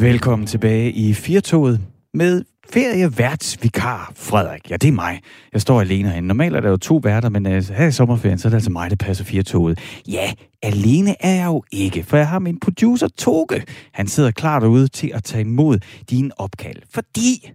Velkommen 0.00 0.46
tilbage 0.46 0.92
i 0.92 1.14
Firtoget 1.14 1.80
med 2.14 2.44
ferieværtsvikar 2.70 4.12
Frederik. 4.16 4.70
Ja, 4.70 4.76
det 4.76 4.88
er 4.88 4.92
mig. 4.92 5.20
Jeg 5.52 5.60
står 5.60 5.80
alene 5.80 6.08
herinde. 6.08 6.28
Normalt 6.28 6.56
er 6.56 6.60
der 6.60 6.68
jo 6.68 6.76
to 6.76 7.00
værter, 7.02 7.28
men 7.28 7.46
uh, 7.46 7.52
her 7.52 7.86
i 7.86 7.92
sommerferien, 7.92 8.38
så 8.38 8.48
er 8.48 8.50
det 8.50 8.56
altså 8.56 8.70
mig, 8.70 8.90
der 8.90 8.96
passer 8.96 9.24
Firtoget. 9.24 9.78
Ja, 10.08 10.32
alene 10.62 11.14
er 11.20 11.34
jeg 11.34 11.46
jo 11.46 11.62
ikke, 11.72 12.02
for 12.02 12.16
jeg 12.16 12.28
har 12.28 12.38
min 12.38 12.60
producer 12.60 13.08
Toge. 13.08 13.62
Han 13.92 14.06
sidder 14.06 14.30
klar 14.30 14.60
derude 14.60 14.88
til 14.88 15.10
at 15.14 15.24
tage 15.24 15.40
imod 15.40 15.78
dine 16.10 16.30
opkald. 16.40 16.82
Fordi 16.90 17.50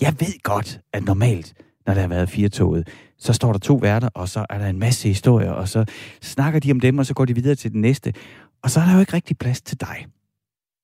jeg 0.00 0.14
ved 0.20 0.42
godt, 0.42 0.80
at 0.92 1.04
normalt, 1.04 1.54
når 1.86 1.94
der 1.94 2.00
har 2.00 2.08
været 2.08 2.30
Firtoget, 2.30 2.88
så 3.18 3.32
står 3.32 3.52
der 3.52 3.58
to 3.58 3.74
værter, 3.74 4.08
og 4.14 4.28
så 4.28 4.46
er 4.50 4.58
der 4.58 4.66
en 4.66 4.78
masse 4.78 5.08
historier, 5.08 5.50
og 5.50 5.68
så 5.68 5.84
snakker 6.22 6.60
de 6.60 6.70
om 6.70 6.80
dem, 6.80 6.98
og 6.98 7.06
så 7.06 7.14
går 7.14 7.24
de 7.24 7.34
videre 7.34 7.54
til 7.54 7.72
den 7.72 7.80
næste. 7.80 8.14
Og 8.62 8.70
så 8.70 8.80
er 8.80 8.84
der 8.84 8.94
jo 8.94 9.00
ikke 9.00 9.12
rigtig 9.12 9.38
plads 9.38 9.60
til 9.62 9.80
dig. 9.80 10.06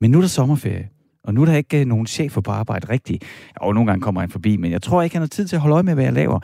Men 0.01 0.10
nu 0.10 0.18
er 0.18 0.23
der 0.23 0.28
sommerferie, 0.28 0.88
og 1.26 1.34
nu 1.34 1.42
er 1.42 1.46
der 1.46 1.56
ikke 1.56 1.80
øh, 1.80 1.86
nogen 1.86 2.06
chefer 2.06 2.40
på 2.40 2.50
arbejde 2.50 2.88
rigtigt. 2.88 3.24
Og 3.56 3.74
nogle 3.74 3.90
gange 3.90 4.02
kommer 4.02 4.20
han 4.20 4.30
forbi, 4.30 4.56
men 4.56 4.72
jeg 4.72 4.82
tror 4.82 5.02
ikke, 5.02 5.14
han 5.16 5.22
har 5.22 5.28
tid 5.28 5.48
til 5.48 5.56
at 5.56 5.62
holde 5.62 5.74
øje 5.74 5.82
med, 5.82 5.94
hvad 5.94 6.04
jeg 6.04 6.12
laver. 6.12 6.40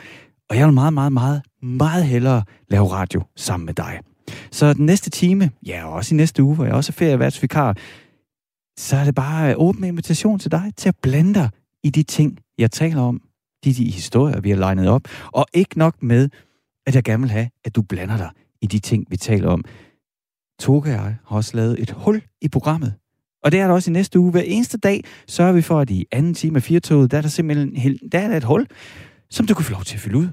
Og 0.51 0.57
jeg 0.57 0.67
vil 0.67 0.75
meget, 0.75 0.93
meget, 0.93 1.13
meget, 1.13 1.43
meget 1.63 2.05
hellere 2.05 2.43
lave 2.69 2.87
radio 2.87 3.23
sammen 3.37 3.67
med 3.67 3.75
dig. 3.75 4.01
Så 4.51 4.75
den 4.75 4.87
næste 4.87 5.11
time, 5.11 5.51
ja, 5.67 5.85
og 5.85 5.93
også 5.93 6.15
i 6.15 6.17
næste 6.17 6.43
uge, 6.43 6.55
hvor 6.55 6.65
jeg 6.65 6.75
også 6.75 6.91
er 6.91 6.95
ferieværtsvikar, 6.95 7.77
så 8.79 8.97
er 8.97 9.05
det 9.05 9.15
bare 9.15 9.51
øh, 9.51 9.55
åben 9.59 9.85
invitation 9.85 10.39
til 10.39 10.51
dig 10.51 10.73
til 10.77 10.89
at 10.89 10.97
blande 11.03 11.35
dig 11.35 11.51
i 11.85 11.91
de 11.91 12.03
ting, 12.03 12.39
jeg 12.59 12.71
taler 12.71 13.03
om. 13.03 13.21
De, 13.65 13.73
de 13.73 13.91
historier, 13.91 14.41
vi 14.41 14.51
har 14.51 14.57
legnet 14.57 14.89
op. 14.89 15.03
Og 15.33 15.47
ikke 15.53 15.79
nok 15.79 16.03
med, 16.03 16.29
at 16.87 16.95
jeg 16.95 17.05
gerne 17.05 17.23
vil 17.23 17.31
have, 17.31 17.49
at 17.65 17.77
du 17.77 17.83
blander 17.83 18.17
dig 18.17 18.31
i 18.63 18.67
de 18.67 18.79
ting, 18.79 19.07
vi 19.11 19.17
taler 19.17 19.49
om. 19.49 19.65
Toge 20.61 20.83
og 20.83 20.89
jeg 20.89 20.99
har 20.99 21.37
også 21.37 21.57
lavet 21.57 21.83
et 21.83 21.91
hul 21.91 22.23
i 22.41 22.49
programmet, 22.49 22.95
og 23.45 23.53
det 23.53 23.61
er 23.61 23.67
der 23.67 23.75
også 23.75 23.91
i 23.91 23.93
næste 23.93 24.19
uge. 24.19 24.31
Hver 24.31 24.43
eneste 24.43 24.79
dag 24.79 25.05
sørger 25.27 25.53
vi 25.53 25.63
for, 25.63 25.81
at 25.81 25.91
i 25.91 26.07
anden 26.13 26.35
time 26.35 26.57
af 26.57 26.63
firetoget, 26.63 27.11
der 27.11 27.17
er 27.17 27.23
der 27.23 27.29
simpelthen 27.29 27.99
der 28.13 28.19
er 28.19 28.29
der 28.29 28.37
et 28.37 28.45
hul, 28.45 28.67
som 29.31 29.47
du 29.47 29.55
kan 29.55 29.65
få 29.65 29.73
lov 29.73 29.85
til 29.85 29.95
at 29.95 30.01
fylde 30.01 30.19
ud. 30.19 30.29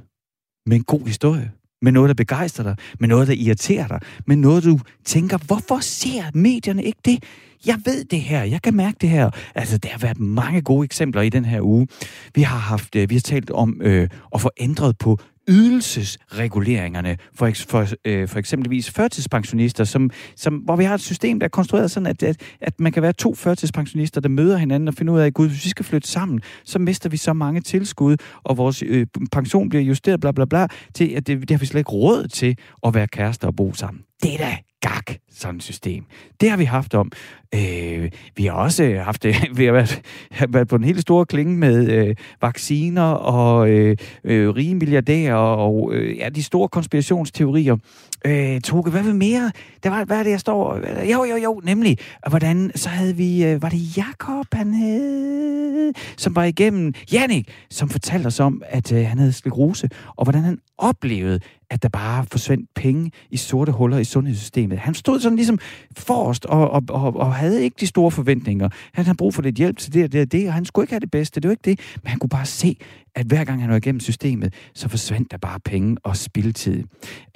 Med 0.66 0.78
en 0.78 0.84
god 0.84 1.08
historie. 1.08 1.52
Med 1.82 1.92
noget, 1.92 2.08
der 2.08 2.14
begejstrer 2.14 2.64
dig. 2.64 2.76
Med 3.00 3.08
noget, 3.08 3.28
der 3.28 3.34
irriterer 3.34 3.88
dig. 3.88 4.00
Med 4.28 4.36
noget, 4.36 4.64
du 4.64 4.80
tænker, 5.06 5.38
hvorfor 5.38 5.80
ser 5.80 6.24
medierne 6.34 6.84
ikke 6.84 7.00
det? 7.06 7.24
Jeg 7.66 7.80
ved 7.86 8.06
det 8.06 8.22
her, 8.22 8.44
jeg 8.44 8.62
kan 8.62 8.76
mærke 8.76 8.98
det 9.02 9.10
her. 9.10 9.30
Altså, 9.56 9.78
der 9.78 9.90
har 9.90 10.00
været 10.00 10.20
mange 10.20 10.62
gode 10.62 10.86
eksempler 10.86 11.22
i 11.22 11.30
den 11.30 11.46
her 11.46 11.62
uge. 11.62 11.88
Vi 12.36 12.42
har 12.42 12.58
haft, 12.58 12.96
øh, 12.96 13.10
vi 13.10 13.16
har 13.16 13.22
talt 13.22 13.52
om 13.52 13.82
øh, 13.82 14.10
at 14.36 14.42
få 14.42 14.50
ændret 14.58 14.98
på 14.98 15.18
ydelsesreguleringerne 15.50 17.18
for, 17.36 17.52
for, 17.68 17.88
øh, 18.06 18.28
for 18.28 18.40
eksempelvis 18.40 18.92
førtidspensionister, 18.92 19.84
som, 19.84 20.10
som, 20.36 20.56
hvor 20.56 20.76
vi 20.76 20.84
har 20.84 20.94
et 20.94 21.02
system, 21.02 21.40
der 21.40 21.46
er 21.46 21.50
konstrueret 21.50 21.92
sådan, 21.92 22.08
at, 22.08 22.24
at, 22.24 22.42
at 22.62 22.80
man 22.80 22.92
kan 22.92 23.04
være 23.04 23.14
to 23.14 23.36
førtidspensionister, 23.36 24.22
der 24.22 24.30
møder 24.30 24.58
hinanden 24.58 24.88
og 24.88 24.94
finder 24.94 25.14
ud 25.14 25.20
af, 25.20 25.26
at 25.26 25.34
gud, 25.34 25.48
hvis 25.48 25.66
vi 25.66 25.70
skal 25.70 25.86
flytte 25.86 26.08
sammen, 26.08 26.42
så 26.66 26.80
mister 26.80 27.10
vi 27.10 27.18
så 27.18 27.34
mange 27.34 27.62
tilskud, 27.62 28.18
og 28.44 28.58
vores 28.58 28.84
øh, 28.86 29.08
pension 29.32 29.70
bliver 29.70 29.84
justeret, 29.84 30.20
bla 30.20 30.32
bla 30.32 30.46
bla, 30.46 30.68
til 30.94 31.08
at 31.08 31.28
det, 31.28 31.42
det 31.42 31.52
har 31.52 31.58
vi 31.58 31.66
slet 31.66 31.80
ikke 31.80 31.92
råd 31.92 32.28
til 32.28 32.58
at 32.84 32.94
være 32.94 33.08
kærester 33.08 33.48
og 33.48 33.56
bo 33.56 33.74
sammen. 33.74 34.04
Det 34.24 34.34
er 34.34 34.38
da 34.38 34.58
gak, 34.82 35.12
sådan 35.32 35.56
et 35.56 35.64
system. 35.64 36.06
Det 36.42 36.50
har 36.50 36.58
vi 36.58 36.64
haft 36.64 36.94
om. 36.94 37.12
Øh, 37.56 38.12
vi 38.36 38.46
har 38.46 38.52
også 38.52 39.02
haft 39.04 39.24
det, 39.24 39.36
øh, 39.36 39.58
vi 39.58 39.66
har 39.66 39.72
været, 39.72 40.02
været 40.54 40.68
på 40.68 40.76
en 40.76 40.84
helt 40.84 41.02
stor 41.02 41.24
klinge 41.24 41.58
med 41.58 41.92
øh, 41.92 42.16
vacciner 42.42 43.12
og 43.12 43.70
øh, 43.70 43.98
øh, 44.24 44.50
rige 44.50 44.76
milliardærer 44.76 45.36
og 45.36 45.94
øh, 45.94 46.18
ja, 46.18 46.30
de 46.30 46.44
store 46.44 46.70
konspirationsteorier. 46.70 47.78
Øh, 48.26 48.62
Toge, 48.62 48.92
hvad 48.92 49.04
vil 49.04 49.16
mere? 49.16 49.52
Det 49.84 49.92
var, 49.92 50.06
hvad 50.06 50.20
er 50.20 50.24
det, 50.24 50.32
jeg 50.32 50.40
står... 50.40 50.78
Jo, 51.12 51.24
jo, 51.24 51.36
jo, 51.44 51.62
nemlig. 51.64 51.98
Hvordan, 52.30 52.72
så 52.76 52.90
havde 52.90 53.16
vi... 53.16 53.46
Øh, 53.46 53.62
var 53.62 53.70
det 53.70 53.98
Jakob, 53.98 54.46
han 54.54 54.74
havde... 54.74 55.94
Som 56.18 56.36
var 56.36 56.44
igennem... 56.44 56.94
Jannik, 57.12 57.48
som 57.70 57.90
fortalte 57.90 58.28
os 58.28 58.40
om, 58.40 58.62
at 58.66 58.92
øh, 58.92 59.06
han 59.06 59.18
havde 59.18 59.34
sklerose, 59.34 59.90
og 60.16 60.24
hvordan 60.24 60.44
han 60.44 60.60
oplevede, 60.80 61.40
at 61.70 61.84
der 61.84 61.90
bare 61.90 62.26
forsvandt 62.32 62.70
penge 62.76 63.12
i 63.30 63.38
sorte 63.38 63.72
huller 63.72 63.98
i 63.98 64.04
sundhedssystemet. 64.04 64.80
Han 64.80 64.94
stod 64.94 65.20
sådan 65.20 65.36
ligesom 65.36 65.60
forrest 65.98 66.46
og, 66.46 66.72
og, 66.72 66.84
og, 66.90 67.16
og 67.16 67.36
havde 67.36 67.64
ikke 67.64 67.76
de 67.80 67.88
store 67.88 68.12
forventninger. 68.12 68.70
Han 68.94 69.06
havde 69.06 69.18
brug 69.18 69.34
for 69.34 69.42
lidt 69.42 69.56
hjælp 69.56 69.78
til 69.78 69.94
det 69.94 70.04
og 70.04 70.12
det 70.12 70.22
og 70.22 70.32
det, 70.32 70.48
og 70.48 70.54
han 70.54 70.66
skulle 70.66 70.84
ikke 70.84 70.94
have 70.94 71.00
det 71.00 71.12
bedste, 71.12 71.40
det 71.40 71.48
var 71.48 71.52
ikke 71.52 71.70
det. 71.70 71.80
Men 72.04 72.10
han 72.10 72.20
kunne 72.20 72.30
bare 72.30 72.46
se, 72.46 72.78
at 73.16 73.26
hver 73.26 73.44
gang 73.44 73.62
han 73.62 73.70
var 73.70 73.78
igennem 73.78 74.00
systemet, 74.00 74.54
så 74.74 74.90
forsvandt 74.90 75.32
der 75.32 75.38
bare 75.38 75.60
penge 75.60 75.98
og 76.04 76.18
spildtid. 76.18 76.84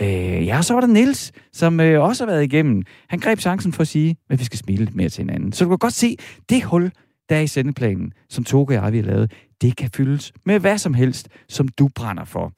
Øh, 0.02 0.08
ja, 0.46 0.62
så 0.62 0.74
var 0.74 0.82
der 0.82 0.88
Nils, 0.88 1.32
som 1.54 1.80
øh, 1.80 2.04
også 2.04 2.26
har 2.26 2.32
været 2.32 2.44
igennem. 2.44 2.84
Han 3.10 3.20
greb 3.20 3.40
chancen 3.40 3.74
for 3.74 3.82
at 3.82 3.88
sige, 3.88 4.16
at 4.30 4.40
vi 4.40 4.44
skal 4.44 4.60
smile 4.60 4.86
lidt 4.86 4.96
mere 4.96 5.10
til 5.10 5.22
hinanden. 5.22 5.54
Så 5.54 5.64
du 5.64 5.70
kan 5.70 5.78
godt 5.78 5.94
se, 5.94 6.18
det 6.50 6.64
hul, 6.64 6.92
der 7.30 7.36
er 7.36 7.42
i 7.42 7.48
sendeplanen, 7.48 8.14
som 8.30 8.44
Toge 8.44 8.68
og 8.68 8.74
jeg 8.74 8.94
vi 8.94 8.98
har 8.98 9.06
lavet, 9.06 9.32
det 9.62 9.76
kan 9.76 9.90
fyldes 9.96 10.34
med 10.46 10.60
hvad 10.60 10.78
som 10.78 10.94
helst, 10.94 11.30
som 11.50 11.68
du 11.68 11.90
brænder 11.96 12.26
for. 12.26 12.54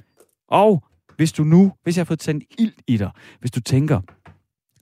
Og 0.47 0.83
hvis 1.17 1.31
du 1.31 1.43
nu, 1.43 1.71
hvis 1.83 1.97
jeg 1.97 2.01
har 2.01 2.05
fået 2.05 2.19
tændt 2.19 2.43
ild 2.59 2.73
i 2.87 2.97
dig, 2.97 3.09
hvis 3.39 3.51
du 3.51 3.61
tænker, 3.61 4.01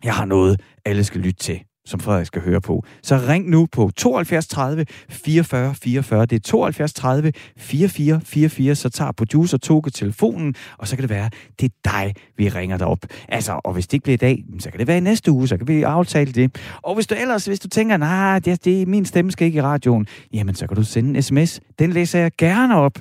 jeg 0.03 0.13
har 0.13 0.25
noget, 0.25 0.61
alle 0.85 1.03
skal 1.03 1.21
lytte 1.21 1.39
til, 1.39 1.59
som 1.85 1.99
Frederik 1.99 2.25
skal 2.25 2.41
høre 2.41 2.61
på, 2.61 2.83
så 3.03 3.15
ring 3.29 3.49
nu 3.49 3.67
på 3.71 3.91
72 3.95 4.47
30 4.47 4.85
44 5.09 5.75
44. 5.75 6.25
Det 6.25 6.35
er 6.35 6.39
72 6.39 6.93
30 6.93 7.31
44 7.57 8.21
44, 8.21 8.75
så 8.75 8.89
tager 8.89 9.11
producer 9.11 9.57
Toge 9.57 9.89
telefonen, 9.89 10.55
og 10.77 10.87
så 10.87 10.95
kan 10.95 11.01
det 11.01 11.09
være, 11.09 11.29
det 11.59 11.71
er 11.71 11.91
dig, 11.91 12.13
vi 12.37 12.49
ringer 12.49 12.77
dig 12.77 12.87
op. 12.87 12.99
Altså, 13.29 13.61
og 13.63 13.73
hvis 13.73 13.87
det 13.87 13.93
ikke 13.93 14.03
bliver 14.03 14.13
i 14.13 14.17
dag, 14.17 14.43
så 14.59 14.69
kan 14.69 14.79
det 14.79 14.87
være 14.87 14.97
i 14.97 14.99
næste 14.99 15.31
uge, 15.31 15.47
så 15.47 15.57
kan 15.57 15.67
vi 15.67 15.83
aftale 15.83 16.31
det. 16.31 16.57
Og 16.81 16.95
hvis 16.95 17.07
du 17.07 17.15
ellers, 17.15 17.45
hvis 17.45 17.59
du 17.59 17.67
tænker, 17.67 17.97
nej, 17.97 18.39
det, 18.39 18.65
det, 18.65 18.87
min 18.87 19.05
stemme 19.05 19.31
skal 19.31 19.47
ikke 19.47 19.57
i 19.57 19.61
radioen, 19.61 20.07
jamen 20.33 20.55
så 20.55 20.67
kan 20.67 20.77
du 20.77 20.83
sende 20.83 21.09
en 21.09 21.21
sms. 21.21 21.59
Den 21.79 21.91
læser 21.93 22.19
jeg 22.19 22.31
gerne 22.37 22.75
op 22.75 22.99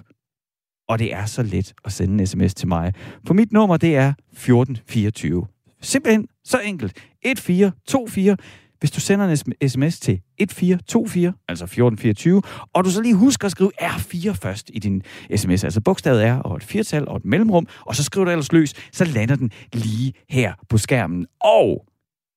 og 0.92 0.98
det 0.98 1.14
er 1.14 1.26
så 1.26 1.42
let 1.42 1.75
at 1.84 1.92
sende 1.92 2.20
en 2.20 2.26
sms 2.26 2.54
til 2.54 2.69
mig. 2.69 2.92
For 3.26 3.34
mit 3.34 3.53
nummer, 3.53 3.76
det 3.76 3.97
er 3.97 4.12
1424. 4.32 5.47
Simpelthen 5.80 6.26
så 6.44 6.58
enkelt. 6.64 6.92
1424. 7.22 8.36
Hvis 8.80 8.91
du 8.91 9.00
sender 9.00 9.28
en 9.28 9.36
sms 9.69 10.00
til 10.00 10.20
1424, 10.38 11.32
altså 11.48 11.64
1424, 11.64 12.42
og 12.72 12.84
du 12.84 12.91
så 12.91 13.02
lige 13.02 13.14
husker 13.14 13.47
at 13.47 13.52
skrive 13.52 13.70
R4 13.81 14.32
først 14.32 14.70
i 14.75 14.78
din 14.78 15.02
sms, 15.36 15.64
altså 15.64 15.81
bogstavet 15.81 16.31
R 16.31 16.38
og 16.38 16.56
et 16.56 16.64
firtal 16.64 17.08
og 17.08 17.16
et 17.16 17.25
mellemrum, 17.25 17.66
og 17.86 17.97
så 17.97 18.04
skriver 18.04 18.25
du 18.25 18.31
ellers 18.31 18.52
løs, 18.52 18.75
så 18.92 19.04
lander 19.04 19.36
den 19.36 19.50
lige 19.72 20.12
her 20.28 20.52
på 20.69 20.78
skærmen. 20.78 21.26
Og 21.41 21.86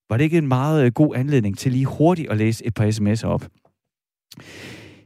var 0.09 0.17
det 0.17 0.23
ikke 0.23 0.37
en 0.37 0.47
meget 0.47 0.85
øh, 0.85 0.91
god 0.91 1.15
anledning 1.15 1.57
til 1.57 1.71
lige 1.71 1.85
hurtigt 1.85 2.31
at 2.31 2.37
læse 2.37 2.65
et 2.65 2.73
par 2.73 2.85
sms'er 2.85 3.27
op? 3.27 3.47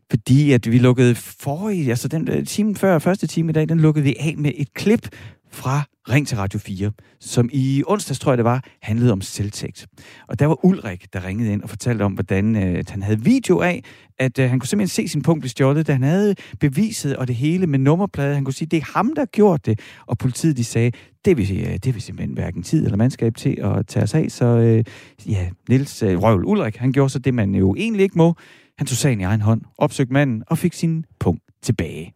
Fordi 0.09 0.51
at 0.51 0.71
vi 0.71 0.77
lukkede 0.77 1.15
forrige, 1.15 1.89
altså 1.89 2.07
den 2.07 2.21
øh, 2.21 2.33
timen 2.33 2.45
time 2.45 2.75
før, 2.75 2.99
første 2.99 3.27
time 3.27 3.49
i 3.49 3.53
dag, 3.53 3.69
den 3.69 3.79
lukkede 3.79 4.03
vi 4.03 4.15
af 4.19 4.35
med 4.37 4.51
et 4.55 4.73
klip 4.73 5.07
fra 5.51 5.83
Ring 6.09 6.27
til 6.27 6.37
Radio 6.37 6.59
4, 6.59 6.91
som 7.19 7.49
i 7.53 7.83
onsdags, 7.87 8.19
tror 8.19 8.31
jeg 8.31 8.37
det 8.37 8.45
var, 8.45 8.63
handlede 8.81 9.11
om 9.11 9.21
selvtægt. 9.21 9.87
Og 10.27 10.39
der 10.39 10.45
var 10.45 10.65
Ulrik, 10.65 11.13
der 11.13 11.25
ringede 11.25 11.53
ind 11.53 11.61
og 11.61 11.69
fortalte 11.69 12.03
om, 12.03 12.13
hvordan 12.13 12.55
øh, 12.55 12.83
han 12.89 13.03
havde 13.03 13.23
video 13.23 13.59
af, 13.59 13.83
at 14.19 14.39
øh, 14.39 14.49
han 14.49 14.59
kunne 14.59 14.67
simpelthen 14.67 15.05
se 15.05 15.11
sin 15.11 15.21
punkt 15.21 15.41
blive 15.41 15.49
stjålet, 15.49 15.87
da 15.87 15.91
han 15.91 16.03
havde 16.03 16.35
beviset 16.59 17.17
og 17.17 17.27
det 17.27 17.35
hele 17.35 17.67
med 17.67 17.79
nummerplade. 17.79 18.35
Han 18.35 18.43
kunne 18.43 18.53
sige, 18.53 18.67
det 18.67 18.77
er 18.77 18.97
ham, 18.97 19.13
der 19.15 19.25
gjorde 19.25 19.71
det. 19.71 19.79
Og 20.05 20.17
politiet, 20.17 20.57
de 20.57 20.63
sagde, 20.63 20.91
det 21.25 21.37
vil, 21.37 21.67
øh, 21.67 21.77
det 21.83 21.93
vil 21.93 22.01
simpelthen 22.01 22.33
hverken 22.33 22.63
tid 22.63 22.85
eller 22.85 22.97
mandskab 22.97 23.35
til 23.35 23.57
at 23.61 23.87
tage 23.87 24.03
os 24.03 24.13
af. 24.13 24.31
Så 24.31 24.45
øh, 24.45 24.83
ja, 25.27 25.49
Niels 25.69 26.03
øh, 26.03 26.21
Røvel 26.21 26.45
Ulrik, 26.45 26.75
han 26.75 26.91
gjorde 26.91 27.09
så 27.09 27.19
det, 27.19 27.33
man 27.33 27.55
jo 27.55 27.75
egentlig 27.75 28.03
ikke 28.03 28.17
må. 28.17 28.35
Han 28.79 28.87
tog 28.87 28.97
sagen 28.97 29.19
i 29.19 29.23
egen 29.23 29.41
hånd, 29.41 29.61
opsøgte 29.77 30.13
manden 30.13 30.43
og 30.47 30.57
fik 30.57 30.73
sin 30.73 31.05
punkt 31.19 31.43
tilbage. 31.61 32.13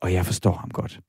Og 0.00 0.12
jeg 0.12 0.26
forstår 0.26 0.52
ham 0.52 0.70
godt. 0.70 1.00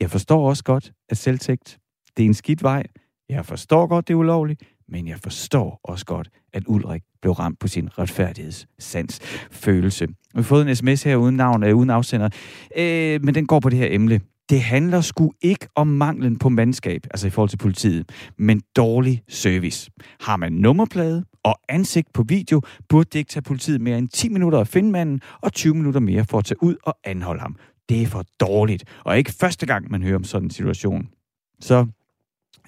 Jeg 0.00 0.10
forstår 0.10 0.48
også 0.48 0.64
godt, 0.64 0.92
at 1.08 1.16
selvtægt, 1.16 1.78
det 2.16 2.22
er 2.22 2.26
en 2.26 2.34
skidt 2.34 2.62
vej. 2.62 2.82
Jeg 3.28 3.46
forstår 3.46 3.86
godt, 3.86 4.08
det 4.08 4.14
er 4.14 4.18
ulovligt, 4.18 4.62
men 4.88 5.08
jeg 5.08 5.18
forstår 5.18 5.80
også 5.84 6.06
godt, 6.06 6.28
at 6.52 6.62
Ulrik 6.66 7.02
blev 7.22 7.32
ramt 7.32 7.58
på 7.58 7.68
sin 7.68 7.98
retfærdighedssans 7.98 9.20
følelse. 9.50 10.06
Vi 10.06 10.14
har 10.34 10.42
fået 10.42 10.68
en 10.68 10.76
sms 10.76 11.02
her 11.02 11.16
uden 11.16 11.36
navn, 11.36 11.64
øh, 11.64 11.76
uden 11.76 11.90
afsender, 11.90 12.28
øh, 12.76 13.24
men 13.24 13.34
den 13.34 13.46
går 13.46 13.60
på 13.60 13.70
det 13.70 13.78
her 13.78 13.88
emne. 13.90 14.20
Det 14.50 14.60
handler 14.60 15.00
sgu 15.00 15.32
ikke 15.40 15.68
om 15.74 15.86
manglen 15.86 16.38
på 16.38 16.48
mandskab, 16.48 17.00
altså 17.10 17.26
i 17.26 17.30
forhold 17.30 17.50
til 17.50 17.56
politiet, 17.56 18.12
men 18.38 18.62
dårlig 18.76 19.22
service. 19.28 19.90
Har 20.20 20.36
man 20.36 20.52
nummerplade 20.52 21.24
og 21.46 21.60
ansigt 21.68 22.12
på 22.12 22.22
video, 22.22 22.60
burde 22.88 23.08
det 23.12 23.18
ikke 23.18 23.28
tage 23.28 23.42
politiet 23.42 23.80
mere 23.80 23.98
end 23.98 24.08
10 24.08 24.28
minutter 24.28 24.58
at 24.58 24.68
finde 24.68 24.90
manden, 24.90 25.20
og 25.40 25.52
20 25.52 25.74
minutter 25.74 26.00
mere 26.00 26.24
for 26.24 26.38
at 26.38 26.44
tage 26.44 26.62
ud 26.62 26.76
og 26.82 26.98
anholde 27.04 27.40
ham. 27.40 27.56
Det 27.88 28.02
er 28.02 28.06
for 28.06 28.24
dårligt, 28.40 28.84
og 29.04 29.18
ikke 29.18 29.32
første 29.32 29.66
gang, 29.66 29.90
man 29.90 30.02
hører 30.02 30.16
om 30.16 30.24
sådan 30.24 30.46
en 30.46 30.50
situation. 30.50 31.08
Så 31.60 31.86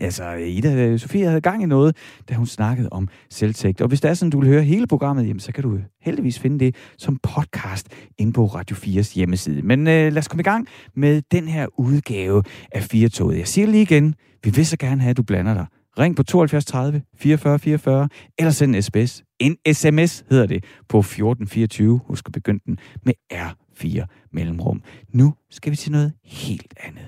Altså, 0.01 0.33
Ida 0.33 0.75
øh, 0.75 0.99
Sofia 0.99 1.29
havde 1.29 1.41
gang 1.41 1.63
i 1.63 1.67
noget, 1.67 1.97
da 2.29 2.35
hun 2.35 2.47
snakkede 2.47 2.89
om 2.93 3.09
selvtægt. 3.31 3.81
Og 3.81 3.89
hvis 3.89 4.01
det 4.01 4.11
er 4.11 4.15
sådan, 4.15 4.31
du 4.31 4.41
vil 4.41 4.49
høre 4.49 4.63
hele 4.63 4.87
programmet, 4.87 5.29
jamen, 5.29 5.41
så 5.41 5.53
kan 5.53 5.63
du 5.63 5.75
øh, 5.75 5.83
heldigvis 6.01 6.39
finde 6.39 6.59
det 6.59 6.75
som 6.99 7.19
podcast 7.23 7.89
inde 8.19 8.33
på 8.33 8.47
Radio 8.47 8.77
4's 8.77 9.15
hjemmeside. 9.15 9.63
Men 9.63 9.81
øh, 9.81 10.13
lad 10.13 10.19
os 10.19 10.29
komme 10.29 10.41
i 10.41 10.45
gang 10.45 10.69
med 10.95 11.23
den 11.31 11.49
her 11.49 11.67
udgave 11.79 12.43
af 12.73 12.83
Firtoget. 12.83 13.39
Jeg 13.39 13.49
siger 13.49 13.67
lige 13.67 13.83
igen, 13.83 14.15
vi 14.45 14.51
vil 14.51 14.67
så 14.67 14.77
gerne 14.77 15.01
have, 15.01 15.11
at 15.11 15.17
du 15.17 15.23
blander 15.23 15.55
dig 15.55 15.67
Ring 15.99 16.17
på 16.17 16.23
72 16.23 16.65
30 16.65 17.03
44 17.17 17.59
44, 17.59 18.09
eller 18.39 18.51
send 18.51 18.77
en 18.77 18.83
sms. 18.83 19.23
En 19.39 19.57
sms 19.73 20.25
hedder 20.31 20.47
det 20.47 20.65
på 20.89 20.99
1424. 20.99 22.01
Husk 22.07 22.27
at 22.27 22.33
begynde 22.33 22.61
den 22.67 22.79
med 23.05 23.15
R4 23.33 24.29
mellemrum. 24.33 24.83
Nu 25.13 25.35
skal 25.51 25.71
vi 25.71 25.77
til 25.77 25.93
noget 25.93 26.13
helt 26.25 26.75
andet. 26.81 27.07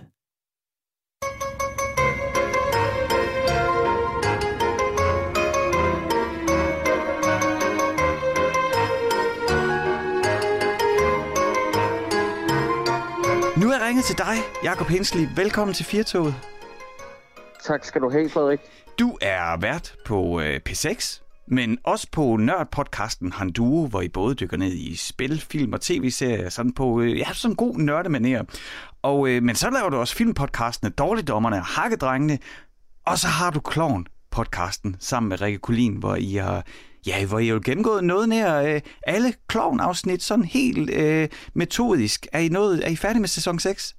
Nu 13.57 13.69
er 13.69 13.73
jeg 13.73 13.87
ringet 13.89 14.05
til 14.05 14.19
dig, 14.19 14.37
Jakob 14.65 14.87
Hensley. 14.87 15.29
Velkommen 15.37 15.75
til 15.75 15.85
Firtoget. 15.85 16.60
Tak 17.65 17.85
skal 17.85 18.01
du 18.01 18.11
have, 18.11 18.29
Frederik. 18.31 18.61
Du 18.99 19.19
er 19.21 19.57
vært 19.57 19.95
på 20.05 20.41
øh, 20.41 20.61
P6, 20.69 21.23
men 21.49 21.79
også 21.85 22.07
på 22.13 22.37
Nørd-podcasten 22.41 23.33
Handuo, 23.33 23.87
hvor 23.87 24.01
I 24.01 24.09
både 24.09 24.35
dykker 24.35 24.57
ned 24.57 24.73
i 24.73 24.97
spil, 24.97 25.41
film 25.41 25.73
og 25.73 25.81
tv-serier, 25.81 26.49
sådan 26.49 26.73
på 26.73 27.01
øh, 27.01 27.19
ja, 27.19 27.33
sådan 27.33 27.53
en 27.53 27.57
god 27.57 27.77
nørdemaner. 27.77 28.43
Og, 29.03 29.29
øh, 29.29 29.43
men 29.43 29.55
så 29.55 29.71
laver 29.71 29.89
du 29.91 29.97
også 29.97 30.17
filmpodcastene 30.17 30.91
Dårligdommerne 30.91 31.57
og 31.57 31.65
Hakkedrengene, 31.65 32.39
og 33.07 33.19
så 33.19 33.27
har 33.27 33.51
du 33.51 33.61
Kloven 33.61 34.07
podcasten 34.31 34.97
sammen 34.99 35.29
med 35.29 35.41
Rikke 35.41 35.59
Kulin, 35.59 35.95
hvor 35.95 36.17
I 36.17 36.35
har 36.35 36.65
Ja, 37.07 37.27
hvor 37.27 37.39
I 37.39 37.49
har 37.49 37.59
gennemgået 37.59 38.05
noget 38.05 38.29
nær 38.29 38.63
øh, 38.63 38.81
alle 39.07 39.35
klovn-afsnit, 39.49 40.23
sådan 40.23 40.45
helt 40.45 40.91
øh, 40.91 41.29
metodisk. 41.55 42.27
Er 42.33 42.39
I, 42.39 42.49
nået, 42.49 42.87
er 42.87 42.91
I 42.91 42.97
færdige 42.97 43.21
med 43.21 43.29
sæson 43.29 43.59
6? 43.59 43.95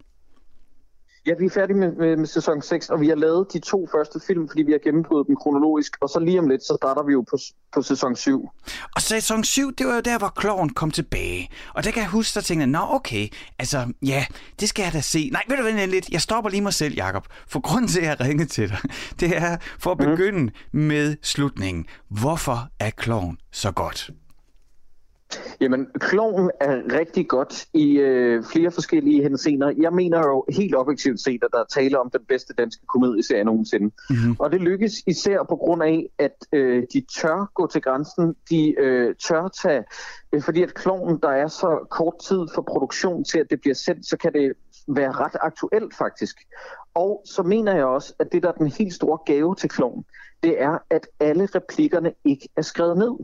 Ja, 1.26 1.34
vi 1.40 1.46
er 1.46 1.50
færdige 1.50 1.78
med, 1.78 1.92
med, 1.92 2.18
med 2.18 2.26
sæson 2.26 2.62
6, 2.62 2.90
og 2.90 3.02
vi 3.02 3.08
har 3.08 3.16
lavet 3.16 3.48
de 3.54 3.60
to 3.60 3.88
første 3.92 4.20
film, 4.28 4.48
fordi 4.50 4.64
vi 4.64 4.72
har 4.72 4.80
gennemgået 4.80 5.28
dem 5.28 5.36
kronologisk, 5.36 5.98
og 6.02 6.10
så 6.10 6.20
lige 6.20 6.40
om 6.40 6.50
lidt, 6.50 6.64
så 6.64 6.78
starter 6.82 7.04
vi 7.04 7.12
jo 7.12 7.22
på, 7.22 7.38
på 7.74 7.82
sæson 7.82 8.16
7. 8.16 8.50
Og 8.96 9.02
sæson 9.02 9.44
7, 9.44 9.72
det 9.76 9.88
var 9.88 9.96
jo 9.96 10.02
der, 10.02 10.18
hvor 10.18 10.28
kloven 10.28 10.70
kom 10.70 10.92
tilbage. 10.92 11.50
Og 11.76 11.84
der 11.84 11.92
kan 11.92 12.02
jeg 12.02 12.10
huske, 12.10 12.36
der 12.36 12.42
tænkte, 12.42 12.66
nå 12.66 12.80
okay, 12.90 13.28
altså 13.60 13.94
ja, 14.06 14.26
det 14.60 14.70
skal 14.70 14.84
jeg 14.84 14.94
da 14.94 15.02
se. 15.02 15.30
Nej, 15.32 15.42
ved 15.48 15.58
du 15.58 15.64
hvad, 15.64 15.88
lidt, 15.88 16.10
jeg 16.10 16.22
stopper 16.22 16.50
lige 16.50 16.62
mig 16.62 16.74
selv, 16.74 16.94
Jakob. 16.94 17.28
For 17.48 17.60
grunden 17.60 17.88
til, 17.88 18.00
at 18.00 18.06
jeg 18.08 18.20
ringet 18.20 18.50
til 18.50 18.70
dig, 18.70 18.80
det 19.20 19.38
er 19.38 19.58
for 19.80 19.92
at 19.92 19.98
mhm. 20.00 20.10
begynde 20.10 20.52
mm. 20.72 20.80
med 20.80 21.16
slutningen. 21.22 21.86
Hvorfor 22.10 22.68
er 22.80 22.90
kloven 22.90 23.38
så 23.52 23.72
godt? 23.72 24.12
Jamen, 25.62 25.88
kloven 26.00 26.52
er 26.60 27.00
rigtig 27.00 27.28
godt 27.28 27.66
i 27.74 27.92
øh, 27.92 28.44
flere 28.44 28.72
forskellige 28.72 29.24
henseender. 29.24 29.74
Jeg 29.78 29.94
mener 29.94 30.20
jo 30.20 30.46
helt 30.50 30.76
objektivt 30.76 31.20
set, 31.20 31.44
at 31.44 31.50
der 31.52 31.60
er 31.60 31.66
tale 31.74 32.00
om 32.00 32.10
den 32.10 32.22
bedste 32.28 32.54
danske 32.54 32.86
komedieserie 32.86 33.44
nogensinde. 33.44 33.92
Mm-hmm. 34.10 34.36
Og 34.40 34.52
det 34.52 34.62
lykkes 34.62 34.94
især 35.08 35.44
på 35.50 35.56
grund 35.56 35.84
af, 35.84 36.10
at 36.20 36.46
øh, 36.54 36.84
de 36.94 37.04
tør 37.22 37.52
gå 37.54 37.68
til 37.68 37.82
grænsen. 37.82 38.36
De 38.50 38.76
øh, 38.80 39.16
tør 39.16 39.48
tage... 39.48 39.84
Øh, 40.34 40.42
fordi 40.42 40.64
at 40.64 40.74
kloven, 40.74 41.20
der 41.24 41.30
er 41.30 41.48
så 41.48 41.88
kort 41.90 42.14
tid 42.28 42.48
for 42.56 42.62
produktion 42.62 43.24
til, 43.24 43.40
at 43.40 43.48
det 43.50 43.62
bliver 43.62 43.76
sendt, 43.76 44.06
så 44.06 44.18
kan 44.18 44.34
det 44.34 44.54
være 44.88 45.12
ret 45.12 45.36
aktuelt 45.42 45.96
faktisk. 45.96 46.36
Og 46.94 47.22
så 47.26 47.44
mener 47.44 47.76
jeg 47.76 47.86
også, 47.86 48.14
at 48.20 48.32
det 48.32 48.44
der 48.44 48.50
er 48.50 48.54
den 48.54 48.68
helt 48.68 48.94
store 48.94 49.18
gave 49.26 49.56
til 49.56 49.70
kloven, 49.70 50.06
det 50.44 50.62
er, 50.62 50.78
at 50.90 51.08
alle 51.20 51.46
replikkerne 51.56 52.14
ikke 52.26 52.50
er 52.58 52.62
skrevet 52.62 52.98
ned. 52.98 53.18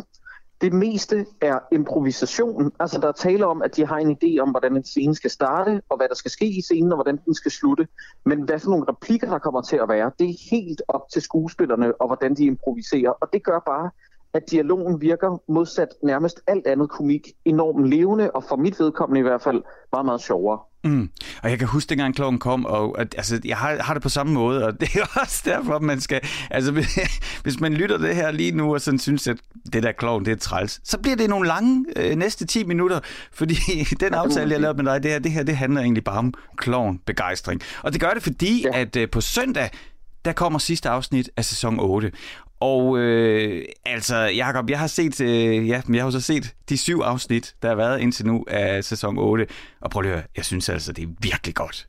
Det 0.61 0.73
meste 0.73 1.25
er 1.41 1.59
improvisation. 1.71 2.71
Altså 2.79 3.01
der 3.01 3.07
er 3.07 3.11
tale 3.11 3.45
om, 3.45 3.61
at 3.61 3.75
de 3.75 3.85
har 3.85 3.97
en 3.97 4.17
idé 4.23 4.41
om, 4.41 4.49
hvordan 4.49 4.75
en 4.75 4.83
scene 4.83 5.15
skal 5.15 5.29
starte, 5.29 5.81
og 5.89 5.97
hvad 5.97 6.09
der 6.09 6.15
skal 6.15 6.31
ske 6.31 6.45
i 6.45 6.61
scenen, 6.61 6.91
og 6.91 6.95
hvordan 6.95 7.19
den 7.25 7.33
skal 7.33 7.51
slutte. 7.51 7.87
Men 8.25 8.41
hvad 8.41 8.59
for 8.59 8.69
nogle 8.69 8.85
replikker, 8.89 9.29
der 9.29 9.39
kommer 9.39 9.61
til 9.61 9.77
at 9.77 9.89
være, 9.89 10.11
det 10.19 10.29
er 10.29 10.49
helt 10.51 10.81
op 10.87 11.09
til 11.13 11.21
skuespillerne, 11.21 12.01
og 12.01 12.07
hvordan 12.07 12.35
de 12.35 12.45
improviserer. 12.45 13.09
Og 13.09 13.29
det 13.33 13.43
gør 13.43 13.59
bare, 13.59 13.89
at 14.33 14.51
dialogen 14.51 15.01
virker 15.01 15.41
modsat 15.47 15.89
nærmest 16.03 16.41
alt 16.47 16.67
andet 16.67 16.89
komik 16.89 17.27
enormt 17.45 17.87
levende, 17.87 18.31
og 18.31 18.43
for 18.43 18.55
mit 18.55 18.79
vedkommende 18.79 19.19
i 19.19 19.23
hvert 19.23 19.41
fald 19.41 19.63
meget, 19.91 20.05
meget 20.05 20.21
sjovere. 20.21 20.59
Mm. 20.87 21.09
Og 21.43 21.49
jeg 21.49 21.59
kan 21.59 21.67
huske, 21.67 21.89
dengang 21.89 22.15
klokken 22.15 22.39
kom, 22.39 22.65
og 22.65 23.01
at, 23.01 23.15
altså, 23.17 23.41
jeg 23.45 23.57
har, 23.57 23.83
har 23.83 23.93
det 23.93 24.03
på 24.03 24.09
samme 24.09 24.33
måde, 24.33 24.65
og 24.65 24.73
det 24.81 24.95
er 24.95 25.21
også 25.21 25.41
derfor, 25.45 25.79
man 25.79 26.01
skal... 26.01 26.21
Altså, 26.51 26.71
hvis, 27.43 27.59
man 27.59 27.73
lytter 27.73 27.97
det 27.97 28.15
her 28.15 28.31
lige 28.31 28.51
nu, 28.51 28.73
og 28.73 28.81
sådan 28.81 28.99
synes, 28.99 29.27
at 29.27 29.37
det 29.73 29.83
der 29.83 29.91
klokken, 29.91 30.25
det 30.25 30.31
er 30.31 30.35
træls, 30.35 30.81
så 30.83 30.97
bliver 30.97 31.15
det 31.15 31.29
nogle 31.29 31.47
lange 31.47 31.85
øh, 31.95 32.15
næste 32.15 32.45
10 32.45 32.63
minutter, 32.63 32.99
fordi 33.39 33.55
den 33.99 34.13
aftale, 34.13 34.51
jeg 34.51 34.61
lavede 34.61 34.83
med 34.83 34.93
dig, 34.93 35.03
det 35.03 35.11
her, 35.11 35.19
det 35.19 35.31
her, 35.31 35.43
det 35.43 35.57
handler 35.57 35.81
egentlig 35.81 36.03
bare 36.03 36.17
om 36.17 36.33
kloven 36.57 36.99
begejstring. 37.05 37.61
Og 37.83 37.93
det 37.93 38.01
gør 38.01 38.09
det, 38.09 38.23
fordi 38.23 38.65
ja. 38.73 38.81
at 38.81 38.95
øh, 38.95 39.09
på 39.09 39.21
søndag, 39.21 39.69
der 40.25 40.33
kommer 40.33 40.59
sidste 40.59 40.89
afsnit 40.89 41.29
af 41.37 41.45
sæson 41.45 41.79
8. 41.79 42.11
Og 42.59 42.97
øh, 42.97 43.65
altså, 43.85 44.15
Jacob, 44.15 44.69
jeg 44.69 44.79
har 44.79 44.87
set, 44.87 45.21
øh, 45.21 45.69
ja, 45.69 45.81
jeg 45.93 46.03
har 46.03 46.11
så 46.11 46.21
set 46.21 46.55
de 46.69 46.77
syv 46.77 46.99
afsnit, 46.99 47.55
der 47.61 47.67
har 47.67 47.75
været 47.75 47.99
indtil 47.99 48.25
nu 48.25 48.45
af 48.47 48.83
sæson 48.83 49.17
8. 49.17 49.47
Og 49.81 49.91
prøv 49.91 50.03
at 50.03 50.09
høre, 50.09 50.23
jeg 50.37 50.45
synes 50.45 50.69
altså, 50.69 50.93
det 50.93 51.03
er 51.03 51.07
virkelig 51.21 51.55
godt. 51.55 51.87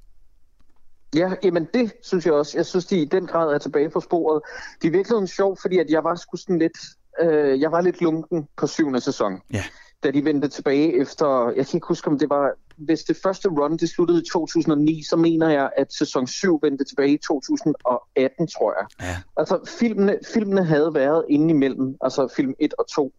Ja, 1.15 1.31
jamen 1.45 1.69
det 1.75 1.93
synes 2.03 2.27
jeg 2.27 2.35
også. 2.35 2.59
Jeg 2.59 2.67
synes, 2.67 2.87
de 2.87 3.03
i 3.03 3.05
den 3.05 3.27
grad 3.27 3.55
er 3.55 3.59
tilbage 3.59 3.91
på 3.91 4.01
sporet. 4.01 4.43
Det 4.83 4.89
er 4.89 4.93
virkelig 4.93 5.29
sjovt, 5.29 5.61
fordi 5.61 5.79
at 5.79 5.87
jeg 5.91 6.05
var 6.05 6.15
sgu 6.15 6.37
sådan 6.37 6.59
lidt, 6.59 6.79
øh, 7.21 7.61
jeg 7.61 7.73
var 7.73 7.81
lidt 7.81 8.01
lunken 8.01 8.49
på 8.57 8.67
syvende 8.67 9.01
sæson. 9.01 9.41
Ja 9.53 9.65
da 10.03 10.11
de 10.11 10.25
vendte 10.25 10.49
tilbage 10.49 11.01
efter, 11.01 11.53
jeg 11.57 11.67
kan 11.67 11.77
ikke 11.77 11.87
huske 11.87 12.09
om 12.09 12.19
det 12.19 12.31
var, 12.31 12.53
hvis 12.79 13.05
det 13.05 13.17
første 13.23 13.49
run 13.49 13.77
det 13.77 13.89
sluttede 13.89 14.23
i 14.23 14.25
2009, 14.33 15.03
så 15.03 15.17
mener 15.17 15.49
jeg, 15.49 15.71
at 15.77 15.93
sæson 15.93 16.27
7 16.27 16.59
vendte 16.63 16.85
tilbage 16.85 17.13
i 17.13 17.19
2018, 17.29 18.47
tror 18.47 18.75
jeg. 18.79 18.87
Ja. 19.01 19.17
Altså 19.37 19.71
filmene, 19.79 20.19
filmene 20.33 20.65
havde 20.65 20.95
været 20.95 21.25
inde 21.29 21.51
imellem, 21.51 21.97
altså 22.01 22.29
film 22.37 22.55
1 22.59 22.75
og 22.79 22.89
2. 22.89 23.13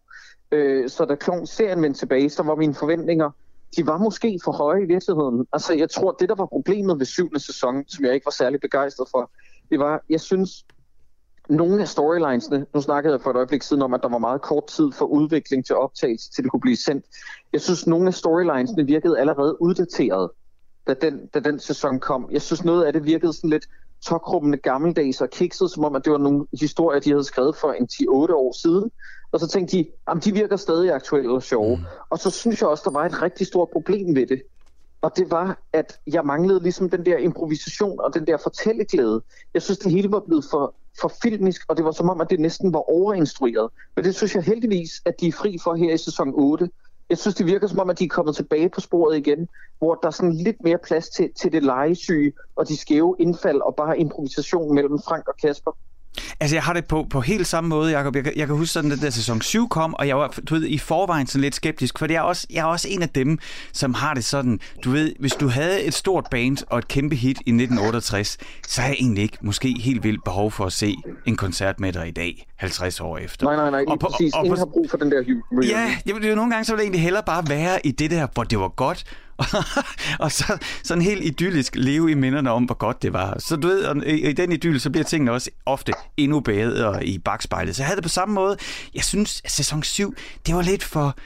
Øh, 0.52 0.90
så 0.90 1.04
da 1.04 1.14
Klon-serien 1.14 1.82
vendte 1.82 2.00
tilbage, 2.00 2.30
så 2.30 2.42
var 2.42 2.54
mine 2.54 2.74
forventninger, 2.74 3.30
de 3.76 3.86
var 3.86 3.98
måske 3.98 4.38
for 4.44 4.52
høje 4.52 4.82
i 4.82 4.86
virkeligheden. 4.86 5.46
Altså 5.52 5.74
jeg 5.74 5.90
tror, 5.90 6.12
det 6.12 6.28
der 6.28 6.34
var 6.34 6.46
problemet 6.46 6.98
ved 6.98 7.06
syvende 7.06 7.40
sæson, 7.40 7.84
som 7.88 8.04
jeg 8.04 8.14
ikke 8.14 8.26
var 8.26 8.36
særlig 8.38 8.60
begejstret 8.60 9.08
for, 9.10 9.30
det 9.70 9.78
var, 9.78 10.04
jeg 10.08 10.20
synes, 10.20 10.64
nogle 11.50 11.80
af 11.80 11.88
storylinesene, 11.88 12.66
nu 12.74 12.80
snakkede 12.80 13.14
jeg 13.14 13.20
for 13.20 13.30
et 13.30 13.36
øjeblik 13.36 13.62
siden 13.62 13.82
om, 13.82 13.94
at 13.94 14.00
der 14.02 14.08
var 14.08 14.18
meget 14.18 14.42
kort 14.42 14.66
tid 14.66 14.92
for 14.92 15.04
udvikling 15.04 15.66
til 15.66 15.76
optagelse, 15.76 16.30
til 16.30 16.44
det 16.44 16.50
kunne 16.50 16.60
blive 16.60 16.76
sendt. 16.76 17.04
Jeg 17.52 17.60
synes, 17.60 17.86
nogle 17.86 18.06
af 18.06 18.14
storylinesene 18.14 18.86
virkede 18.86 19.18
allerede 19.18 19.62
uddateret, 19.62 20.30
da 20.86 20.94
den, 20.94 21.26
da 21.26 21.40
den 21.40 21.58
sæson 21.58 22.00
kom. 22.00 22.28
Jeg 22.32 22.42
synes, 22.42 22.64
noget 22.64 22.84
af 22.84 22.92
det 22.92 23.04
virkede 23.04 23.32
sådan 23.32 23.50
lidt 23.50 23.66
tokrummende 24.06 24.58
gammeldags 24.58 25.20
og 25.20 25.30
kikset, 25.30 25.70
som 25.70 25.84
om, 25.84 25.94
at 25.96 26.04
det 26.04 26.12
var 26.12 26.18
nogle 26.18 26.46
historier, 26.60 27.00
de 27.00 27.10
havde 27.10 27.24
skrevet 27.24 27.56
for 27.56 27.72
en 27.72 27.88
10-8 27.92 28.08
år 28.34 28.60
siden. 28.62 28.90
Og 29.32 29.40
så 29.40 29.48
tænkte 29.48 29.76
de, 29.76 29.86
at 30.08 30.24
de 30.24 30.32
virker 30.32 30.56
stadig 30.56 30.92
aktuelle 30.92 31.32
og 31.32 31.42
sjove. 31.42 31.76
Mm. 31.76 31.82
Og 32.10 32.18
så 32.18 32.30
synes 32.30 32.60
jeg 32.60 32.68
også, 32.68 32.82
der 32.86 32.90
var 32.90 33.06
et 33.06 33.22
rigtig 33.22 33.46
stort 33.46 33.68
problem 33.72 34.14
ved 34.16 34.26
det. 34.26 34.42
Og 35.02 35.16
det 35.16 35.30
var, 35.30 35.58
at 35.72 36.00
jeg 36.06 36.24
manglede 36.24 36.62
ligesom 36.62 36.90
den 36.90 37.06
der 37.06 37.18
improvisation 37.18 38.00
og 38.00 38.14
den 38.14 38.26
der 38.26 38.36
fortælleglæde. 38.36 39.22
Jeg 39.54 39.62
synes, 39.62 39.78
det 39.78 39.92
hele 39.92 40.12
var 40.12 40.20
blevet 40.20 40.44
for, 40.50 40.74
for 41.00 41.12
filmisk, 41.22 41.62
og 41.68 41.76
det 41.76 41.84
var 41.84 41.92
som 41.92 42.10
om, 42.10 42.20
at 42.20 42.30
det 42.30 42.40
næsten 42.40 42.72
var 42.72 42.90
overinstrueret. 42.90 43.70
Men 43.96 44.04
det 44.04 44.14
synes 44.14 44.34
jeg 44.34 44.42
heldigvis, 44.42 44.90
at 45.04 45.20
de 45.20 45.28
er 45.28 45.32
fri 45.32 45.58
for 45.62 45.74
her 45.74 45.94
i 45.94 45.98
sæson 45.98 46.32
8. 46.34 46.70
Jeg 47.10 47.18
synes, 47.18 47.34
det 47.34 47.46
virker 47.46 47.66
som 47.66 47.78
om, 47.78 47.90
at 47.90 47.98
de 47.98 48.04
er 48.04 48.08
kommet 48.08 48.36
tilbage 48.36 48.68
på 48.68 48.80
sporet 48.80 49.16
igen, 49.16 49.48
hvor 49.78 49.94
der 49.94 50.06
er 50.08 50.12
sådan 50.12 50.32
lidt 50.32 50.56
mere 50.64 50.78
plads 50.78 51.08
til, 51.08 51.30
til 51.40 51.52
det 51.52 51.62
legesyge 51.62 52.32
og 52.56 52.68
de 52.68 52.76
skæve 52.76 53.16
indfald 53.18 53.60
og 53.60 53.74
bare 53.76 53.98
improvisation 53.98 54.74
mellem 54.74 54.98
Frank 54.98 55.28
og 55.28 55.34
Kasper. 55.42 55.76
Altså, 56.40 56.56
jeg 56.56 56.62
har 56.62 56.72
det 56.72 56.84
på, 56.84 57.06
på 57.10 57.20
helt 57.20 57.46
samme 57.46 57.68
måde, 57.68 57.98
Jacob. 57.98 58.16
Jeg, 58.16 58.32
jeg 58.36 58.46
kan 58.46 58.56
huske 58.56 58.72
sådan, 58.72 58.92
at 58.92 59.00
der 59.00 59.10
sæson 59.10 59.40
7 59.42 59.68
kom, 59.68 59.94
og 59.94 60.08
jeg 60.08 60.18
var 60.18 60.28
du 60.48 60.54
ved, 60.54 60.66
i 60.66 60.78
forvejen 60.78 61.26
sådan 61.26 61.40
lidt 61.40 61.54
skeptisk, 61.54 61.98
for 61.98 62.06
jeg 62.08 62.14
er, 62.14 62.20
også, 62.20 62.46
jeg 62.50 62.60
er 62.60 62.64
også 62.64 62.88
en 62.90 63.02
af 63.02 63.08
dem, 63.08 63.38
som 63.72 63.94
har 63.94 64.14
det 64.14 64.24
sådan, 64.24 64.60
du 64.84 64.90
ved, 64.90 65.12
hvis 65.18 65.32
du 65.32 65.48
havde 65.48 65.82
et 65.82 65.94
stort 65.94 66.26
band 66.30 66.56
og 66.66 66.78
et 66.78 66.88
kæmpe 66.88 67.16
hit 67.16 67.38
i 67.46 67.50
1968, 67.50 68.38
så 68.68 68.80
har 68.80 68.88
jeg 68.88 68.96
egentlig 69.00 69.22
ikke 69.22 69.38
måske 69.40 69.74
helt 69.80 70.04
vildt 70.04 70.24
behov 70.24 70.50
for 70.50 70.66
at 70.66 70.72
se 70.72 70.96
en 71.26 71.36
koncert 71.36 71.80
med 71.80 71.92
dig 71.92 72.08
i 72.08 72.10
dag, 72.10 72.46
50 72.56 73.00
år 73.00 73.18
efter. 73.18 73.46
Nej, 73.46 73.56
nej, 73.56 73.70
nej, 73.70 73.84
og 73.88 73.98
på, 73.98 74.08
præcis. 74.08 74.34
Og, 74.34 74.40
og, 74.40 74.46
Ingen 74.46 74.58
har 74.58 74.66
brug 74.66 74.90
for 74.90 74.96
den 74.96 75.10
der 75.10 75.18
reunion. 75.18 75.62
Ja, 75.62 75.96
jeg, 76.06 76.14
det, 76.22 76.36
nogle 76.36 76.50
gange 76.50 76.64
så 76.64 76.72
ville 76.72 76.80
jeg 76.80 76.84
egentlig 76.84 77.02
hellere 77.02 77.22
bare 77.26 77.44
være 77.48 77.86
i 77.86 77.90
det 77.90 78.10
der, 78.10 78.26
hvor 78.34 78.44
det 78.44 78.58
var 78.58 78.68
godt, 78.68 79.04
og 80.24 80.32
så 80.32 80.58
sådan 80.84 81.02
helt 81.02 81.24
idyllisk 81.24 81.72
leve 81.76 82.10
i 82.10 82.14
minderne 82.14 82.50
om, 82.50 82.64
hvor 82.64 82.74
godt 82.74 83.02
det 83.02 83.12
var. 83.12 83.38
Så 83.38 83.56
du 83.56 83.68
ved, 83.68 84.02
i, 84.06 84.28
i 84.28 84.32
den 84.32 84.52
idyll, 84.52 84.80
så 84.80 84.90
bliver 84.90 85.04
tingene 85.04 85.32
også 85.32 85.50
ofte 85.66 85.92
endnu 86.16 86.40
bedre 86.40 87.06
i 87.06 87.18
bagspejlet. 87.18 87.76
Så 87.76 87.82
jeg 87.82 87.86
havde 87.86 87.96
det 87.96 88.02
på 88.02 88.08
samme 88.08 88.34
måde. 88.34 88.56
Jeg 88.94 89.04
synes, 89.04 89.40
at 89.44 89.50
sæson 89.50 89.82
7, 89.82 90.14
det 90.46 90.54
var 90.54 90.62
lidt 90.62 90.84
for 90.84 91.16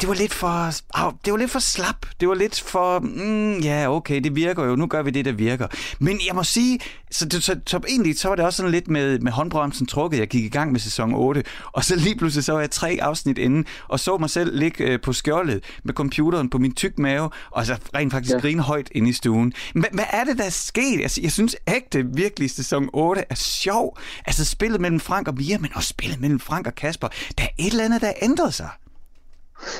det 0.00 0.08
var 0.08 0.14
lidt 0.14 0.34
for, 0.34 0.72
oh, 0.98 1.12
det 1.24 1.32
var 1.32 1.38
lidt 1.38 1.50
for 1.50 1.58
slap. 1.58 2.06
Det 2.20 2.28
var 2.28 2.34
lidt 2.34 2.60
for, 2.60 2.98
mm, 2.98 3.58
ja, 3.58 3.90
okay, 3.96 4.20
det 4.20 4.36
virker 4.36 4.64
jo. 4.64 4.76
Nu 4.76 4.86
gør 4.86 5.02
vi 5.02 5.10
det, 5.10 5.24
der 5.24 5.32
virker. 5.32 5.66
Men 5.98 6.20
jeg 6.26 6.34
må 6.34 6.44
sige, 6.44 6.78
så, 7.10 7.24
det, 7.24 7.44
så, 7.44 7.60
så 7.66 7.80
egentlig 7.88 8.18
så 8.18 8.28
var 8.28 8.36
det 8.36 8.44
også 8.44 8.56
sådan 8.56 8.72
lidt 8.72 8.88
med, 8.88 9.18
med 9.18 9.32
håndbremsen 9.32 9.86
trukket. 9.86 10.18
Jeg 10.18 10.28
gik 10.28 10.44
i 10.44 10.48
gang 10.48 10.72
med 10.72 10.80
sæson 10.80 11.14
8, 11.14 11.44
og 11.72 11.84
så 11.84 11.96
lige 11.96 12.16
pludselig 12.16 12.44
så 12.44 12.52
var 12.52 12.60
jeg 12.60 12.70
tre 12.70 12.98
afsnit 13.02 13.38
inden, 13.38 13.66
og 13.88 14.00
så 14.00 14.16
mig 14.18 14.30
selv 14.30 14.58
ligge 14.58 14.84
øh, 14.84 15.00
på 15.00 15.12
skjoldet 15.12 15.64
med 15.84 15.94
computeren 15.94 16.50
på 16.50 16.58
min 16.58 16.74
tyk 16.74 16.98
mave, 16.98 17.30
og 17.50 17.66
så 17.66 17.76
rent 17.94 18.12
faktisk 18.12 18.34
ja. 18.34 18.40
grine 18.40 18.62
højt 18.62 18.88
ind 18.92 19.08
i 19.08 19.12
stuen. 19.12 19.52
Men 19.74 19.86
hvad 19.92 20.04
er 20.10 20.24
det, 20.24 20.38
der 20.38 20.44
er 20.44 20.50
sket? 20.50 21.00
Altså, 21.02 21.20
jeg 21.20 21.32
synes 21.32 21.56
ægte 21.68 22.06
virkelig, 22.14 22.50
sæson 22.50 22.88
8 22.92 23.24
er 23.30 23.34
sjov. 23.34 23.98
Altså 24.26 24.44
spillet 24.44 24.80
mellem 24.80 25.00
Frank 25.00 25.28
og 25.28 25.34
Mia, 25.34 25.58
men 25.58 25.70
også 25.74 25.88
spillet 25.88 26.20
mellem 26.20 26.40
Frank 26.40 26.66
og 26.66 26.74
Kasper. 26.74 27.08
Der 27.38 27.44
er 27.44 27.48
et 27.58 27.66
eller 27.66 27.84
andet, 27.84 28.00
der 28.00 28.12
ændret 28.22 28.54
sig. 28.54 28.68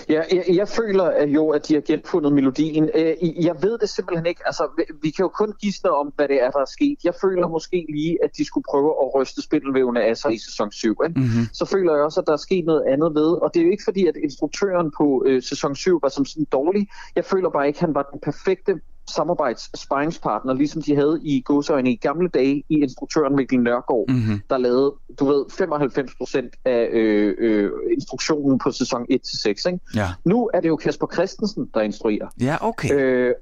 Ja, 0.08 0.22
jeg, 0.32 0.44
jeg 0.48 0.68
føler 0.68 1.04
at 1.04 1.28
jo, 1.28 1.50
at 1.50 1.68
de 1.68 1.74
har 1.74 1.80
genfundet 1.80 2.32
melodien. 2.32 2.90
Øh, 2.94 3.44
jeg 3.44 3.56
ved 3.62 3.78
det 3.78 3.88
simpelthen 3.88 4.26
ikke. 4.26 4.42
Altså, 4.46 4.84
vi 5.02 5.10
kan 5.10 5.22
jo 5.22 5.28
kun 5.28 5.52
gisne 5.60 5.90
om, 5.90 6.12
hvad 6.16 6.28
det 6.28 6.42
er, 6.42 6.50
der 6.50 6.60
er 6.60 6.70
sket. 6.78 6.98
Jeg 7.04 7.14
føler 7.20 7.48
måske 7.48 7.86
lige, 7.88 8.18
at 8.24 8.30
de 8.36 8.44
skulle 8.44 8.64
prøve 8.70 8.90
at 9.02 9.14
ryste 9.14 9.42
spindelvævene 9.42 10.02
af 10.02 10.16
sig 10.16 10.34
i 10.34 10.38
sæson 10.38 10.72
7. 10.72 10.96
Ikke? 11.08 11.20
Mm-hmm. 11.20 11.44
Så 11.52 11.64
føler 11.64 11.94
jeg 11.94 12.02
også, 12.04 12.20
at 12.20 12.26
der 12.26 12.32
er 12.32 12.44
sket 12.48 12.64
noget 12.64 12.82
andet 12.92 13.14
ved. 13.14 13.30
Og 13.42 13.50
det 13.54 13.60
er 13.60 13.64
jo 13.64 13.70
ikke 13.70 13.84
fordi, 13.84 14.06
at 14.06 14.16
instruktøren 14.16 14.92
på 14.98 15.24
øh, 15.26 15.42
sæson 15.42 15.76
7 15.76 15.98
var 16.02 16.08
som 16.08 16.24
sådan 16.24 16.46
dårlig. 16.52 16.88
Jeg 17.16 17.24
føler 17.24 17.50
bare 17.50 17.66
ikke, 17.66 17.76
at 17.76 17.80
han 17.80 17.94
var 17.94 18.08
den 18.12 18.20
perfekte 18.20 18.80
samarbejdssparringspartner, 19.10 20.54
ligesom 20.54 20.82
de 20.82 20.94
havde 20.94 21.20
i 21.22 21.42
godsøjne 21.44 21.92
i 21.92 21.96
gamle 21.96 22.28
dage 22.28 22.64
i 22.68 22.74
instruktøren 22.82 23.36
Mikkel 23.36 23.60
Nørgaard, 23.60 24.04
mm-hmm. 24.08 24.40
der 24.50 24.58
lavede, 24.58 24.94
du 25.18 25.24
ved, 25.24 25.44
95 25.50 26.14
procent 26.14 26.54
af 26.64 26.88
øh, 26.92 27.34
øh, 27.38 27.70
instruktionen 27.92 28.58
på 28.58 28.72
sæson 28.72 29.06
1-6. 29.12 29.78
Ja. 29.94 30.08
Nu 30.24 30.50
er 30.54 30.60
det 30.60 30.68
jo 30.68 30.76
Kasper 30.76 31.06
Christensen, 31.12 31.70
der 31.74 31.80
instruerer. 31.80 32.28
Ja, 32.40 32.56
okay. 32.60 32.94
Øh, 32.94 33.34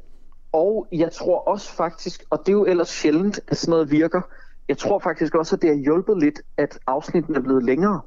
og 0.53 0.87
jeg 0.93 1.13
tror 1.13 1.49
også 1.49 1.73
faktisk, 1.73 2.25
og 2.31 2.39
det 2.39 2.49
er 2.49 2.53
jo 2.53 2.65
ellers 2.65 2.89
sjældent, 2.89 3.41
at 3.49 3.57
sådan 3.57 3.71
noget 3.71 3.91
virker, 3.91 4.21
jeg 4.69 4.79
tror 4.79 4.99
faktisk 4.99 5.35
også, 5.35 5.57
at 5.57 5.63
det 5.63 5.71
har 5.71 5.77
hjulpet 5.77 6.19
lidt, 6.19 6.41
at 6.57 6.79
afsnitten 6.87 7.35
er 7.37 7.41
blevet 7.41 7.65
længere. 7.65 8.01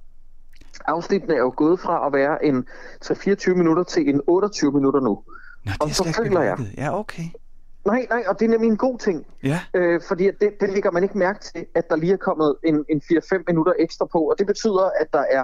Afsnittene 0.85 1.33
er 1.33 1.39
jo 1.39 1.53
gået 1.57 1.79
fra 1.79 2.07
at 2.07 2.13
være 2.13 2.45
en 2.45 2.65
3-24 3.05 3.53
minutter 3.53 3.83
til 3.83 4.09
en 4.09 4.21
28 4.27 4.71
minutter 4.71 4.99
nu. 4.99 5.23
Nå, 5.65 5.71
og 5.79 5.89
så 5.89 6.13
føler 6.17 6.41
jeg, 6.41 6.57
ja, 6.77 6.99
okay. 6.99 7.23
Nej, 7.85 8.07
nej, 8.09 8.23
og 8.27 8.39
det 8.39 8.45
er 8.45 8.49
nemlig 8.49 8.67
en 8.67 8.77
god 8.77 8.99
ting. 8.99 9.25
Ja. 9.43 9.59
Øh, 9.73 10.01
fordi 10.07 10.25
det, 10.25 10.61
det 10.61 10.69
ligger 10.69 10.91
man 10.91 11.03
ikke 11.03 11.17
mærke 11.17 11.39
til, 11.39 11.65
at 11.75 11.89
der 11.89 11.95
lige 11.95 12.13
er 12.13 12.17
kommet 12.17 12.55
en, 12.63 12.85
en 12.89 13.01
4-5 13.11 13.43
minutter 13.47 13.73
ekstra 13.79 14.05
på. 14.05 14.17
Og 14.17 14.35
det 14.39 14.47
betyder, 14.47 14.89
at 14.99 15.07
der 15.13 15.23
er 15.31 15.43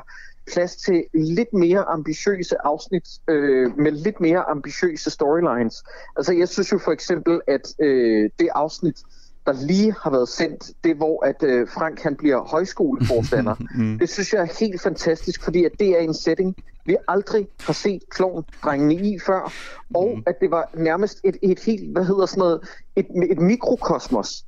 plads 0.54 0.76
til 0.76 1.04
lidt 1.14 1.54
mere 1.54 1.84
ambitiøse 1.84 2.56
afsnit 2.64 3.08
øh, 3.28 3.78
med 3.78 3.92
lidt 3.92 4.20
mere 4.20 4.50
ambitiøse 4.50 5.10
storylines. 5.10 5.84
Altså 6.18 6.34
jeg 6.34 6.48
synes 6.48 6.72
jo 6.72 6.78
for 6.78 6.92
eksempel, 6.92 7.42
at 7.48 7.74
øh, 7.80 8.30
det 8.40 8.50
afsnit, 8.56 9.00
der 9.48 9.66
lige 9.66 9.96
har 10.02 10.10
været 10.10 10.30
sendt, 10.30 10.72
det 10.84 10.96
hvor 10.96 11.26
at 11.26 11.44
øh, 11.44 11.68
Frank 11.68 12.02
han 12.02 12.16
bliver 12.16 12.40
højskoleforstander. 12.44 13.56
mm. 13.78 14.00
Det 14.00 14.10
synes 14.10 14.34
jeg 14.34 14.42
er 14.42 14.60
helt 14.60 14.82
fantastisk, 14.82 15.44
fordi 15.44 15.66
at 15.66 15.72
det 15.80 15.90
er 15.90 16.00
en 16.00 16.14
setting, 16.14 16.56
vi 16.86 16.96
aldrig 17.08 17.48
har 17.60 17.74
set 17.74 18.02
klovn-drengene 18.10 18.96
i 18.96 19.20
før, 19.26 19.54
og 19.96 20.14
mm. 20.16 20.24
at 20.26 20.36
det 20.42 20.52
var 20.52 20.70
nærmest 20.74 21.20
et, 21.24 21.38
et 21.42 21.60
helt, 21.60 21.92
hvad 21.92 22.06
hedder 22.06 22.26
sådan 22.26 22.40
noget, 22.40 22.60
et, 22.96 23.08
et 23.32 23.40
mikrokosmos, 23.40 24.44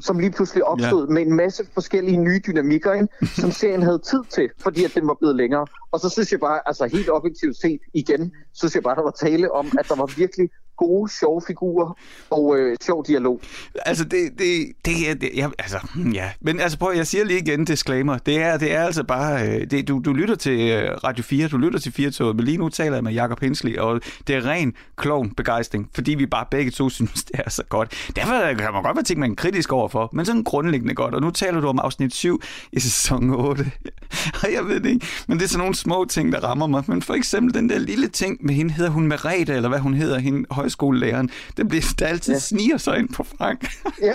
som 0.00 0.18
lige 0.18 0.30
pludselig 0.30 0.64
opstod 0.64 1.06
ja. 1.06 1.12
med 1.12 1.22
en 1.22 1.34
masse 1.36 1.64
forskellige 1.74 2.16
nye 2.16 2.40
dynamikker, 2.46 2.92
ikke? 2.92 3.08
som 3.40 3.50
serien 3.50 3.82
havde 3.82 3.98
tid 3.98 4.22
til, 4.30 4.50
fordi 4.58 4.84
at 4.84 4.92
den 4.94 5.06
var 5.06 5.14
blevet 5.14 5.36
længere. 5.36 5.66
Og 5.90 6.00
så 6.00 6.08
synes 6.08 6.32
jeg 6.32 6.40
bare, 6.40 6.60
altså 6.66 6.86
helt 6.86 7.10
objektivt 7.10 7.56
set 7.56 7.80
igen, 7.94 8.32
synes 8.52 8.74
jeg 8.74 8.82
bare, 8.82 8.96
der 8.96 9.02
var 9.02 9.16
tale 9.20 9.52
om, 9.52 9.66
at 9.78 9.88
der 9.88 9.96
var 9.96 10.06
virkelig 10.16 10.50
gode, 10.80 11.12
sjove 11.12 11.42
figurer 11.46 11.96
og 12.30 12.58
øh, 12.58 12.76
sjov 12.82 13.04
dialog. 13.06 13.40
Altså, 13.86 14.04
det, 14.04 14.30
det, 14.38 14.72
det 14.84 15.10
er... 15.10 15.14
Det, 15.14 15.30
ja, 15.36 15.48
altså, 15.58 15.78
hmm, 15.94 16.12
ja. 16.12 16.30
Men 16.40 16.60
altså, 16.60 16.78
prøv, 16.78 16.92
jeg 16.96 17.06
siger 17.06 17.24
lige 17.24 17.38
igen 17.38 17.64
disclaimer. 17.64 18.18
Det 18.18 18.36
er, 18.42 18.58
det 18.58 18.72
er 18.72 18.84
altså 18.84 19.04
bare... 19.04 19.48
Øh, 19.48 19.70
det, 19.70 19.88
du, 19.88 20.02
du 20.04 20.12
lytter 20.12 20.34
til 20.34 20.70
øh, 20.70 20.90
Radio 21.04 21.24
4, 21.24 21.48
du 21.48 21.56
lytter 21.56 21.78
til 21.78 21.92
4 21.92 22.34
men 22.34 22.44
lige 22.44 22.56
nu 22.56 22.68
taler 22.68 22.96
jeg 22.96 23.04
med 23.04 23.12
Jakob 23.12 23.40
Hensley, 23.40 23.78
og 23.78 24.00
det 24.26 24.36
er 24.36 24.46
ren 24.46 24.74
klovn 24.96 25.30
begejstring, 25.30 25.90
fordi 25.94 26.14
vi 26.14 26.26
bare 26.26 26.44
begge 26.50 26.70
to 26.70 26.88
synes, 26.98 27.24
det 27.24 27.40
er 27.44 27.50
så 27.50 27.62
godt. 27.68 28.10
Derfor 28.16 28.48
øh, 28.50 28.56
kan 28.56 28.72
man 28.72 28.82
godt 28.82 28.96
være 28.96 29.04
ting, 29.04 29.20
man 29.20 29.30
er 29.30 29.34
kritisk 29.34 29.72
overfor, 29.72 30.10
men 30.12 30.26
sådan 30.26 30.44
grundlæggende 30.44 30.94
godt. 30.94 31.14
Og 31.14 31.20
nu 31.20 31.30
taler 31.30 31.60
du 31.60 31.68
om 31.68 31.78
afsnit 31.78 32.14
7 32.14 32.40
i 32.72 32.80
sæson 32.80 33.30
8. 33.30 33.72
og 34.42 34.52
jeg 34.56 34.64
ved 34.66 34.80
det 34.80 34.90
ikke, 34.90 35.06
men 35.28 35.38
det 35.38 35.44
er 35.44 35.48
sådan 35.48 35.58
nogle 35.58 35.74
små 35.74 36.04
ting, 36.04 36.32
der 36.32 36.40
rammer 36.44 36.66
mig. 36.66 36.84
Men 36.86 37.02
for 37.02 37.14
eksempel 37.14 37.54
den 37.54 37.68
der 37.68 37.78
lille 37.78 38.08
ting 38.08 38.38
med 38.40 38.54
hende, 38.54 38.72
hedder 38.72 38.90
hun 38.90 39.06
Merete, 39.06 39.54
eller 39.54 39.68
hvad 39.68 39.78
hun 39.78 39.94
hedder, 39.94 40.18
hende 40.18 40.46
højskolelæreren, 40.70 41.30
den 41.56 41.68
bliver 41.68 41.94
der 41.98 42.06
altid 42.06 42.32
ja. 42.32 42.38
sniger 42.38 42.76
sig 42.76 42.98
ind 42.98 43.08
på 43.14 43.22
Frank. 43.22 43.60
ja. 44.08 44.14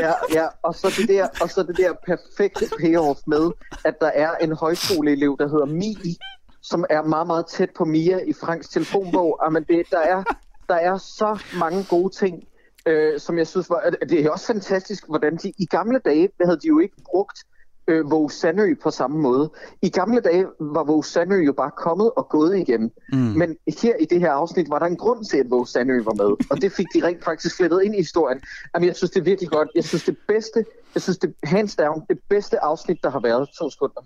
ja, 0.00 0.12
ja, 0.32 0.46
og 0.62 0.74
så 0.74 0.94
det 0.98 1.08
der, 1.08 1.28
og 1.40 1.50
så 1.50 1.62
det 1.62 1.76
der 1.76 1.92
perfekte 2.06 2.66
payoff 2.80 3.20
med, 3.26 3.50
at 3.84 4.00
der 4.00 4.10
er 4.14 4.30
en 4.40 4.52
højskoleelev, 4.52 5.36
der 5.40 5.48
hedder 5.48 5.66
Mi, 5.66 6.16
som 6.62 6.84
er 6.90 7.02
meget, 7.02 7.26
meget 7.26 7.46
tæt 7.46 7.70
på 7.76 7.84
Mia 7.84 8.18
i 8.26 8.32
Franks 8.32 8.68
telefonbog. 8.68 9.40
Jamen, 9.44 9.64
det, 9.68 9.82
der, 9.90 10.00
er, 10.00 10.22
der 10.68 10.74
er 10.74 10.98
så 10.98 11.38
mange 11.58 11.86
gode 11.90 12.14
ting, 12.14 12.44
øh, 12.86 13.20
som 13.20 13.38
jeg 13.38 13.46
synes 13.46 13.70
var... 13.70 13.90
Det 14.08 14.24
er 14.24 14.30
også 14.30 14.46
fantastisk, 14.46 15.06
hvordan 15.08 15.36
de 15.36 15.52
i 15.58 15.66
gamle 15.66 15.98
dage 15.98 16.28
havde 16.44 16.58
de 16.62 16.68
jo 16.68 16.78
ikke 16.78 16.96
brugt 17.10 17.38
øh, 17.86 18.10
Våge 18.10 18.30
Sandø 18.30 18.74
på 18.82 18.90
samme 18.90 19.18
måde. 19.18 19.50
I 19.82 19.88
gamle 19.88 20.20
dage 20.20 20.46
var 20.60 20.84
Våge 20.84 21.04
Sandø 21.04 21.36
jo 21.36 21.52
bare 21.52 21.70
kommet 21.70 22.10
og 22.16 22.28
gået 22.28 22.58
igen. 22.58 22.90
Mm. 23.12 23.18
Men 23.18 23.56
her 23.82 23.96
i 23.96 24.04
det 24.04 24.20
her 24.20 24.32
afsnit 24.32 24.70
var 24.70 24.78
der 24.78 24.86
en 24.86 24.96
grund 24.96 25.24
til, 25.24 25.36
at 25.36 25.50
Våge 25.50 25.66
Sandø 25.66 26.02
var 26.02 26.14
med. 26.14 26.46
Og 26.50 26.62
det 26.62 26.72
fik 26.72 26.86
de 26.94 27.06
rent 27.06 27.24
faktisk 27.24 27.56
flettet 27.56 27.82
ind 27.82 27.94
i 27.94 27.98
historien. 27.98 28.40
Jamen, 28.74 28.86
jeg 28.86 28.96
synes, 28.96 29.10
det 29.10 29.20
er 29.20 29.24
virkelig 29.24 29.50
godt. 29.50 29.68
Jeg 29.74 29.84
synes, 29.84 30.04
det 30.04 30.16
bedste, 30.28 30.64
jeg 30.94 31.02
synes, 31.02 31.18
det 31.18 31.34
hands 31.44 31.76
down, 31.76 32.02
det 32.08 32.18
bedste 32.28 32.64
afsnit, 32.64 32.98
der 33.02 33.10
har 33.10 33.20
været. 33.20 33.48
To 33.58 33.70
sekunder. 33.70 34.02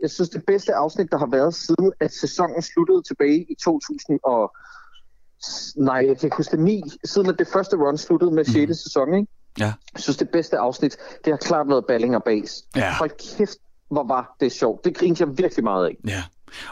Jeg 0.00 0.10
synes, 0.10 0.30
det 0.30 0.46
bedste 0.46 0.74
afsnit, 0.74 1.10
der 1.10 1.18
har 1.18 1.26
været 1.30 1.54
siden, 1.54 1.92
at 2.00 2.12
sæsonen 2.12 2.62
sluttede 2.62 3.02
tilbage 3.02 3.46
i 3.50 3.54
2000 3.64 4.20
og... 4.24 4.52
Nej, 5.76 5.94
jeg 5.94 6.18
kan 6.18 6.26
ikke 6.26 6.36
huske 6.36 6.56
det. 6.56 6.64
9, 6.64 6.82
siden 7.04 7.28
at 7.28 7.38
det 7.38 7.48
første 7.48 7.76
run 7.76 7.98
sluttede 7.98 8.30
med 8.30 8.44
6. 8.44 8.68
Mm. 8.68 8.74
sæson, 8.74 9.14
ikke? 9.14 9.28
Ja. 9.58 9.72
Jeg 9.94 10.00
synes, 10.02 10.16
det 10.16 10.28
bedste 10.28 10.58
afsnit, 10.58 10.96
det 11.24 11.32
har 11.32 11.36
klart 11.36 11.68
været 11.68 11.84
Balling 11.88 12.16
og 12.16 12.22
Bas. 12.24 12.64
Ja. 12.76 12.92
Hold 12.92 13.36
kæft, 13.36 13.58
hvor 13.90 14.06
var 14.06 14.36
det 14.40 14.52
sjovt. 14.52 14.84
Det 14.84 14.96
grinte 14.96 15.24
jeg 15.24 15.38
virkelig 15.38 15.64
meget 15.64 15.86
af. 15.86 15.96
Ja. 16.08 16.22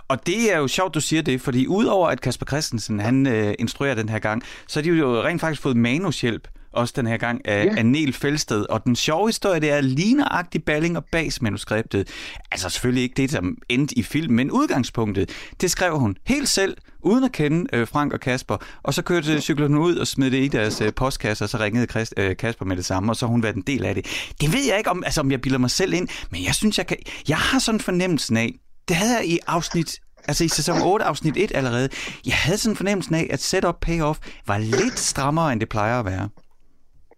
Og 0.08 0.26
det 0.26 0.52
er 0.52 0.58
jo 0.58 0.68
sjovt, 0.68 0.94
du 0.94 1.00
siger 1.00 1.22
det, 1.22 1.40
fordi 1.40 1.66
udover 1.66 2.08
at 2.08 2.20
Kasper 2.20 2.46
Christensen, 2.46 3.00
han 3.00 3.26
øh, 3.26 3.54
instruerer 3.58 3.94
den 3.94 4.08
her 4.08 4.18
gang, 4.18 4.42
så 4.66 4.80
har 4.80 4.82
de 4.82 4.88
jo 4.88 5.22
rent 5.22 5.40
faktisk 5.40 5.62
fået 5.62 5.76
manushjælp 5.76 6.48
også 6.72 6.94
den 6.96 7.06
her 7.06 7.16
gang 7.16 7.48
af, 7.48 7.64
yeah. 7.66 7.78
af 7.78 7.86
Niel 7.86 8.12
Fælsted. 8.12 8.66
Og 8.68 8.84
den 8.84 8.96
sjove 8.96 9.28
historie, 9.28 9.60
det 9.60 9.70
er 9.70 9.80
ligneragtig 9.80 10.64
Balling 10.64 10.96
og 10.96 11.04
Bas 11.04 11.42
manuskriptet. 11.42 12.08
Altså 12.50 12.70
selvfølgelig 12.70 13.02
ikke 13.02 13.14
det, 13.14 13.30
som 13.30 13.56
endte 13.68 13.98
i 13.98 14.02
film, 14.02 14.34
men 14.34 14.50
udgangspunktet, 14.50 15.30
det 15.60 15.70
skrev 15.70 15.98
hun 15.98 16.16
helt 16.26 16.48
selv, 16.48 16.76
uden 17.02 17.24
at 17.24 17.32
kende 17.32 17.66
øh, 17.72 17.88
Frank 17.88 18.12
og 18.12 18.20
Kasper. 18.20 18.56
Og 18.82 18.94
så 18.94 19.02
kørte 19.02 19.40
cyklerne 19.40 19.80
ud 19.80 19.96
og 19.96 20.06
smed 20.06 20.30
det 20.30 20.44
i 20.44 20.48
deres 20.48 20.80
øh, 20.80 20.92
postkasse, 20.94 21.44
og 21.44 21.48
så 21.48 21.58
ringede 21.58 21.86
Christ, 21.86 22.14
øh, 22.16 22.36
Kasper 22.36 22.64
med 22.64 22.76
det 22.76 22.84
samme, 22.84 23.12
og 23.12 23.16
så 23.16 23.26
har 23.26 23.30
hun 23.30 23.42
været 23.42 23.56
en 23.56 23.62
del 23.62 23.84
af 23.84 23.94
det. 23.94 24.06
Det 24.40 24.52
ved 24.52 24.66
jeg 24.68 24.78
ikke, 24.78 24.90
om, 24.90 25.04
altså, 25.04 25.20
om 25.20 25.30
jeg 25.30 25.40
bilder 25.40 25.58
mig 25.58 25.70
selv 25.70 25.92
ind, 25.92 26.08
men 26.30 26.44
jeg 26.44 26.54
synes, 26.54 26.78
jeg 26.78 26.86
kan... 26.86 26.96
Jeg 27.28 27.36
har 27.36 27.58
sådan 27.58 27.80
fornemmelsen 27.80 28.36
af, 28.36 28.54
det 28.88 28.96
havde 28.96 29.16
jeg 29.16 29.26
i 29.26 29.38
afsnit 29.46 30.00
altså 30.28 30.44
i 30.44 30.48
sæson 30.48 30.82
8, 30.82 31.04
afsnit 31.04 31.36
1 31.36 31.52
allerede, 31.54 31.88
jeg 32.26 32.34
havde 32.34 32.58
sådan 32.58 32.76
fornemmelsen 32.76 33.14
af, 33.14 33.26
at 33.30 33.42
setup 33.42 33.76
payoff 33.80 34.18
var 34.46 34.58
lidt 34.58 34.98
strammere, 34.98 35.52
end 35.52 35.60
det 35.60 35.68
plejer 35.68 35.98
at 35.98 36.04
være. 36.04 36.28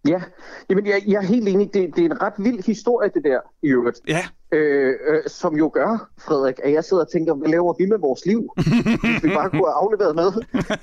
Ja, 0.07 0.21
Jamen, 0.69 0.85
jeg, 0.85 1.03
jeg 1.07 1.15
er 1.15 1.27
helt 1.27 1.47
enig. 1.47 1.73
Det, 1.73 1.95
det 1.95 2.01
er 2.01 2.05
en 2.05 2.21
ret 2.21 2.33
vild 2.37 2.63
historie, 2.65 3.09
det 3.13 3.23
der, 3.23 3.39
i 3.63 3.67
øvrigt. 3.67 3.99
Ja. 4.07 4.25
Øh, 4.51 4.93
øh, 5.07 5.21
som 5.27 5.57
jo 5.57 5.71
gør, 5.73 6.09
Frederik, 6.17 6.59
at 6.63 6.73
jeg 6.73 6.83
sidder 6.83 7.03
og 7.03 7.11
tænker, 7.11 7.33
hvad 7.33 7.49
laver 7.49 7.73
vi 7.79 7.85
med 7.85 7.97
vores 7.97 8.25
liv? 8.25 8.49
Hvis 8.55 9.23
vi 9.23 9.29
bare 9.29 9.49
kunne 9.49 9.65
have 9.65 9.81
afleveret 9.83 10.15
med 10.15 10.31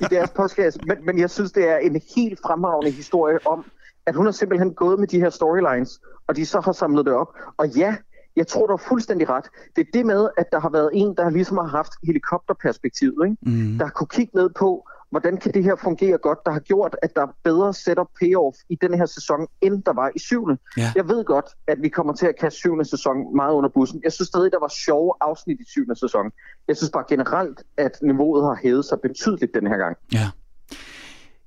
i 0.00 0.04
deres 0.14 0.30
podcast. 0.30 0.78
Men, 0.86 0.96
men 1.06 1.18
jeg 1.18 1.30
synes, 1.30 1.52
det 1.52 1.68
er 1.68 1.76
en 1.76 2.02
helt 2.16 2.40
fremragende 2.46 2.90
historie 2.90 3.38
om, 3.46 3.64
at 4.06 4.14
hun 4.14 4.24
har 4.24 4.32
simpelthen 4.32 4.74
gået 4.74 4.98
med 4.98 5.08
de 5.08 5.20
her 5.20 5.30
storylines, 5.30 6.00
og 6.26 6.36
de 6.36 6.46
så 6.46 6.60
har 6.60 6.72
samlet 6.72 7.06
det 7.06 7.14
op. 7.14 7.28
Og 7.56 7.68
ja, 7.68 7.96
jeg 8.36 8.46
tror, 8.46 8.66
du 8.66 8.72
har 8.72 8.84
fuldstændig 8.88 9.28
ret. 9.28 9.44
Det 9.76 9.86
er 9.86 9.90
det 9.94 10.06
med, 10.06 10.28
at 10.36 10.46
der 10.52 10.60
har 10.60 10.70
været 10.70 10.90
en, 10.92 11.16
der 11.16 11.30
ligesom 11.30 11.56
har 11.56 11.68
haft 11.68 11.92
helikopterperspektivet, 12.04 13.24
ikke? 13.24 13.36
Mm. 13.42 13.78
der 13.78 13.88
kunne 13.88 14.06
kigge 14.06 14.36
ned 14.36 14.50
på, 14.58 14.88
hvordan 15.10 15.36
kan 15.36 15.54
det 15.54 15.64
her 15.64 15.76
fungere 15.76 16.18
godt, 16.18 16.38
der 16.46 16.52
har 16.52 16.60
gjort, 16.60 16.96
at 17.02 17.10
der 17.16 17.22
er 17.22 17.32
bedre 17.44 17.74
setup 17.74 18.06
payoff 18.20 18.56
i 18.68 18.74
den 18.74 18.94
her 18.94 19.06
sæson, 19.06 19.46
end 19.60 19.82
der 19.82 19.92
var 19.92 20.10
i 20.14 20.18
syvende. 20.18 20.58
Ja. 20.76 20.92
Jeg 20.96 21.08
ved 21.08 21.24
godt, 21.24 21.46
at 21.66 21.78
vi 21.82 21.88
kommer 21.88 22.12
til 22.12 22.26
at 22.26 22.38
kaste 22.40 22.58
syvende 22.58 22.84
sæson 22.84 23.36
meget 23.36 23.54
under 23.54 23.70
bussen. 23.70 24.00
Jeg 24.04 24.12
synes 24.12 24.28
stadig, 24.28 24.52
der 24.52 24.60
var 24.60 24.72
sjove 24.84 25.14
afsnit 25.20 25.60
i 25.60 25.64
syvende 25.70 26.00
sæson. 26.00 26.30
Jeg 26.68 26.76
synes 26.76 26.90
bare 26.90 27.04
generelt, 27.08 27.62
at 27.76 27.98
niveauet 28.02 28.44
har 28.44 28.58
hævet 28.62 28.84
sig 28.84 28.98
betydeligt 29.00 29.54
den 29.54 29.66
her 29.66 29.76
gang. 29.76 29.96
Ja. 30.12 30.30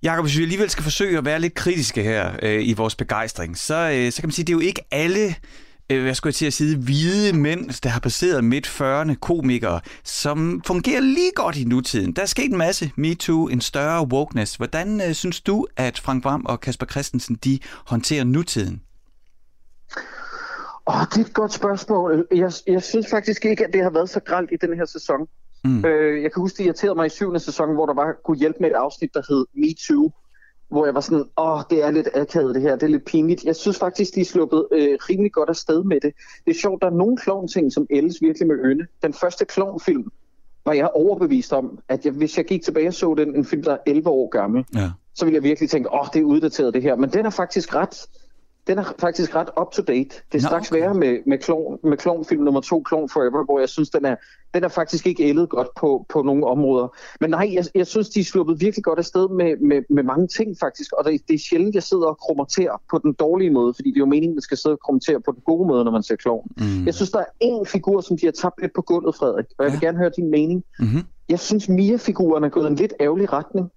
Jakob, 0.03 0.25
hvis 0.25 0.37
vi 0.37 0.43
alligevel 0.43 0.69
skal 0.69 0.83
forsøge 0.83 1.17
at 1.17 1.25
være 1.25 1.39
lidt 1.39 1.53
kritiske 1.53 2.03
her 2.03 2.31
øh, 2.41 2.67
i 2.67 2.73
vores 2.73 2.95
begejstring, 2.95 3.57
så, 3.57 3.75
øh, 3.75 4.11
så 4.11 4.21
kan 4.21 4.27
man 4.27 4.31
sige, 4.31 4.43
at 4.43 4.47
det 4.47 4.53
er 4.53 4.57
jo 4.57 4.67
ikke 4.67 4.81
alle 4.91 5.35
øh, 5.89 6.03
hvad 6.03 6.13
skulle 6.13 6.31
jeg 6.31 6.35
til 6.35 6.45
at 6.45 6.53
sige, 6.53 6.77
hvide 6.77 7.33
mænd, 7.33 7.81
der 7.83 7.89
har 7.89 7.99
passeret 7.99 8.43
midt 8.43 8.67
40'erne 8.67 9.15
komikere, 9.15 9.79
som 10.03 10.61
fungerer 10.67 11.01
lige 11.01 11.31
godt 11.35 11.57
i 11.57 11.63
nutiden. 11.63 12.13
Der 12.13 12.21
er 12.21 12.25
sket 12.25 12.51
en 12.51 12.57
masse 12.57 12.91
MeToo, 12.95 13.47
en 13.47 13.61
større 13.61 14.07
wokeness. 14.07 14.55
Hvordan 14.55 15.01
øh, 15.01 15.13
synes 15.13 15.41
du, 15.41 15.67
at 15.77 15.99
Frank 15.99 16.23
Vam 16.23 16.45
og 16.45 16.59
Kasper 16.59 16.85
Christensen, 16.85 17.35
de 17.35 17.59
håndterer 17.85 18.23
nutiden? 18.23 18.81
Åh, 20.87 21.01
oh, 21.01 21.05
det 21.13 21.17
er 21.17 21.25
et 21.25 21.33
godt 21.33 21.53
spørgsmål. 21.53 22.27
Jeg, 22.35 22.51
jeg 22.67 22.83
synes 22.83 23.07
faktisk 23.09 23.45
ikke, 23.45 23.65
at 23.65 23.73
det 23.73 23.83
har 23.83 23.89
været 23.89 24.09
så 24.09 24.19
gralt 24.19 24.49
i 24.51 24.55
den 24.61 24.75
her 24.75 24.85
sæson. 24.85 25.27
Mm. 25.63 25.85
Øh, 25.85 26.23
jeg 26.23 26.33
kan 26.33 26.41
huske, 26.41 26.57
det 26.57 26.65
irriterede 26.65 26.95
mig 26.95 27.05
i 27.05 27.09
syvende 27.09 27.39
sæson, 27.39 27.73
hvor 27.73 27.85
der 27.85 27.93
var 27.93 28.15
kunne 28.25 28.37
hjælpe 28.37 28.57
med 28.61 28.69
et 28.69 28.75
afsnit, 28.75 29.13
der 29.13 29.21
hed 29.29 29.45
Me 29.53 29.73
Too, 29.87 30.11
hvor 30.73 30.85
jeg 30.85 30.95
var 30.95 31.01
sådan, 31.01 31.25
åh, 31.37 31.61
det 31.69 31.83
er 31.83 31.91
lidt 31.91 32.07
akavet 32.13 32.55
det 32.55 32.61
her, 32.61 32.75
det 32.75 32.83
er 32.83 32.87
lidt 32.87 33.05
pinligt. 33.05 33.43
Jeg 33.43 33.55
synes 33.55 33.79
faktisk, 33.79 34.15
de 34.15 34.21
er 34.21 34.25
sluppet 34.25 34.67
øh, 34.71 34.97
rimelig 35.09 35.31
godt 35.31 35.49
afsted 35.49 35.83
med 35.83 35.99
det. 36.01 36.13
Det 36.45 36.55
er 36.55 36.59
sjovt, 36.59 36.81
der 36.81 36.87
er 36.87 36.93
nogle 36.93 37.17
klovn-ting, 37.17 37.73
som 37.73 37.87
ældes 37.89 38.21
virkelig 38.21 38.47
med 38.47 38.55
øne. 38.63 38.87
Den 39.03 39.13
første 39.13 39.45
klovnfilm 39.45 40.11
var 40.65 40.73
jeg 40.73 40.89
overbevist 40.93 41.53
om, 41.53 41.79
at 41.89 42.05
jeg, 42.05 42.13
hvis 42.13 42.37
jeg 42.37 42.45
gik 42.45 42.63
tilbage 42.63 42.87
og 42.87 42.93
så 42.93 43.13
den, 43.17 43.35
en 43.35 43.45
film, 43.45 43.63
der 43.63 43.71
er 43.71 43.77
11 43.85 44.09
år 44.09 44.29
gammel, 44.29 44.65
ja. 44.75 44.91
så 45.13 45.25
ville 45.25 45.35
jeg 45.35 45.43
virkelig 45.43 45.69
tænke, 45.69 45.93
åh, 45.93 46.07
det 46.13 46.19
er 46.19 46.23
uddateret 46.23 46.73
det 46.73 46.81
her. 46.81 46.95
Men 46.95 47.09
den 47.09 47.25
er 47.25 47.29
faktisk 47.29 47.75
ret 47.75 48.07
den 48.67 48.77
er 48.79 48.83
faktisk 48.99 49.35
ret 49.35 49.49
up-to-date. 49.61 50.09
Det 50.31 50.37
er 50.37 50.41
Nå, 50.41 50.47
straks 50.47 50.71
okay. 50.71 50.81
værre 50.81 50.93
med, 50.93 51.19
med, 51.27 51.37
klon, 51.37 51.79
med 51.83 51.97
klonfilm 51.97 52.43
nummer 52.43 52.61
to, 52.61 52.83
Clone 52.87 53.09
Forever, 53.09 53.45
hvor 53.45 53.59
jeg 53.59 53.69
synes, 53.69 53.89
den 53.89 54.05
er, 54.05 54.15
den 54.53 54.63
er 54.63 54.67
faktisk 54.67 55.07
ikke 55.07 55.23
ældet 55.23 55.49
godt 55.49 55.67
på, 55.75 56.05
på 56.09 56.21
nogle 56.21 56.47
områder. 56.47 56.87
Men 57.21 57.29
nej, 57.29 57.49
jeg, 57.53 57.65
jeg 57.75 57.87
synes, 57.87 58.09
de 58.09 58.19
er 58.19 58.23
sluppet 58.23 58.61
virkelig 58.61 58.83
godt 58.83 58.99
afsted 58.99 59.29
med, 59.29 59.57
med, 59.57 59.83
med 59.89 60.03
mange 60.03 60.27
ting 60.27 60.57
faktisk, 60.59 60.91
og 60.93 61.05
det, 61.05 61.21
det 61.27 61.33
er 61.33 61.39
sjældent, 61.39 61.75
jeg 61.75 61.83
sidder 61.83 62.05
og 62.05 62.17
kromaterer 62.17 62.81
på 62.91 62.97
den 63.03 63.13
dårlige 63.13 63.49
måde, 63.49 63.73
fordi 63.73 63.89
det 63.89 63.95
er 63.97 63.99
jo 63.99 64.05
meningen, 64.05 64.31
at 64.31 64.35
man 64.35 64.41
skal 64.41 64.57
sidde 64.57 64.73
og 64.73 64.79
kromatere 64.79 65.21
på 65.21 65.31
den 65.31 65.41
gode 65.45 65.67
måde, 65.67 65.83
når 65.83 65.91
man 65.91 66.03
ser 66.03 66.15
klon. 66.15 66.47
Mm. 66.57 66.85
Jeg 66.85 66.93
synes, 66.93 67.11
der 67.11 67.19
er 67.19 67.31
en 67.39 67.65
figur, 67.65 68.01
som 68.01 68.17
de 68.17 68.25
har 68.25 68.31
tabt 68.31 68.61
lidt 68.61 68.73
på 68.75 68.81
gulvet, 68.81 69.15
Frederik, 69.15 69.45
og 69.57 69.65
jeg 69.65 69.71
vil 69.71 69.79
ja. 69.81 69.87
gerne 69.87 69.97
høre 69.97 70.11
din 70.17 70.31
mening. 70.31 70.63
Mm-hmm. 70.79 71.01
Jeg 71.29 71.39
synes, 71.39 71.69
Mia-figuren 71.69 72.43
er 72.43 72.49
gået 72.49 72.67
en 72.67 72.75
lidt 72.75 72.93
ærgerlig 72.99 73.33
retning. 73.33 73.71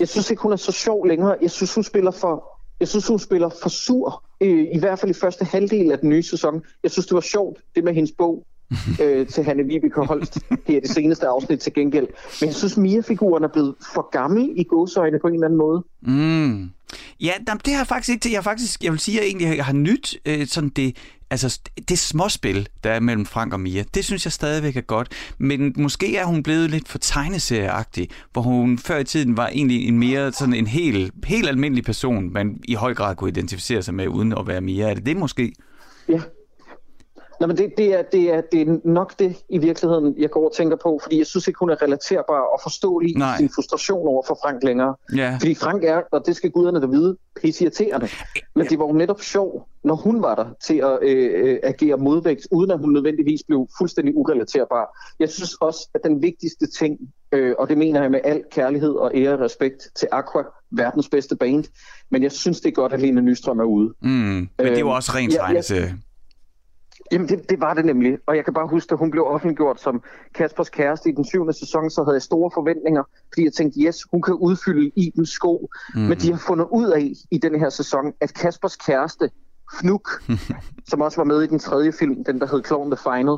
Jeg 0.00 0.08
synes 0.08 0.30
ikke, 0.30 0.42
hun 0.42 0.52
er 0.52 0.56
så 0.56 0.72
sjov 0.72 1.06
længere. 1.06 1.36
Jeg 1.42 1.50
synes, 1.50 1.74
hun 1.74 1.84
spiller 1.84 2.10
for 2.10 2.53
jeg 2.84 2.88
synes, 2.88 3.06
hun 3.06 3.18
spiller 3.18 3.50
for 3.62 3.68
sur, 3.68 4.24
øh, 4.40 4.66
i 4.72 4.78
hvert 4.78 4.98
fald 4.98 5.10
i 5.10 5.14
første 5.20 5.44
halvdel 5.44 5.92
af 5.92 5.98
den 5.98 6.08
nye 6.08 6.22
sæson. 6.22 6.62
Jeg 6.82 6.90
synes, 6.90 7.06
det 7.06 7.14
var 7.14 7.20
sjovt, 7.20 7.58
det 7.74 7.84
med 7.84 7.94
hendes 7.94 8.12
bog 8.18 8.46
øh, 9.02 9.26
til 9.26 9.44
Hanne 9.44 9.64
Vibeke 9.64 10.00
Holst 10.00 10.38
her 10.66 10.80
det 10.80 10.90
seneste 10.90 11.26
afsnit 11.26 11.60
til 11.60 11.74
gengæld. 11.74 12.06
Men 12.40 12.46
jeg 12.46 12.54
synes, 12.54 12.76
Mia-figuren 12.76 13.44
er 13.44 13.48
blevet 13.48 13.74
for 13.94 14.10
gammel 14.10 14.52
i 14.56 14.64
gåsøjne 14.64 15.18
på 15.18 15.26
en 15.26 15.34
eller 15.34 15.46
anden 15.46 15.58
måde. 15.58 15.84
Mm. 16.02 16.70
Ja, 17.20 17.32
det 17.64 17.72
har 17.72 17.80
jeg 17.80 17.86
faktisk 17.86 18.14
ikke. 18.14 18.28
Jeg, 18.30 18.38
har 18.38 18.42
faktisk, 18.42 18.84
jeg 18.84 18.92
vil 18.92 19.00
sige, 19.00 19.18
at 19.18 19.24
jeg 19.24 19.28
egentlig 19.28 19.64
har 19.64 19.72
nyt 19.72 20.16
øh, 20.26 20.46
sådan 20.46 20.68
det, 20.68 20.96
altså, 21.34 21.60
det 21.88 21.98
småspil, 21.98 22.68
der 22.84 22.90
er 22.90 23.00
mellem 23.00 23.26
Frank 23.26 23.52
og 23.52 23.60
Mia. 23.60 23.84
Det 23.94 24.04
synes 24.04 24.26
jeg 24.26 24.32
stadigvæk 24.32 24.76
er 24.76 24.80
godt. 24.80 25.08
Men 25.38 25.74
måske 25.76 26.16
er 26.16 26.24
hun 26.24 26.42
blevet 26.42 26.70
lidt 26.70 26.88
for 26.88 26.98
tegneserieagtig, 26.98 28.10
hvor 28.32 28.42
hun 28.42 28.78
før 28.78 28.98
i 28.98 29.04
tiden 29.04 29.36
var 29.36 29.48
egentlig 29.48 29.88
en 29.88 29.98
mere 29.98 30.32
sådan 30.32 30.54
en 30.54 30.66
helt, 30.66 31.14
helt 31.24 31.48
almindelig 31.48 31.84
person, 31.84 32.32
man 32.32 32.60
i 32.64 32.74
høj 32.74 32.94
grad 32.94 33.16
kunne 33.16 33.30
identificere 33.30 33.82
sig 33.82 33.94
med, 33.94 34.08
uden 34.08 34.32
at 34.38 34.46
være 34.46 34.60
Mia. 34.60 34.90
Er 34.90 34.94
det 34.94 35.06
det 35.06 35.16
måske? 35.16 35.52
Ja, 36.08 36.20
Nå, 37.44 37.48
men 37.48 37.56
det, 37.56 37.72
det, 37.76 37.94
er, 37.94 38.02
det, 38.02 38.34
er, 38.34 38.40
det 38.52 38.60
er 38.60 38.78
nok 38.84 39.18
det 39.18 39.36
i 39.48 39.58
virkeligheden, 39.58 40.14
jeg 40.18 40.30
går 40.30 40.44
og 40.44 40.52
tænker 40.52 40.76
på, 40.76 41.00
fordi 41.02 41.18
jeg 41.18 41.26
synes 41.26 41.48
ikke, 41.48 41.58
hun 41.58 41.70
er 41.70 41.82
relaterbar 41.82 42.40
og 42.40 42.60
forståelig 42.62 43.10
i 43.10 43.22
sin 43.38 43.48
frustration 43.54 44.08
over 44.08 44.22
for 44.26 44.38
Frank 44.42 44.62
længere. 44.62 44.94
Ja. 45.16 45.36
Fordi 45.40 45.54
Frank 45.54 45.84
er, 45.84 46.02
og 46.12 46.26
det 46.26 46.36
skal 46.36 46.50
guderne 46.50 46.80
da 46.80 46.86
vide, 46.86 47.16
pisseirriterende. 47.42 48.08
Men 48.54 48.66
det 48.66 48.78
var 48.78 48.86
jo 48.86 48.92
netop 48.92 49.20
sjov, 49.20 49.68
når 49.84 49.94
hun 49.94 50.22
var 50.22 50.34
der 50.34 50.46
til 50.62 50.74
at 50.74 50.98
øh, 51.02 51.48
øh, 51.48 51.58
agere 51.62 51.96
modvægt, 51.96 52.46
uden 52.50 52.70
at 52.70 52.78
hun 52.78 52.92
nødvendigvis 52.92 53.42
blev 53.46 53.68
fuldstændig 53.78 54.16
urelaterbar. 54.16 55.14
Jeg 55.20 55.30
synes 55.30 55.54
også, 55.54 55.88
at 55.94 56.00
den 56.04 56.22
vigtigste 56.22 56.66
ting, 56.66 56.98
øh, 57.32 57.54
og 57.58 57.68
det 57.68 57.78
mener 57.78 58.02
jeg 58.02 58.10
med 58.10 58.20
al 58.24 58.42
kærlighed 58.50 58.92
og 58.92 59.10
ære 59.14 59.32
og 59.32 59.40
respekt 59.40 59.88
til 59.96 60.08
Aqua, 60.12 60.42
verdens 60.70 61.08
bedste 61.08 61.36
band, 61.36 61.64
men 62.10 62.22
jeg 62.22 62.32
synes, 62.32 62.60
det 62.60 62.68
er 62.68 62.74
godt, 62.74 62.92
at 62.92 63.00
Lene 63.00 63.22
Nystrøm 63.22 63.60
er 63.60 63.64
ude. 63.64 63.94
Mm, 64.00 64.08
men 64.08 64.48
det 64.58 64.72
er 64.72 64.78
jo 64.78 64.90
også 64.90 65.12
rent 65.14 65.34
ja, 65.34 65.52
ja, 65.52 65.92
Jamen, 67.12 67.28
det, 67.28 67.50
det 67.50 67.60
var 67.60 67.74
det 67.74 67.84
nemlig. 67.84 68.18
Og 68.26 68.36
jeg 68.36 68.44
kan 68.44 68.54
bare 68.54 68.68
huske, 68.68 68.92
at 68.92 68.98
hun 68.98 69.10
blev 69.10 69.24
offentliggjort 69.26 69.80
som 69.80 70.02
Kaspers 70.34 70.70
kæreste 70.70 71.08
i 71.08 71.12
den 71.12 71.24
syvende 71.24 71.52
sæson, 71.52 71.90
så 71.90 72.04
havde 72.04 72.14
jeg 72.14 72.22
store 72.22 72.50
forventninger, 72.54 73.02
fordi 73.32 73.44
jeg 73.44 73.52
tænkte, 73.52 73.80
yes, 73.80 73.96
hun 74.10 74.22
kan 74.22 74.34
udfylde 74.34 74.90
i 74.96 75.12
den 75.16 75.26
sko. 75.26 75.70
Mm. 75.94 76.00
Men 76.00 76.18
de 76.18 76.30
har 76.30 76.38
fundet 76.46 76.66
ud 76.70 76.86
af 76.86 77.12
i 77.30 77.38
den 77.38 77.60
her 77.60 77.68
sæson, 77.68 78.12
at 78.20 78.34
Kaspers 78.34 78.76
kæreste, 78.76 79.30
Fnuk, 79.80 80.08
som 80.90 81.00
også 81.00 81.16
var 81.16 81.24
med 81.24 81.42
i 81.42 81.46
den 81.46 81.58
tredje 81.58 81.92
film, 81.92 82.24
den 82.24 82.40
der 82.40 82.46
hed 82.46 82.64
Clown 82.64 82.90
The 82.90 82.98
Final, 83.02 83.36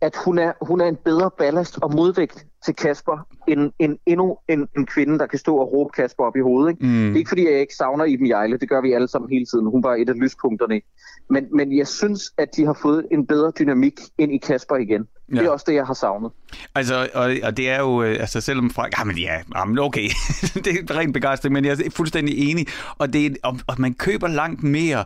at 0.00 0.16
hun 0.24 0.38
er, 0.38 0.52
hun 0.60 0.80
er 0.80 0.86
en 0.86 0.96
bedre 0.96 1.30
ballast 1.38 1.78
og 1.82 1.94
modvægt 1.94 2.46
til 2.64 2.74
Kasper, 2.74 3.26
end, 3.48 3.72
end 3.78 3.98
endnu 4.06 4.38
en, 4.48 4.68
en 4.76 4.86
kvinde, 4.86 5.18
der 5.18 5.26
kan 5.26 5.38
stå 5.38 5.56
og 5.56 5.72
råbe 5.72 5.90
Kasper 5.90 6.24
op 6.24 6.36
i 6.36 6.40
hovedet. 6.40 6.70
Ikke? 6.70 6.86
Mm. 6.86 6.92
Det 6.92 7.12
er 7.12 7.16
ikke 7.16 7.28
fordi, 7.28 7.44
jeg 7.44 7.60
ikke 7.60 7.74
savner 7.74 8.04
Iben 8.04 8.28
Jejle, 8.28 8.58
det 8.58 8.68
gør 8.68 8.80
vi 8.80 8.92
alle 8.92 9.08
sammen 9.08 9.30
hele 9.30 9.46
tiden. 9.46 9.66
Hun 9.66 9.82
var 9.82 9.94
et 9.94 10.08
af 10.08 10.20
lyspunkterne. 10.20 10.80
Men, 11.30 11.48
men 11.52 11.76
jeg 11.76 11.86
synes, 11.86 12.22
at 12.38 12.48
de 12.56 12.64
har 12.64 12.78
fået 12.82 13.06
en 13.10 13.26
bedre 13.26 13.52
dynamik 13.58 14.00
ind 14.18 14.32
i 14.32 14.38
Kasper 14.38 14.76
igen. 14.76 15.08
Ja. 15.30 15.38
Det 15.38 15.46
er 15.46 15.50
også 15.50 15.64
det, 15.68 15.74
jeg 15.74 15.86
har 15.86 15.94
savnet. 15.94 16.30
Altså, 16.74 17.08
og, 17.14 17.36
og 17.42 17.56
det 17.56 17.70
er 17.70 17.78
jo, 17.78 18.02
øh, 18.02 18.20
altså 18.20 18.40
selvom 18.40 18.70
Frank, 18.70 18.98
jamen 18.98 19.18
ja, 19.18 19.40
jamen 19.56 19.78
okay, 19.78 20.08
det 20.64 20.90
er 20.90 20.96
rent 20.96 21.14
begejstring, 21.14 21.52
men 21.52 21.64
jeg 21.64 21.72
er 21.72 21.90
fuldstændig 21.90 22.50
enig, 22.50 22.66
og, 22.98 23.12
det, 23.12 23.36
og, 23.42 23.58
og 23.66 23.74
man 23.78 23.94
køber 23.94 24.28
langt 24.28 24.62
mere 24.62 25.04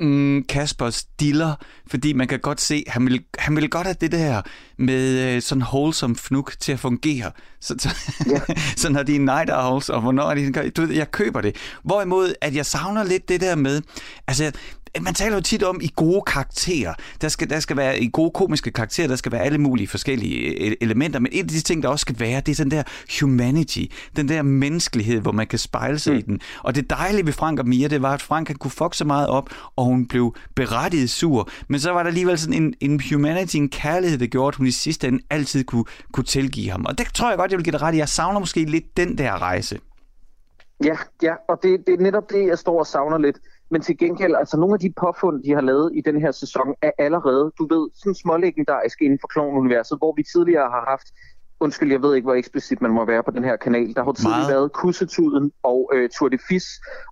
mm, 0.00 0.44
Kaspers 0.44 1.04
diller, 1.04 1.54
fordi 1.86 2.12
man 2.12 2.28
kan 2.28 2.40
godt 2.40 2.60
se, 2.60 2.84
han 2.86 3.06
vil, 3.06 3.24
han 3.38 3.56
vil 3.56 3.70
godt 3.70 3.86
have 3.86 3.96
det 4.00 4.12
der 4.12 4.42
med 4.78 5.34
øh, 5.34 5.42
sådan 5.42 5.62
wholesome 5.62 6.16
fnuk 6.16 6.52
til 6.60 6.72
at 6.72 6.80
fungere. 6.80 7.30
Så, 7.60 7.74
så, 7.78 7.88
yeah. 8.30 8.58
så 8.76 8.92
når 8.92 9.02
de 9.02 9.16
er 9.16 9.20
night 9.20 9.50
owls, 9.52 9.88
og 9.88 10.00
hvornår 10.00 10.30
er 10.30 10.34
de... 10.34 10.70
Du 10.70 10.82
ved, 10.82 10.94
jeg 10.94 11.10
køber 11.10 11.40
det. 11.40 11.56
Hvorimod, 11.82 12.34
at 12.40 12.54
jeg 12.54 12.66
savner 12.66 13.04
lidt 13.04 13.28
det 13.28 13.40
der 13.40 13.56
med... 13.56 13.82
Altså, 14.26 14.52
man 15.00 15.14
taler 15.14 15.36
jo 15.36 15.42
tit 15.42 15.62
om 15.62 15.80
i 15.82 15.92
gode 15.96 16.22
karakterer. 16.26 16.94
Der 17.20 17.28
skal, 17.28 17.50
der 17.50 17.60
skal 17.60 17.76
være 17.76 18.00
i 18.00 18.10
gode 18.12 18.30
komiske 18.30 18.70
karakterer, 18.70 19.08
der 19.08 19.16
skal 19.16 19.32
være 19.32 19.42
alle 19.42 19.58
mulige 19.58 19.88
forskellige 19.88 20.38
øh, 20.38 20.76
elementer, 20.80 21.20
men 21.20 21.32
en 21.32 21.44
af 21.44 21.48
de 21.48 21.60
ting, 21.60 21.82
der 21.82 21.88
også 21.88 22.02
skal 22.02 22.20
være, 22.20 22.40
det 22.40 22.60
er 22.60 22.64
den 22.64 22.70
der 22.70 22.82
humanity, 23.20 23.84
den 24.16 24.28
der 24.28 24.42
menneskelighed, 24.42 25.20
hvor 25.20 25.32
man 25.32 25.46
kan 25.46 25.58
spejle 25.58 25.98
sig 25.98 26.12
mm. 26.12 26.18
i 26.18 26.22
den. 26.22 26.40
Og 26.62 26.74
det 26.74 26.90
dejlige 26.90 27.26
ved 27.26 27.32
Frank 27.32 27.58
og 27.58 27.68
Mia, 27.68 27.88
det 27.88 28.02
var, 28.02 28.14
at 28.14 28.22
Frank 28.22 28.48
han 28.48 28.56
kunne 28.56 28.70
fuck 28.70 28.94
så 28.94 29.04
meget 29.04 29.28
op, 29.28 29.50
og 29.76 29.84
hun 29.84 30.06
blev 30.06 30.34
berettiget 30.56 31.10
sur. 31.10 31.48
Men 31.68 31.80
så 31.80 31.90
var 31.90 32.02
der 32.02 32.08
alligevel 32.08 32.38
sådan 32.38 32.62
en, 32.62 32.74
en 32.80 33.00
humanity, 33.10 33.56
en 33.56 33.68
kærlighed, 33.68 34.18
der 34.18 34.26
gjorde, 34.26 34.48
at 34.48 34.54
hun 34.54 34.66
i 34.66 34.70
sidste 34.70 35.08
ende 35.08 35.24
altid 35.30 35.64
kunne, 35.64 35.84
kunne 36.12 36.24
tilgive 36.24 36.70
ham. 36.70 36.86
Og 36.86 36.98
det 36.98 37.06
tror 37.14 37.28
jeg 37.28 37.38
godt, 37.38 37.50
jeg 37.50 37.58
vil 37.58 37.64
give 37.64 37.72
dig 37.72 37.82
ret 37.82 37.94
i. 37.94 37.98
Jeg 37.98 38.08
savner 38.08 38.40
måske 38.40 38.64
lidt 38.64 38.96
den 38.96 39.18
der 39.18 39.42
rejse. 39.42 39.78
Ja, 40.84 40.96
ja, 41.22 41.34
og 41.48 41.58
det, 41.62 41.86
det 41.86 41.94
er 41.94 42.02
netop 42.02 42.30
det, 42.30 42.46
jeg 42.46 42.58
står 42.58 42.78
og 42.78 42.86
savner 42.86 43.18
lidt. 43.18 43.38
Men 43.70 43.80
til 43.80 43.98
gengæld, 43.98 44.34
altså 44.34 44.56
nogle 44.56 44.74
af 44.74 44.80
de 44.80 44.92
påfund, 44.96 45.42
de 45.42 45.52
har 45.52 45.60
lavet 45.60 45.90
i 45.94 46.00
den 46.00 46.20
her 46.20 46.30
sæson, 46.30 46.74
er 46.82 46.90
allerede, 46.98 47.52
du 47.58 47.66
ved, 47.74 47.90
sådan 47.94 48.14
smålegendariske 48.14 49.04
inden 49.04 49.18
for 49.20 49.28
klonuniverset, 49.28 49.98
hvor 49.98 50.12
vi 50.16 50.22
tidligere 50.22 50.70
har 50.70 50.84
haft 50.88 51.08
undskyld, 51.60 51.90
jeg 51.90 52.02
ved 52.02 52.14
ikke, 52.14 52.26
hvor 52.26 52.34
eksplicit 52.34 52.82
man 52.82 52.90
må 52.90 53.04
være 53.04 53.22
på 53.22 53.30
den 53.30 53.44
her 53.44 53.56
kanal. 53.56 53.94
Der 53.94 54.04
har 54.04 54.12
tidligere 54.12 54.48
været 54.48 54.72
Kussetuden 54.72 55.52
og 55.62 55.90
øh, 55.94 56.08
Tour 56.08 56.28
de 56.28 56.38
Fis 56.48 56.66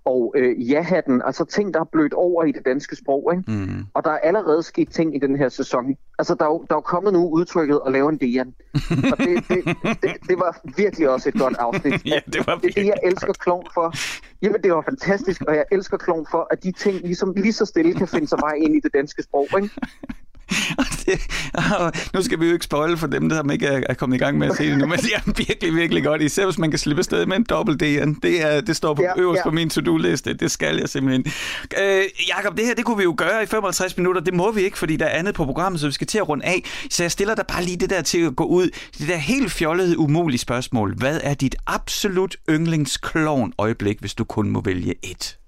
og 0.04 0.35
øh, 0.37 0.70
Ja-hatten, 0.70 1.22
altså 1.24 1.44
ting, 1.44 1.74
der 1.74 1.80
er 1.80 1.85
blødt 1.85 2.12
over 2.12 2.44
i 2.44 2.52
det 2.52 2.64
danske 2.64 2.96
sprog. 2.96 3.32
Ikke? 3.32 3.52
Mm. 3.52 3.87
Og 3.94 4.04
der 4.04 4.11
er 4.11 4.18
allerede 4.18 4.62
sket 4.62 4.88
ting 4.90 5.16
i 5.16 5.18
den 5.18 5.37
her 5.37 5.48
sæson. 5.48 5.96
Altså, 6.18 6.35
der 6.35 6.44
er 6.44 6.48
jo, 6.48 6.64
der 6.68 6.74
er 6.74 6.78
jo 6.78 6.80
kommet 6.80 7.12
nu 7.12 7.28
udtrykket 7.28 7.80
at 7.87 7.92
lave 7.92 8.09
en 8.09 8.18
Dejan. 8.18 8.54
og 9.12 9.18
det, 9.18 9.48
det, 9.48 9.64
det, 10.02 10.12
det 10.28 10.38
var 10.38 10.61
virkelig 10.76 11.09
også 11.09 11.28
et 11.28 11.35
godt 11.35 11.56
afsnit. 11.59 12.06
ja, 12.12 12.20
det 12.32 12.46
var 12.46 12.54
Det 12.54 12.68
er 12.68 12.80
det, 12.80 12.87
jeg 12.87 12.98
elsker 13.04 13.32
klon 13.32 13.66
for. 13.74 13.94
Jamen, 14.42 14.62
det 14.62 14.72
var 14.72 14.82
fantastisk, 14.82 15.42
og 15.42 15.54
jeg 15.54 15.64
elsker 15.72 15.96
klon 15.96 16.26
for, 16.30 16.46
at 16.50 16.62
de 16.62 16.72
ting 16.72 17.00
ligesom 17.00 17.32
lige 17.37 17.52
så 17.52 17.64
stille 17.64 17.94
kan 17.94 18.09
finde 18.09 18.26
sig 18.26 18.38
vej 18.40 18.52
ind 18.52 18.76
i 18.76 18.80
det 18.80 18.92
danske 18.94 19.22
sprog. 19.22 19.46
Ikke? 19.62 19.70
det, 21.06 21.20
nu 22.14 22.22
skal 22.22 22.40
vi 22.40 22.46
jo 22.46 22.52
ikke 22.52 22.64
spoile 22.64 22.96
for 22.96 23.06
dem, 23.06 23.28
der 23.28 23.52
ikke 23.52 23.66
er, 23.66 23.82
er 23.88 23.94
kommet 23.94 24.16
i 24.16 24.18
gang 24.18 24.38
med 24.38 24.50
at 24.50 24.56
se 24.56 24.70
det 24.70 24.78
nu, 24.78 24.87
men 24.87 24.98
det 24.98 25.12
er 25.14 25.32
virkelig, 25.46 25.74
virkelig 25.74 26.04
godt. 26.04 26.22
Især 26.22 26.44
hvis 26.44 26.59
man 26.59 26.70
kan 26.70 26.78
slippe 26.78 27.00
afsted 27.00 27.26
med 27.26 27.37
en 27.37 27.44
dobbelt 27.44 27.82
D'en. 27.82 28.20
Det, 28.22 28.42
er, 28.42 28.61
det 28.61 28.76
står 28.76 28.94
på 28.94 29.02
ja, 29.02 29.20
øverst 29.20 29.38
ja. 29.38 29.42
på 29.42 29.50
min 29.50 29.70
to-do-liste. 29.70 30.35
Det 30.35 30.50
skal 30.50 30.76
jeg 30.76 30.88
simpelthen. 30.88 31.24
Øh, 31.82 32.04
Jakob, 32.28 32.56
det 32.56 32.66
her 32.66 32.74
det 32.74 32.85
kunne 32.85 32.96
vi 32.96 33.02
jo 33.02 33.14
gøre 33.16 33.42
i 33.42 33.46
55 33.46 33.96
minutter. 33.96 34.20
Det 34.20 34.35
må 34.35 34.52
vi 34.52 34.62
ikke, 34.62 34.78
fordi 34.78 34.96
der 34.96 35.06
er 35.06 35.18
andet 35.18 35.35
på 35.35 35.44
programmet, 35.44 35.80
så 35.80 35.87
vi 35.87 35.92
skal 35.92 36.06
til 36.06 36.18
at 36.18 36.28
runde 36.28 36.44
af. 36.44 36.64
Så 36.90 37.02
jeg 37.02 37.11
stiller 37.11 37.35
dig 37.35 37.44
bare 37.46 37.64
lige 37.64 37.76
det 37.76 37.90
der 37.90 38.02
til 38.02 38.26
at 38.26 38.37
gå 38.37 38.44
ud. 38.44 38.70
Det 38.98 39.09
der 39.09 39.16
helt 39.16 39.52
fjollede, 39.52 39.98
umulige 39.98 40.38
spørgsmål. 40.38 40.94
Hvad 40.98 41.20
er 41.22 41.35
dit 41.35 41.56
absolut 41.66 42.37
yndlingsklon 42.50 43.52
øjeblik, 43.59 44.00
hvis 44.00 44.14
du 44.14 44.24
kun 44.24 44.50
må 44.50 44.61
vælge 44.61 44.94
et? 45.02 45.38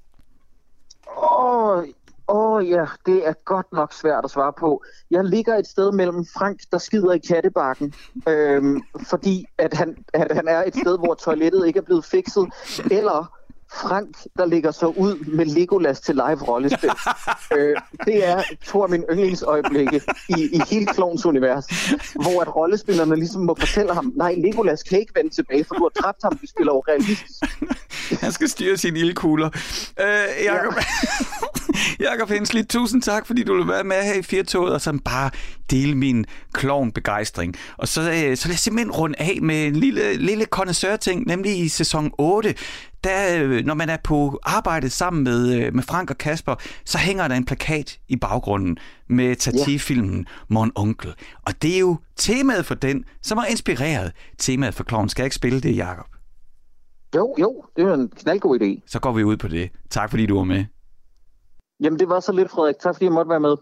Åh, 1.23 1.79
oh, 1.79 1.85
Åh 2.29 2.57
oh, 2.57 2.69
ja, 2.69 2.87
det 3.07 3.27
er 3.29 3.33
godt 3.45 3.73
nok 3.73 3.93
svært 3.93 4.25
at 4.25 4.31
svare 4.31 4.53
på. 4.53 4.83
Jeg 5.11 5.25
ligger 5.25 5.55
et 5.55 5.67
sted 5.67 5.93
mellem 5.93 6.25
Frank, 6.39 6.61
der 6.73 6.79
skider 6.79 7.13
i 7.13 7.19
kattebakken, 7.19 7.95
øhm, 8.29 8.81
fordi 9.11 9.45
at 9.59 9.75
han, 9.75 9.97
at 10.15 10.33
han 10.33 10.49
er 10.49 10.63
et 10.63 10.77
sted, 10.77 10.99
hvor 10.99 11.15
toilettet 11.15 11.67
ikke 11.67 11.79
er 11.79 11.83
blevet 11.83 12.05
fikset, 12.05 12.47
eller 12.91 13.38
Frank, 13.73 14.17
der 14.37 14.47
ligger 14.47 14.71
så 14.71 14.87
ud 14.87 15.25
med 15.25 15.47
Legolas 15.47 16.01
til 16.01 16.15
live 16.15 16.43
rollespil. 16.49 16.91
øh, 17.57 17.77
det 18.05 18.29
er 18.29 18.43
to 18.65 18.83
af 18.83 18.89
mine 18.89 19.05
yndlingsøjeblikke 19.11 20.01
i, 20.29 20.49
i 20.53 20.61
hele 20.71 20.87
Klovns 20.87 21.27
univers, 21.27 21.67
hvor 22.15 22.43
at 22.43 22.57
rollespillerne 22.57 23.17
ligesom 23.17 23.43
må 23.43 23.57
fortælle 23.59 23.95
ham, 23.95 24.13
nej, 24.17 24.35
Legolas 24.35 24.83
kan 24.83 25.01
ikke 25.01 25.13
vende 25.15 25.35
tilbage, 25.35 25.65
for 25.65 25.75
du 25.75 25.83
har 25.83 26.03
dræbt 26.03 26.23
ham, 26.23 26.39
vi 26.41 26.47
spiller 26.47 26.73
jo 26.73 26.85
realistisk. 26.89 27.45
Han 28.23 28.33
skal 28.33 28.49
styre 28.49 28.77
sine 28.77 28.99
ildkugler. 28.99 29.51
Øh, 30.01 30.45
Jakob, 30.45 30.75
ja. 30.75 32.11
Jakob 32.11 32.29
Hensley, 32.35 32.65
tusind 32.65 33.03
tak, 33.03 33.27
fordi 33.27 33.43
du 33.43 33.57
vil 33.57 33.69
være 33.69 33.85
med 33.85 34.03
her 34.03 34.15
i 34.15 34.23
Firtoget, 34.23 34.75
og 34.75 34.81
så 34.81 34.99
bare 35.05 35.31
dele 35.71 35.95
min 35.95 36.27
klovn-begejstring. 36.53 37.55
Og 37.77 37.89
så, 37.89 38.01
øh, 38.01 38.37
så 38.37 38.49
lad 38.49 38.53
jeg 38.53 38.59
simpelthen 38.59 38.93
runde 38.93 39.15
af 39.19 39.39
med 39.43 39.67
en 39.67 39.77
lille, 39.77 40.15
lille 40.15 40.47
ting, 41.01 41.27
nemlig 41.27 41.59
i 41.59 41.69
sæson 41.69 42.13
8, 42.19 42.55
der, 43.05 43.45
øh, 43.45 43.65
når 43.65 43.75
man 43.75 43.89
er 43.89 43.97
på 44.05 44.39
arbejde 44.43 44.91
sammen 44.91 45.25
med, 45.25 45.55
øh, 45.55 45.75
med 45.75 45.83
Frank 45.83 46.11
og 46.11 46.19
Kasper, 46.19 46.55
så 46.85 46.99
hænger 46.99 47.29
der 47.29 47.35
en 47.35 47.45
plakat 47.45 47.99
i 48.09 48.17
baggrunden 48.17 48.79
med 49.09 49.37
Tati-filmen 49.37 50.27
Mon 50.49 50.73
Onkel. 50.75 51.15
Og 51.47 51.63
det 51.63 51.75
er 51.75 51.79
jo 51.79 51.97
temaet 52.17 52.67
for 52.67 52.75
den, 52.75 53.05
som 53.23 53.39
har 53.39 53.47
inspireret 53.47 54.13
temaet 54.39 54.75
for 54.75 54.85
Kloven. 54.85 55.09
Skal 55.09 55.23
jeg 55.23 55.27
ikke 55.27 55.37
spille 55.37 55.61
det, 55.61 55.77
Jakob? 55.77 56.07
Jo, 57.17 57.35
jo, 57.41 57.65
det 57.77 57.85
er 57.85 57.95
en 57.95 58.09
knaldgod 58.09 58.61
idé. 58.61 58.85
Så 58.87 59.01
går 59.01 59.13
vi 59.13 59.25
ud 59.25 59.37
på 59.37 59.49
det. 59.49 59.71
Tak 59.91 60.11
fordi 60.11 60.27
du 60.27 60.37
var 60.37 60.45
med. 60.45 60.65
Jamen 61.81 61.99
det 61.99 62.09
var 62.09 62.21
så 62.21 62.33
lidt, 62.33 62.51
Frederik. 62.51 62.79
Tak 62.81 62.95
fordi 62.95 63.05
jeg 63.05 63.13
måtte 63.13 63.31
være 63.31 63.41
med. 63.41 63.57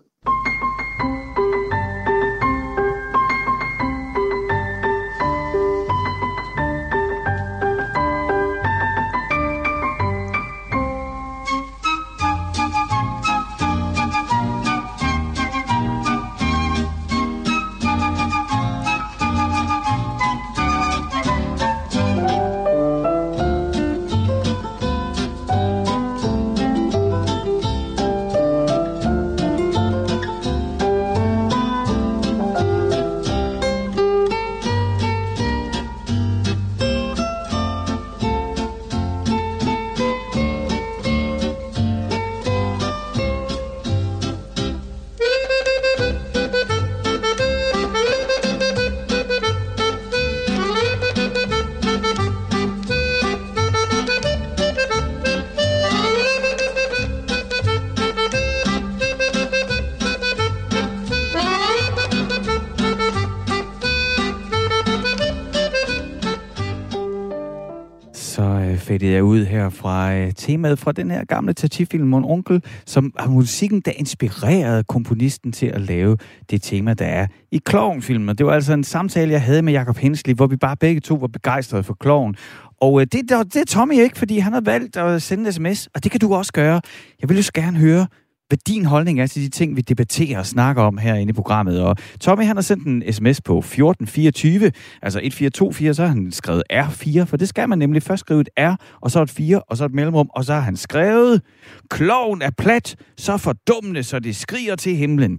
Tjekkede 69.06 69.14
jeg 69.14 69.24
ud 69.24 69.44
her 69.44 69.68
fra 69.68 70.14
øh, 70.14 70.32
temaet 70.32 70.78
fra 70.78 70.92
den 70.92 71.10
her 71.10 71.24
gamle 71.24 71.52
Tati-film, 71.52 72.08
Mon 72.08 72.24
Onkel, 72.24 72.62
som 72.86 73.12
har 73.18 73.30
musikken, 73.30 73.80
der 73.80 73.92
inspirerede 73.96 74.84
komponisten 74.84 75.52
til 75.52 75.66
at 75.66 75.80
lave 75.80 76.16
det 76.50 76.62
tema, 76.62 76.94
der 76.94 77.04
er 77.04 77.26
i 77.52 77.60
Kloven-filmen. 77.64 78.36
Det 78.36 78.46
var 78.46 78.52
altså 78.52 78.72
en 78.72 78.84
samtale, 78.84 79.32
jeg 79.32 79.42
havde 79.42 79.62
med 79.62 79.72
Jakob 79.72 79.96
Hensley, 79.96 80.34
hvor 80.34 80.46
vi 80.46 80.56
bare 80.56 80.76
begge 80.76 81.00
to 81.00 81.14
var 81.14 81.26
begejstrede 81.26 81.82
for 81.82 81.94
Kloven. 81.94 82.36
Og 82.80 83.00
øh, 83.00 83.06
det, 83.12 83.12
det, 83.12 83.54
det 83.54 83.60
er 83.60 83.64
Tommy 83.64 83.94
ikke, 83.94 84.18
fordi 84.18 84.38
han 84.38 84.52
har 84.52 84.60
valgt 84.60 84.96
at 84.96 85.22
sende 85.22 85.46
en 85.46 85.52
sms, 85.52 85.88
og 85.94 86.04
det 86.04 86.10
kan 86.10 86.20
du 86.20 86.34
også 86.34 86.52
gøre. 86.52 86.80
Jeg 87.20 87.28
vil 87.28 87.36
jo 87.36 87.42
gerne 87.54 87.78
høre, 87.78 88.06
hvad 88.48 88.58
din 88.66 88.84
holdning 88.84 89.20
er 89.20 89.26
til 89.26 89.42
de 89.42 89.48
ting, 89.48 89.76
vi 89.76 89.80
debatterer 89.80 90.38
og 90.38 90.46
snakker 90.46 90.82
om 90.82 90.98
herinde 90.98 91.30
i 91.30 91.32
programmet. 91.32 91.82
Og 91.82 91.96
Tommy, 92.20 92.44
han 92.44 92.56
har 92.56 92.62
sendt 92.62 92.86
en 92.86 93.12
sms 93.12 93.40
på 93.40 93.58
1424, 93.58 94.72
altså 95.02 95.18
1424, 95.18 95.94
så 95.94 96.02
har 96.02 96.08
han 96.08 96.32
skrevet 96.32 96.62
R4, 96.72 97.22
for 97.22 97.36
det 97.36 97.48
skal 97.48 97.68
man 97.68 97.78
nemlig 97.78 98.02
først 98.02 98.20
skrive 98.20 98.40
et 98.40 98.48
R, 98.58 98.76
og 99.00 99.10
så 99.10 99.22
et 99.22 99.30
4, 99.30 99.60
og 99.60 99.76
så 99.76 99.84
et 99.84 99.94
mellemrum, 99.94 100.30
og 100.34 100.44
så 100.44 100.54
har 100.54 100.60
han 100.60 100.76
skrevet, 100.76 101.42
kloven 101.90 102.42
er 102.42 102.50
plat, 102.58 102.96
så 103.16 103.36
fordummende, 103.36 104.02
så 104.02 104.18
det 104.18 104.36
skriger 104.36 104.76
til 104.76 104.96
himlen. 104.96 105.38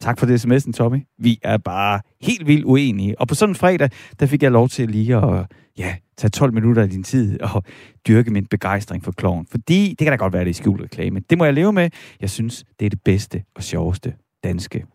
Tak 0.00 0.18
for 0.18 0.26
det 0.26 0.46
sms'en, 0.46 0.72
Tommy. 0.72 0.98
Vi 1.18 1.38
er 1.42 1.58
bare 1.58 2.00
helt 2.22 2.46
vildt 2.46 2.64
uenige. 2.64 3.20
Og 3.20 3.28
på 3.28 3.34
sådan 3.34 3.50
en 3.50 3.56
fredag, 3.56 3.90
der 4.20 4.26
fik 4.26 4.42
jeg 4.42 4.50
lov 4.50 4.68
til 4.68 4.88
lige 4.88 5.16
at 5.16 5.46
ja, 5.78 5.96
tage 6.16 6.30
12 6.30 6.54
minutter 6.54 6.82
af 6.82 6.90
din 6.90 7.02
tid 7.02 7.40
og 7.40 7.64
dyrke 8.08 8.30
min 8.30 8.46
begejstring 8.46 9.04
for 9.04 9.12
kloven. 9.12 9.46
Fordi 9.50 9.88
det 9.88 9.98
kan 9.98 10.12
da 10.12 10.16
godt 10.16 10.32
være, 10.32 10.44
det 10.44 10.50
er 10.50 10.54
skjult 10.54 10.82
reklame. 10.82 11.20
Det 11.30 11.38
må 11.38 11.44
jeg 11.44 11.54
leve 11.54 11.72
med. 11.72 11.90
Jeg 12.20 12.30
synes, 12.30 12.64
det 12.80 12.86
er 12.86 12.90
det 12.90 13.02
bedste 13.04 13.42
og 13.54 13.62
sjoveste 13.62 14.14
danske 14.44 14.86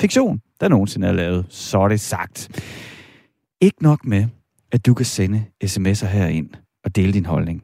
fiktion, 0.00 0.40
der 0.60 0.68
nogensinde 0.68 1.08
er 1.08 1.12
lavet. 1.12 1.46
Så 1.48 1.80
er 1.80 1.88
det 1.88 2.00
sagt. 2.00 2.48
Ikke 3.60 3.82
nok 3.82 4.04
med, 4.04 4.26
at 4.72 4.86
du 4.86 4.94
kan 4.94 5.06
sende 5.06 5.44
sms'er 5.64 6.06
herind 6.06 6.48
og 6.84 6.96
dele 6.96 7.12
din 7.12 7.26
holdning. 7.26 7.62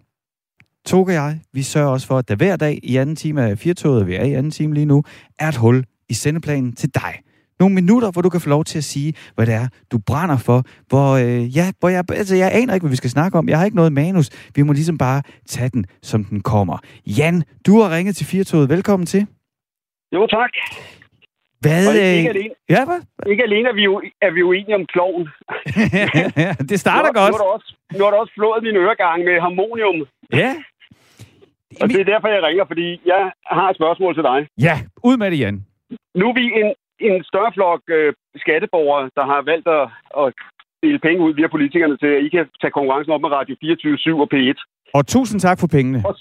Tog 0.87 1.07
og 1.07 1.13
jeg, 1.13 1.41
vi 1.53 1.63
sørger 1.63 1.89
også 1.89 2.07
for, 2.07 2.19
at 2.19 2.29
der 2.29 2.37
hver 2.37 2.57
dag 2.57 2.81
i 2.83 2.97
anden 2.97 3.17
time 3.17 3.43
af 3.43 3.59
firtoget, 3.59 4.07
vi 4.07 4.15
er 4.15 4.25
i 4.25 4.33
anden 4.33 4.51
time 4.51 4.75
lige 4.75 4.87
nu, 4.87 5.03
er 5.39 5.49
et 5.49 5.57
hul 5.57 5.85
i 6.09 6.15
sendeplanen 6.15 6.73
til 6.73 6.95
dig. 6.95 7.15
Nogle 7.61 7.75
minutter, 7.75 8.11
hvor 8.13 8.23
du 8.23 8.29
kan 8.29 8.41
få 8.41 8.49
lov 8.49 8.65
til 8.65 8.79
at 8.79 8.85
sige, 8.85 9.15
hvad 9.35 9.47
det 9.47 9.55
er, 9.55 9.69
du 9.93 9.99
brænder 10.07 10.39
for. 10.39 10.63
Hvor, 10.89 11.09
øh, 11.25 11.57
ja, 11.57 11.67
hvor 11.81 11.89
jeg, 11.89 12.05
altså, 12.11 12.37
jeg 12.37 12.51
aner 12.55 12.75
ikke, 12.75 12.85
hvad 12.85 12.91
vi 12.91 12.97
skal 12.97 13.11
snakke 13.11 13.39
om. 13.39 13.49
Jeg 13.49 13.59
har 13.59 13.65
ikke 13.65 13.77
noget 13.77 13.93
manus. 13.93 14.31
Vi 14.57 14.63
må 14.63 14.73
ligesom 14.73 14.99
bare 14.99 15.23
tage 15.47 15.69
den, 15.69 15.85
som 16.03 16.25
den 16.25 16.41
kommer. 16.41 16.79
Jan, 17.07 17.43
du 17.67 17.81
har 17.81 17.97
ringet 17.97 18.17
til 18.17 18.27
Firtoget. 18.27 18.69
Velkommen 18.69 19.07
til. 19.07 19.27
Jo, 20.15 20.27
tak. 20.27 20.51
Hvad? 21.61 21.89
Og 21.89 21.95
ikke, 21.95 22.29
øh, 22.29 22.35
alene, 22.35 22.55
ja, 22.75 22.81
hvad? 22.89 23.01
ikke 23.33 23.43
alene 23.49 23.69
er 23.69 23.75
vi, 23.81 23.83
jo, 23.91 23.95
er 24.27 24.31
vi 24.37 24.43
uenige 24.43 24.75
om 24.81 24.87
kloven. 24.95 25.29
ja, 26.45 26.55
det 26.71 26.81
starter 26.81 27.11
nu, 27.13 27.21
godt. 27.21 27.33
Nu 27.33 27.37
har, 27.37 27.45
du 27.45 27.51
også, 27.57 27.71
nu 27.97 28.01
har 28.05 28.11
du 28.11 28.17
også 28.17 28.35
flået 28.39 28.63
min 28.63 28.77
øregang 28.77 29.19
med 29.29 29.37
harmonium. 29.47 29.99
Ja. 30.43 30.51
Og 31.81 31.89
det 31.89 31.99
er 32.01 32.09
derfor, 32.13 32.29
jeg 32.29 32.43
ringer, 32.49 32.65
fordi 32.73 32.87
jeg 33.13 33.23
har 33.57 33.67
et 33.71 33.77
spørgsmål 33.81 34.13
til 34.15 34.25
dig. 34.31 34.39
Ja, 34.67 34.75
ud 35.09 35.17
med 35.17 35.31
det, 35.31 35.39
Jan. 35.45 35.57
Nu 36.21 36.25
er 36.31 36.35
vi 36.41 36.45
en, 36.61 36.69
en 37.01 37.25
større 37.31 37.53
flok 37.57 37.81
øh, 37.89 38.13
skatteborgere, 38.37 39.11
der 39.17 39.25
har 39.33 39.41
valgt 39.51 39.69
at, 39.79 39.85
at 40.21 40.29
dele 40.83 40.99
penge 41.07 41.21
ud 41.27 41.33
via 41.35 41.49
politikerne 41.57 41.97
til, 41.97 42.11
at 42.17 42.23
I 42.27 42.29
kan 42.29 42.45
tage 42.61 42.77
konkurrencen 42.79 43.13
op 43.15 43.21
med 43.21 43.33
Radio 43.39 43.55
24 43.61 44.23
og 44.25 44.29
P1. 44.35 44.59
Og 44.95 45.03
tusind 45.07 45.41
tak 45.41 45.59
for 45.61 45.69
pengene. 45.77 45.99
Og, 46.09 46.15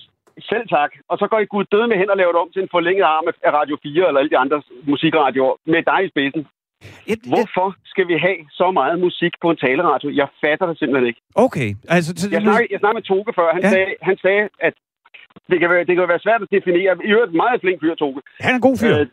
selv 0.52 0.66
tak. 0.78 0.92
Og 1.12 1.16
så 1.22 1.26
går 1.32 1.40
I 1.40 1.52
gud 1.54 1.66
døde 1.74 1.88
med 1.88 1.98
hen 2.02 2.10
og 2.14 2.18
laver 2.18 2.34
det 2.34 2.42
om 2.42 2.52
til 2.52 2.62
en 2.62 2.74
forlænget 2.76 3.06
arm 3.16 3.26
af 3.48 3.52
Radio 3.60 3.76
4 3.84 4.08
eller 4.08 4.20
alle 4.20 4.34
de 4.34 4.42
andre 4.44 4.58
musikradioer 4.92 5.56
med 5.74 5.82
dig 5.92 6.00
i 6.06 6.10
spidsen. 6.14 6.44
Et, 7.12 7.22
Hvorfor 7.34 7.68
skal 7.92 8.06
vi 8.08 8.16
have 8.26 8.40
så 8.62 8.68
meget 8.80 8.98
musik 9.08 9.34
på 9.42 9.48
en 9.52 9.58
taleradio? 9.66 10.10
Jeg 10.22 10.28
fatter 10.42 10.66
det 10.70 10.78
simpelthen 10.80 11.08
ikke. 11.08 11.22
Okay. 11.46 11.70
Altså, 11.96 12.10
så, 12.22 12.26
jeg, 12.32 12.42
snakkede, 12.42 12.68
jeg 12.74 12.80
snakkede 12.80 13.00
med 13.00 13.08
Toge 13.12 13.34
før. 13.40 13.48
Han, 13.58 13.62
ja. 13.64 13.70
sagde, 13.76 13.92
han 14.10 14.18
sagde, 14.26 14.44
at 14.68 14.74
det 15.50 15.58
kan, 15.62 15.70
være, 15.70 15.84
det 15.90 15.96
kan 15.96 16.08
være 16.14 16.26
svært 16.26 16.42
at 16.46 16.50
definere. 16.58 16.92
I 17.08 17.12
øvrigt 17.16 17.34
meget 17.44 17.62
flink 17.64 17.78
fyr, 17.84 17.96
Toge. 17.96 18.22
Han 18.46 18.52
er 18.54 18.58
en 18.62 18.68
god 18.70 18.78
fyr. 18.82 18.96
Øh, 19.00 19.08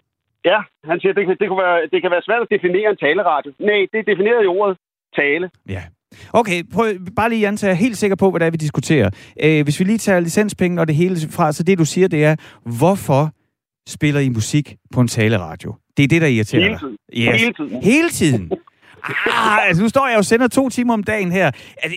ja, 0.51 0.59
han 0.91 1.01
siger, 1.01 1.13
det, 1.13 1.23
det, 1.41 1.47
kunne 1.49 1.63
være, 1.67 1.79
det 1.93 1.99
kan 2.03 2.11
være 2.11 2.23
svært 2.29 2.43
at 2.47 2.49
definere 2.57 2.91
en 2.91 2.97
taleradio. 3.07 3.51
Nej, 3.71 3.81
det 3.93 3.99
er 4.03 4.07
defineret 4.13 4.45
i 4.45 4.47
ordet 4.59 4.77
tale. 5.21 5.51
Ja. 5.69 5.83
Okay, 6.33 6.63
prøv, 6.75 6.87
bare 7.17 7.29
lige 7.31 7.41
Jan, 7.41 7.57
så 7.57 7.67
jeg 7.67 7.73
er 7.73 7.77
helt 7.87 7.97
sikker 7.97 8.17
på, 8.17 8.31
hvad 8.31 8.41
det 8.41 8.47
er, 8.47 8.51
vi 8.51 8.57
diskuterer. 8.57 9.11
Øh, 9.45 9.63
hvis 9.65 9.81
vi 9.81 9.85
lige 9.85 9.99
tager 9.99 10.21
licenspenge 10.21 10.81
og 10.81 10.87
det 10.89 10.97
hele 10.97 11.17
fra, 11.31 11.53
så 11.53 11.63
det 11.63 11.79
du 11.79 11.85
siger, 11.85 12.09
det 12.09 12.25
er, 12.25 12.37
hvorfor 12.79 13.31
spiller 13.89 14.21
I 14.21 14.29
musik 14.29 14.77
på 14.95 15.01
en 15.01 15.09
taleradio? 15.09 15.75
Det 15.97 16.03
er 16.05 16.09
det, 16.09 16.23
der 16.23 16.29
irriterer 16.29 16.63
Hele 16.63 16.79
tiden. 16.79 16.97
dig. 17.13 17.19
Yes. 17.35 17.41
Hele 17.43 17.53
tiden. 17.53 17.83
Hele 17.83 18.09
tiden. 18.09 18.51
Ah, 19.27 19.69
altså 19.69 19.83
nu 19.83 19.89
står 19.89 20.09
jeg 20.09 20.19
og 20.19 20.25
sender 20.25 20.49
to 20.49 20.69
timer 20.69 20.95
om 20.95 21.03
dagen 21.03 21.33
her. 21.33 21.51
Altså, 21.83 21.97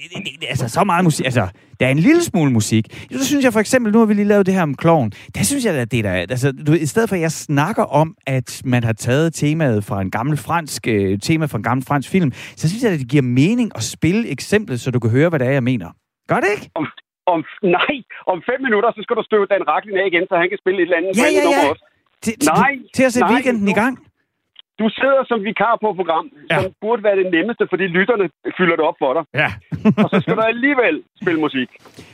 altså 0.49 0.69
så 0.69 0.83
meget 0.83 1.03
musik. 1.03 1.25
Altså, 1.25 1.47
der 1.79 1.85
er 1.87 1.91
en 1.91 1.99
lille 1.99 2.23
smule 2.23 2.51
musik. 2.51 3.07
Så 3.11 3.25
synes 3.25 3.43
jeg 3.45 3.53
for 3.53 3.59
eksempel, 3.59 3.93
nu 3.93 3.99
har 3.99 4.05
vi 4.05 4.13
lige 4.13 4.25
lavet 4.25 4.45
det 4.45 4.53
her 4.53 4.63
om 4.63 4.75
kloven. 4.75 5.11
Der 5.35 5.43
synes 5.43 5.65
jeg, 5.65 5.75
at 5.75 5.91
det 5.91 6.03
der 6.03 6.11
altså, 6.11 6.51
du, 6.67 6.73
i 6.73 6.85
stedet 6.85 7.09
for 7.09 7.15
at 7.15 7.21
jeg 7.21 7.31
snakker 7.31 7.83
om, 7.83 8.15
at 8.27 8.61
man 8.65 8.83
har 8.83 8.93
taget 8.93 9.33
temaet 9.33 9.83
fra 9.83 10.01
en 10.01 10.11
gammel 10.11 10.37
fransk, 10.37 10.87
øh, 10.87 11.19
tema 11.19 11.45
fra 11.45 11.57
en 11.57 11.63
gammel 11.63 11.85
fransk 11.85 12.09
film, 12.09 12.31
så 12.31 12.69
synes 12.69 12.83
jeg, 12.83 12.91
at 12.91 12.99
det 12.99 13.09
giver 13.09 13.23
mening 13.23 13.71
at 13.75 13.83
spille 13.83 14.29
eksemplet, 14.29 14.79
så 14.81 14.91
du 14.91 14.99
kan 14.99 15.09
høre, 15.09 15.29
hvad 15.29 15.39
det 15.39 15.47
er, 15.47 15.51
jeg 15.51 15.63
mener. 15.63 15.89
Gør 16.27 16.39
det 16.39 16.49
ikke? 16.55 16.69
Om, 16.75 16.85
om, 17.33 17.43
nej, 17.63 17.95
om 18.31 18.37
fem 18.49 18.59
minutter, 18.67 18.89
så 18.95 18.99
skal 19.03 19.15
du 19.15 19.23
støve 19.29 19.45
Dan 19.51 19.63
Raklin 19.67 19.97
af 19.97 20.07
igen, 20.11 20.23
så 20.29 20.35
han 20.41 20.49
kan 20.49 20.57
spille 20.63 20.77
et 20.81 20.85
eller 20.87 20.97
andet. 20.97 21.11
Ja, 21.17 21.27
ja, 21.37 21.43
ja. 21.55 21.73
Til, 22.23 22.33
nej, 22.45 22.73
til 22.95 23.03
at 23.03 23.13
sætte 23.13 23.27
nej, 23.27 23.33
weekenden 23.33 23.65
nu, 23.65 23.71
i 23.71 23.77
gang. 23.83 23.95
Du 24.79 24.85
sidder 24.99 25.23
som 25.31 25.39
vikar 25.49 25.73
på 25.81 25.87
et 25.91 25.95
program, 25.99 26.25
ja. 26.51 26.61
som 26.61 26.71
burde 26.81 27.03
være 27.03 27.17
det 27.21 27.27
nemmeste, 27.35 27.63
fordi 27.71 27.83
lytterne 27.97 28.25
fylder 28.57 28.75
det 28.79 28.85
op 28.89 28.97
for 29.03 29.11
dig. 29.17 29.23
Ja. 29.41 29.49
og 30.03 30.07
så 30.11 30.17
skal 30.21 30.35
du 30.35 30.41
alligevel 30.41 30.95
spille 31.21 31.39
musik. 31.39 31.69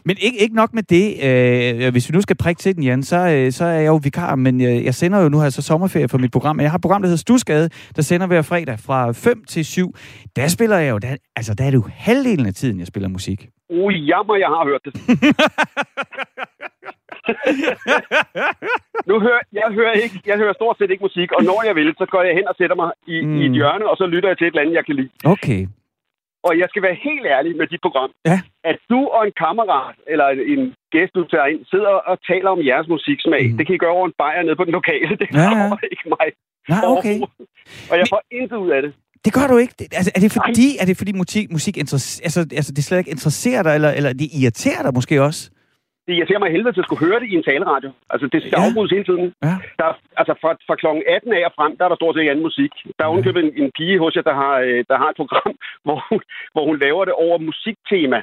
Men 0.06 0.16
ikke, 0.26 0.38
ikke 0.44 0.56
nok 0.56 0.74
med 0.74 0.84
det. 0.84 1.06
Øh, 1.28 1.92
hvis 1.92 2.10
vi 2.10 2.12
nu 2.16 2.22
skal 2.22 2.38
prikke 2.44 2.60
til 2.60 2.76
den, 2.76 2.84
Jan, 2.84 3.04
så, 3.04 3.20
øh, 3.36 3.52
så 3.52 3.66
er 3.66 3.80
jeg 3.86 3.88
jo 3.88 4.00
vikar, 4.04 4.36
men 4.36 4.62
jeg, 4.62 4.86
jeg 4.86 4.96
sender 4.96 5.20
jo 5.24 5.30
nu 5.30 5.40
her 5.40 5.50
så 5.50 5.62
sommerferie 5.62 6.10
for 6.10 6.18
mit 6.18 6.32
program. 6.32 6.60
Jeg 6.60 6.72
har 6.72 6.78
et 6.78 6.82
program, 6.82 7.02
der 7.02 7.08
hedder 7.08 7.26
Stusgade, 7.28 7.70
der 7.96 8.02
sender 8.02 8.28
hver 8.28 8.42
fredag 8.42 8.80
fra 8.80 9.12
5 9.12 9.44
til 9.46 9.66
7. 9.66 9.96
Der 10.36 10.48
spiller 10.48 10.78
jeg 10.78 10.92
jo, 10.92 10.98
der, 10.98 11.16
altså 11.36 11.54
der 11.54 11.64
er 11.64 11.70
det 11.70 11.78
jo 11.78 11.86
halvdelen 11.94 12.46
af 12.46 12.54
tiden, 12.54 12.80
jeg 12.80 12.88
spiller 12.88 13.10
musik. 13.10 13.48
Uh, 13.70 14.08
jammer, 14.10 14.36
jeg 14.36 14.48
har 14.48 14.64
hørt 14.70 14.82
det. 14.86 14.94
nu 19.10 19.16
hører, 19.26 19.44
jeg, 19.60 19.68
hører 19.78 19.96
ikke, 20.04 20.18
jeg 20.26 20.38
hører 20.38 20.54
stort 20.54 20.78
set 20.78 20.92
ikke 20.92 21.08
musik, 21.08 21.30
og 21.38 21.44
når 21.44 21.60
jeg 21.68 21.76
vil, 21.76 21.90
så 21.98 22.06
går 22.14 22.22
jeg 22.28 22.34
hen 22.40 22.48
og 22.52 22.56
sætter 22.58 22.76
mig 22.82 22.90
i, 23.08 23.16
mm. 23.22 23.38
i 23.40 23.46
et 23.46 23.54
hjørne, 23.58 23.86
og 23.92 23.98
så 23.98 24.06
lytter 24.06 24.30
jeg 24.30 24.38
til 24.38 24.48
et 24.48 24.52
eller 24.52 24.62
andet, 24.62 24.80
jeg 24.80 24.86
kan 24.86 24.96
lide. 24.96 25.10
Okay. 25.34 25.62
Og 26.48 26.54
jeg 26.60 26.68
skal 26.70 26.82
være 26.88 26.98
helt 27.08 27.26
ærlig 27.36 27.52
med 27.60 27.68
dit 27.68 27.82
program. 27.86 28.12
Ja. 28.26 28.38
At 28.72 28.78
du 28.92 29.00
og 29.16 29.22
en 29.28 29.34
kammerat, 29.44 29.96
eller 30.12 30.28
en 30.54 30.64
gæst, 30.94 31.14
du 31.16 31.24
tager 31.34 31.48
ind, 31.54 31.62
sidder 31.74 31.94
og 32.10 32.16
taler 32.32 32.50
om 32.56 32.62
jeres 32.70 32.88
musiksmag. 32.88 33.44
Mm. 33.50 33.58
Det 33.58 33.64
kan 33.66 33.76
I 33.76 33.84
gøre 33.84 33.96
over 33.98 34.08
en 34.08 34.18
bajer 34.22 34.44
nede 34.44 34.56
på 34.56 34.66
den 34.68 34.74
lokale. 34.80 35.14
Det 35.22 35.28
ja, 35.34 35.50
ja. 35.60 35.78
ikke 35.96 36.08
mig. 36.16 36.28
Nej, 36.70 36.84
okay. 36.96 37.18
Og 37.92 37.96
jeg 38.02 38.08
får 38.14 38.22
intet 38.32 38.58
ud 38.66 38.70
af 38.70 38.82
det. 38.82 38.92
Det 39.26 39.34
gør 39.34 39.48
du 39.48 39.58
ikke. 39.58 39.74
Altså, 40.00 40.12
er 40.16 40.20
det 40.20 40.32
fordi, 40.32 40.68
er 40.82 40.86
det 40.86 40.98
fordi 40.98 41.12
musik, 41.12 41.52
musik 41.52 41.78
altså, 41.78 41.98
altså, 42.58 42.72
det 42.76 42.84
slet 42.84 42.98
ikke 42.98 43.12
interesserer 43.12 43.64
dig, 43.64 43.76
eller, 43.76 43.92
eller 43.92 44.14
det 44.14 44.28
irriterer 44.42 44.82
dig 44.82 44.94
måske 44.94 45.22
også? 45.22 45.52
Det 46.06 46.14
irriterer 46.14 46.44
mig 46.44 46.52
helvede 46.56 46.74
til 46.74 46.84
at 46.84 46.88
skulle 46.88 47.06
høre 47.08 47.20
det 47.20 47.28
i 47.30 47.38
en 47.40 47.48
taleradio. 47.50 47.92
Altså, 48.14 48.26
det 48.34 48.40
skal 48.42 48.58
ja. 48.58 48.64
afbrydes 48.66 48.92
hele 48.96 49.08
tiden. 49.10 49.28
Ja. 49.48 49.56
Der, 49.80 49.90
altså, 50.20 50.34
fra, 50.42 50.52
fra 50.68 50.76
kl. 50.82 50.88
18 51.08 51.34
af 51.38 51.44
og 51.50 51.54
frem, 51.58 51.72
der 51.78 51.84
er 51.86 51.90
der 51.92 52.02
stort 52.02 52.16
set 52.16 52.32
anden 52.32 52.48
musik. 52.50 52.74
Der 52.98 53.04
er 53.06 53.12
ja. 53.14 53.40
en, 53.44 53.52
en 53.62 53.70
pige 53.78 54.00
hos 54.04 54.16
jer, 54.16 54.26
der 54.30 54.36
har, 54.44 54.56
øh, 54.68 54.80
der 54.90 54.98
har 55.02 55.10
et 55.10 55.20
program, 55.22 55.54
hvor 55.86 55.98
hun, 56.10 56.20
hvor 56.54 56.64
hun 56.70 56.78
laver 56.86 57.04
det 57.06 57.16
over 57.26 57.38
musiktema. 57.50 58.20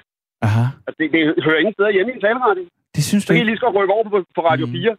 Aha. 0.46 0.64
Altså, 0.86 0.96
det, 1.00 1.06
det 1.14 1.44
hører 1.46 1.60
ingen 1.62 1.76
steder 1.76 1.90
hjemme 1.96 2.12
i 2.12 2.14
en 2.14 2.24
taleradio. 2.26 2.64
Det 2.98 3.06
synes 3.06 3.24
du 3.24 3.32
ikke? 3.32 3.42
Så 3.42 3.44
lige 3.44 3.56
skal 3.56 3.68
rykke 3.68 3.94
over 3.94 4.04
på, 4.04 4.24
på 4.34 4.40
Radio 4.40 4.66
4. 4.66 4.90
Mm. 4.90 4.96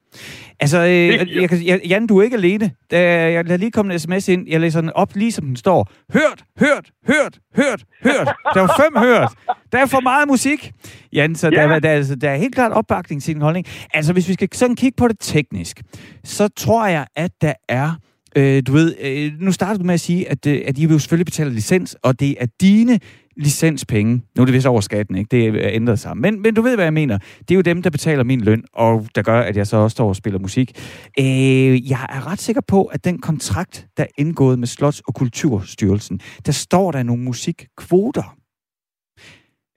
Altså, 0.59 0.77
øh, 0.77 1.07
jeg, 1.35 1.49
jeg, 1.65 1.81
Jan, 1.89 2.07
du 2.07 2.17
er 2.19 2.23
ikke 2.23 2.37
alene. 2.37 2.71
Da, 2.91 2.99
jeg 3.31 3.45
lader 3.45 3.57
lige 3.57 3.71
komme 3.71 3.93
en 3.93 3.99
sms 3.99 4.27
ind. 4.27 4.49
Jeg 4.49 4.59
læser 4.59 4.81
den 4.81 4.89
op, 4.89 5.15
lige 5.15 5.31
som 5.31 5.45
den 5.45 5.55
står. 5.55 5.91
Hørt, 6.13 6.43
hørt, 6.59 6.91
hørt, 7.07 7.39
hørt, 7.55 7.83
hørt. 8.03 8.35
Der 8.53 8.63
er 8.63 8.67
fem 8.83 8.97
hørt. 8.97 9.31
Der 9.71 9.77
er 9.77 9.85
for 9.85 9.99
meget 9.99 10.27
musik. 10.27 10.71
Jan, 11.13 11.35
så 11.35 11.49
ja. 11.53 11.67
der, 11.67 11.79
der, 11.79 11.89
altså, 11.89 12.15
der 12.15 12.29
er 12.29 12.37
helt 12.37 12.55
klart 12.55 12.71
opbakning 12.71 13.23
til 13.23 13.33
din 13.33 13.41
holdning. 13.41 13.65
Altså, 13.93 14.13
hvis 14.13 14.27
vi 14.27 14.33
skal 14.33 14.49
sådan 14.53 14.75
kigge 14.75 14.95
på 14.97 15.07
det 15.07 15.17
teknisk, 15.19 15.81
så 16.23 16.47
tror 16.47 16.87
jeg, 16.87 17.05
at 17.15 17.31
der 17.41 17.53
er 17.69 17.91
Øh, 18.35 18.63
du 18.67 18.71
ved, 18.71 18.95
øh, 19.01 19.31
nu 19.39 19.51
startede 19.51 19.79
du 19.79 19.85
med 19.85 19.93
at 19.93 19.99
sige, 19.99 20.29
at, 20.29 20.47
øh, 20.47 20.61
at 20.65 20.77
I 20.77 20.85
vil 20.85 20.99
selvfølgelig 20.99 21.25
betale 21.25 21.49
licens, 21.49 21.95
og 22.03 22.19
det 22.19 22.35
er 22.39 22.45
dine 22.61 22.99
licenspenge. 23.39 24.21
Nu 24.35 24.41
er 24.41 24.45
det 24.45 24.53
vist 24.53 24.67
over 24.67 24.81
skatten, 24.81 25.15
ikke? 25.15 25.29
Det 25.31 25.65
er 25.65 25.69
ændret 25.71 25.99
sig. 25.99 26.17
Men, 26.17 26.41
men 26.41 26.53
du 26.53 26.61
ved, 26.61 26.75
hvad 26.75 26.85
jeg 26.85 26.93
mener. 26.93 27.17
Det 27.17 27.51
er 27.51 27.55
jo 27.55 27.61
dem, 27.61 27.81
der 27.81 27.89
betaler 27.89 28.23
min 28.23 28.41
løn, 28.41 28.63
og 28.73 29.05
der 29.15 29.21
gør, 29.21 29.39
at 29.39 29.57
jeg 29.57 29.67
så 29.67 29.77
også 29.77 29.95
står 29.95 30.07
og 30.07 30.15
spiller 30.15 30.39
musik. 30.39 30.71
Øh, 31.19 31.89
jeg 31.91 32.05
er 32.09 32.31
ret 32.31 32.39
sikker 32.39 32.61
på, 32.67 32.83
at 32.83 33.05
den 33.05 33.21
kontrakt, 33.21 33.87
der 33.97 34.03
er 34.03 34.07
indgået 34.17 34.59
med 34.59 34.67
Slots- 34.67 35.01
og 35.07 35.13
Kulturstyrelsen, 35.13 36.19
der 36.45 36.51
står 36.51 36.91
der 36.91 37.03
nogle 37.03 37.23
musikkvoter. 37.23 38.35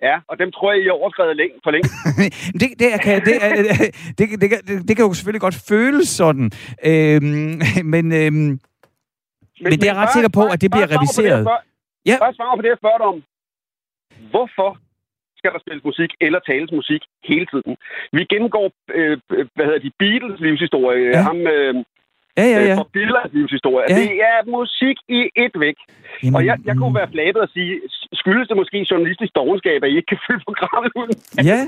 Ja, 0.03 0.17
og 0.29 0.39
dem 0.39 0.53
tror 0.53 0.73
jeg, 0.73 0.83
I 0.83 0.85
har 0.85 0.93
overskrevet 0.93 1.37
længe, 1.37 1.55
for 1.65 1.71
længe. 1.71 1.89
det, 2.61 2.69
det, 2.79 3.01
kan, 3.03 3.25
det, 3.25 3.35
det, 4.19 4.31
det, 4.41 4.41
det, 4.41 4.69
det, 4.69 4.89
det 4.89 4.97
kan 4.97 5.05
jo 5.05 5.15
selvfølgelig 5.15 5.41
godt 5.41 5.59
føles 5.69 6.09
sådan. 6.09 6.51
Øhm, 6.85 7.61
men, 7.95 8.13
øhm, 8.13 8.35
men, 8.35 8.61
men 9.63 9.73
det 9.73 9.83
er 9.83 9.93
jeg 9.93 9.97
ret 9.97 10.13
sikker 10.13 10.29
på, 10.29 10.43
at 10.47 10.61
det 10.61 10.71
bliver 10.71 10.89
reviseret. 10.95 11.49
Ja. 12.07 12.17
Bare 12.19 12.35
svar 12.35 12.57
på 12.57 12.63
det, 12.63 12.69
jeg 12.69 12.79
spørger 12.83 12.99
dig 12.99 13.07
om. 13.07 13.23
Hvorfor 14.31 14.71
skal 15.39 15.53
der 15.53 15.59
spilles 15.59 15.85
musik 15.85 16.11
eller 16.21 16.41
tales 16.41 16.73
musik 16.73 17.03
hele 17.25 17.47
tiden? 17.47 17.77
Vi 18.13 18.25
gennemgår, 18.25 18.67
øh, 18.99 19.19
hvad 19.55 19.65
hedder 19.67 19.85
de, 19.87 19.93
Beatles 19.99 20.41
livshistorie. 20.41 21.09
Ja. 21.09 21.23
Ham, 21.29 21.39
øh, 21.55 21.75
Ja, 22.39 22.45
ja, 22.55 22.61
ja. 22.69 22.75
For 22.81 22.89
Billers 22.93 23.31
livshistorie. 23.33 23.87
Ja. 23.89 23.95
Det 24.01 24.13
er 24.31 24.39
musik 24.59 24.97
i 25.19 25.21
et 25.45 25.55
væk. 25.65 25.77
Jamen, 26.23 26.35
og 26.37 26.47
jeg, 26.47 26.57
jeg 26.69 26.75
kunne 26.77 26.95
være 26.95 27.09
flabet 27.15 27.41
og 27.47 27.49
sige, 27.55 27.73
skyldes 28.13 28.49
det 28.49 28.57
måske 28.57 28.87
journalistisk 28.91 29.33
dogenskab, 29.35 29.79
at 29.85 29.91
I 29.93 29.97
ikke 29.97 30.11
kan 30.13 30.21
fylde 30.27 30.45
programmet 30.51 30.93
ud? 31.03 31.09
ja. 31.51 31.61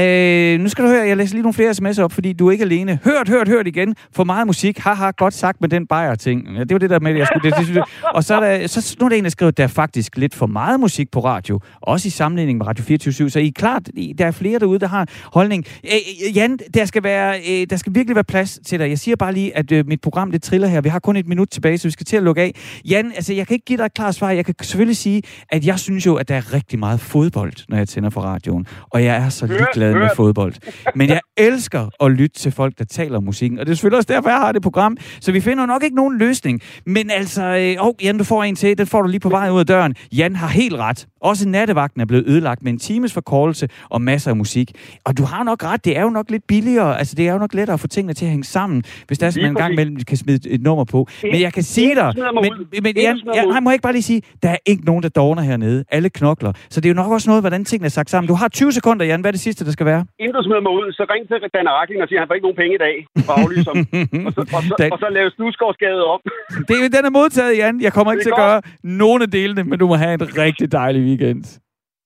Øh, 0.00 0.60
nu 0.60 0.68
skal 0.68 0.84
du 0.84 0.88
høre, 0.88 1.06
jeg 1.10 1.16
læser 1.16 1.34
lige 1.34 1.42
nogle 1.42 1.54
flere 1.60 1.70
sms'er 1.70 2.02
op, 2.02 2.12
fordi 2.12 2.32
du 2.32 2.48
er 2.48 2.52
ikke 2.52 2.64
alene. 2.64 2.98
Hørt, 3.04 3.28
hørt, 3.28 3.48
hørt 3.48 3.66
igen. 3.66 3.94
For 4.16 4.24
meget 4.24 4.46
musik. 4.46 4.78
Haha, 4.78 5.10
godt 5.10 5.34
sagt 5.34 5.60
med 5.60 5.68
den 5.68 5.86
bajer-ting. 5.86 6.56
Ja, 6.56 6.60
det 6.60 6.72
var 6.72 6.78
det 6.78 6.90
der 6.90 7.00
med, 7.00 7.16
jeg 7.16 7.26
skulle... 7.26 7.50
Det, 7.50 7.74
det, 7.74 7.84
og 8.14 8.24
så 8.24 8.34
er, 8.34 8.40
der, 8.40 8.66
så, 8.66 8.96
nu 9.00 9.04
er 9.06 9.08
der 9.08 9.16
en, 9.16 9.24
der 9.24 9.30
skrev, 9.30 9.48
at 9.48 9.56
der 9.56 9.64
er 9.64 9.74
faktisk 9.82 10.16
lidt 10.16 10.34
for 10.34 10.46
meget 10.46 10.80
musik 10.80 11.10
på 11.10 11.20
radio. 11.20 11.60
Også 11.80 12.08
i 12.08 12.10
sammenligning 12.10 12.58
med 12.58 12.66
Radio 12.66 12.84
24 12.84 13.30
Så 13.30 13.38
I 13.38 13.46
er 13.46 13.52
klart, 13.56 13.90
der 14.18 14.26
er 14.26 14.30
flere 14.30 14.58
derude, 14.58 14.78
der 14.78 14.88
har 14.88 15.08
holdning. 15.32 15.64
Øh, 15.84 16.36
Jan, 16.36 16.58
der 16.74 16.84
skal, 16.84 17.02
være, 17.04 17.36
øh, 17.50 17.66
der 17.70 17.76
skal 17.76 17.94
virkelig 17.94 18.14
være 18.14 18.24
plads 18.24 18.60
til 18.66 18.78
dig. 18.78 18.88
Jeg 18.88 18.98
siger 18.98 19.16
bare 19.16 19.32
lige, 19.32 19.56
at 19.56 19.72
øh, 19.72 19.86
mit 19.86 20.00
program, 20.04 20.30
det 20.30 20.42
triller 20.42 20.68
her. 20.68 20.80
Vi 20.80 20.88
har 20.88 20.98
kun 20.98 21.16
et 21.16 21.26
minut 21.28 21.48
tilbage, 21.48 21.78
så 21.78 21.88
vi 21.88 21.92
skal 21.92 22.06
til 22.06 22.16
at 22.16 22.22
lukke 22.22 22.42
af. 22.42 22.54
Jan, 22.84 23.12
altså, 23.14 23.32
jeg 23.32 23.46
kan 23.46 23.54
ikke 23.54 23.64
give 23.64 23.76
dig 23.76 23.84
et 23.84 23.94
klart 23.94 24.14
svar. 24.14 24.30
Jeg 24.30 24.44
kan 24.44 24.54
selvfølgelig 24.62 24.96
sige, 24.96 25.22
at 25.48 25.66
jeg 25.66 25.78
synes 25.78 26.06
jo, 26.06 26.14
at 26.14 26.28
der 26.28 26.34
er 26.34 26.52
rigtig 26.54 26.78
meget 26.78 27.00
fodbold, 27.00 27.52
når 27.68 27.76
jeg 27.76 27.88
tænder 27.88 28.10
for 28.10 28.20
radioen. 28.20 28.66
Og 28.90 29.04
jeg 29.04 29.16
er 29.16 29.28
så 29.28 29.46
ligeglad 29.46 29.94
med 29.94 30.08
fodbold. 30.16 30.54
Men 30.94 31.08
jeg 31.08 31.20
elsker 31.36 31.88
at 32.04 32.10
lytte 32.12 32.38
til 32.38 32.52
folk, 32.52 32.78
der 32.78 32.84
taler 32.84 33.16
om 33.16 33.24
musikken. 33.24 33.58
Og 33.58 33.66
det 33.66 33.72
er 33.72 33.76
selvfølgelig 33.76 33.96
også 33.96 34.12
derfor, 34.12 34.28
jeg 34.28 34.38
har 34.38 34.52
det 34.52 34.62
program. 34.62 34.96
Så 35.20 35.32
vi 35.32 35.40
finder 35.40 35.66
nok 35.66 35.82
ikke 35.82 35.96
nogen 35.96 36.18
løsning. 36.18 36.60
Men 36.86 37.10
altså, 37.10 37.42
øh, 37.44 37.86
oh, 37.86 37.94
Jan, 38.02 38.18
du 38.18 38.24
får 38.24 38.44
en 38.44 38.56
til. 38.56 38.78
Den 38.78 38.86
får 38.86 39.02
du 39.02 39.08
lige 39.08 39.20
på 39.20 39.28
vej 39.28 39.50
ud 39.50 39.60
af 39.60 39.66
døren. 39.66 39.94
Jan 40.12 40.36
har 40.36 40.48
helt 40.48 40.74
ret. 40.74 41.06
Også 41.30 41.48
nattevagten 41.48 42.00
er 42.00 42.04
blevet 42.06 42.24
ødelagt 42.26 42.62
med 42.62 42.72
en 42.72 42.78
times 42.78 43.12
forkortelse 43.14 43.68
og 43.90 44.02
masser 44.02 44.30
af 44.30 44.36
musik. 44.36 44.68
Og 45.04 45.18
du 45.18 45.24
har 45.24 45.42
nok 45.42 45.64
ret. 45.64 45.84
Det 45.84 45.96
er 45.98 46.02
jo 46.02 46.10
nok 46.18 46.30
lidt 46.30 46.44
billigere. 46.48 46.98
Altså, 46.98 47.14
det 47.14 47.28
er 47.28 47.32
jo 47.32 47.38
nok 47.38 47.54
lettere 47.54 47.74
at 47.74 47.80
få 47.80 47.86
tingene 47.86 48.14
til 48.14 48.24
at 48.24 48.30
hænge 48.30 48.44
sammen, 48.44 48.84
hvis 49.06 49.18
der 49.18 49.26
er 49.26 49.30
sådan 49.30 49.48
en 49.48 49.54
gang 49.54 49.72
imellem, 49.72 49.96
kan 50.10 50.16
smide 50.16 50.50
et 50.50 50.62
nummer 50.62 50.84
på. 50.84 51.06
Men 51.22 51.40
jeg 51.40 51.52
kan 51.52 51.62
sige 51.62 51.94
dig, 51.94 52.12
men, 52.42 52.52
men 52.82 52.96
Jan, 52.96 53.20
jeg, 53.34 53.44
jeg 53.54 53.62
må 53.62 53.70
ikke 53.70 53.82
bare 53.82 53.92
lige 53.92 54.02
sige, 54.02 54.22
der 54.42 54.48
er 54.48 54.56
ikke 54.66 54.84
nogen, 54.84 55.02
der 55.02 55.08
dårner 55.08 55.42
hernede. 55.42 55.84
Alle 55.90 56.10
knokler. 56.10 56.52
Så 56.70 56.80
det 56.80 56.86
er 56.88 56.92
jo 56.94 57.00
nok 57.02 57.12
også 57.12 57.30
noget, 57.30 57.42
hvordan 57.42 57.64
tingene 57.64 57.86
er 57.86 57.96
sagt 57.98 58.10
sammen. 58.10 58.28
Du 58.28 58.34
har 58.34 58.48
20 58.48 58.72
sekunder, 58.72 59.04
Jan. 59.06 59.20
Hvad 59.20 59.30
er 59.30 59.32
det 59.32 59.40
sidste, 59.40 59.64
der 59.64 59.70
skal 59.70 59.86
være? 59.86 60.04
Inden 60.20 60.34
du 60.36 60.42
smider 60.42 60.60
mig 60.60 60.72
ud, 60.72 60.92
så 60.92 61.02
ring 61.14 61.22
til 61.28 61.36
Dan 61.54 61.66
Arkling 61.66 62.02
og 62.02 62.08
siger, 62.08 62.18
at 62.18 62.22
han 62.22 62.28
får 62.28 62.34
ikke 62.34 62.46
nogen 62.48 62.60
penge 62.62 62.74
i 62.78 62.82
dag. 62.86 62.94
Og, 63.28 63.40
aflyser 63.40 63.70
og, 64.26 64.32
så, 64.36 64.40
og, 64.56 64.62
så, 64.62 64.88
og 64.94 64.98
så 64.98 65.08
lave 65.18 65.30
Slusgårdsgade 65.36 66.02
op. 66.14 66.20
det, 66.68 66.76
den 66.96 67.04
er 67.08 67.12
modtaget, 67.20 67.52
Jan. 67.58 67.74
Jeg 67.86 67.92
kommer 67.96 68.12
ikke 68.12 68.24
til 68.24 68.32
at 68.36 68.42
gøre 68.46 68.60
nogen 69.02 69.20
af 69.22 69.30
delene, 69.30 69.64
men 69.70 69.78
du 69.78 69.86
må 69.86 69.94
have 69.94 70.14
en 70.14 70.38
rigtig 70.44 70.72
dejlig 70.72 71.00
weekend. 71.02 71.13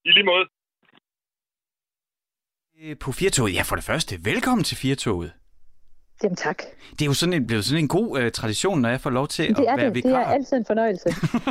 I 0.04 0.10
lige 0.10 0.24
måde. 0.24 0.44
På 3.00 3.12
Firtoget, 3.12 3.54
ja 3.54 3.62
for 3.62 3.76
det 3.76 3.84
første, 3.84 4.24
velkommen 4.24 4.64
til 4.64 4.76
Firtoget. 4.76 5.37
Jamen 6.22 6.36
tak. 6.36 6.62
Det 6.90 7.02
er 7.02 7.06
jo 7.06 7.12
sådan 7.14 7.32
en, 7.32 7.46
blevet 7.46 7.64
sådan 7.64 7.84
en 7.84 7.88
god 7.88 8.20
uh, 8.24 8.30
tradition, 8.30 8.80
når 8.80 8.88
jeg 8.88 9.00
får 9.00 9.10
lov 9.10 9.28
til 9.28 9.48
det 9.48 9.58
at 9.58 9.64
er 9.68 9.76
være 9.76 9.86
det. 9.86 9.94
vikar. 9.94 10.08
Det 10.08 10.16
er 10.18 10.24
altid 10.24 10.56
en 10.56 10.64
fornøjelse. 10.66 11.08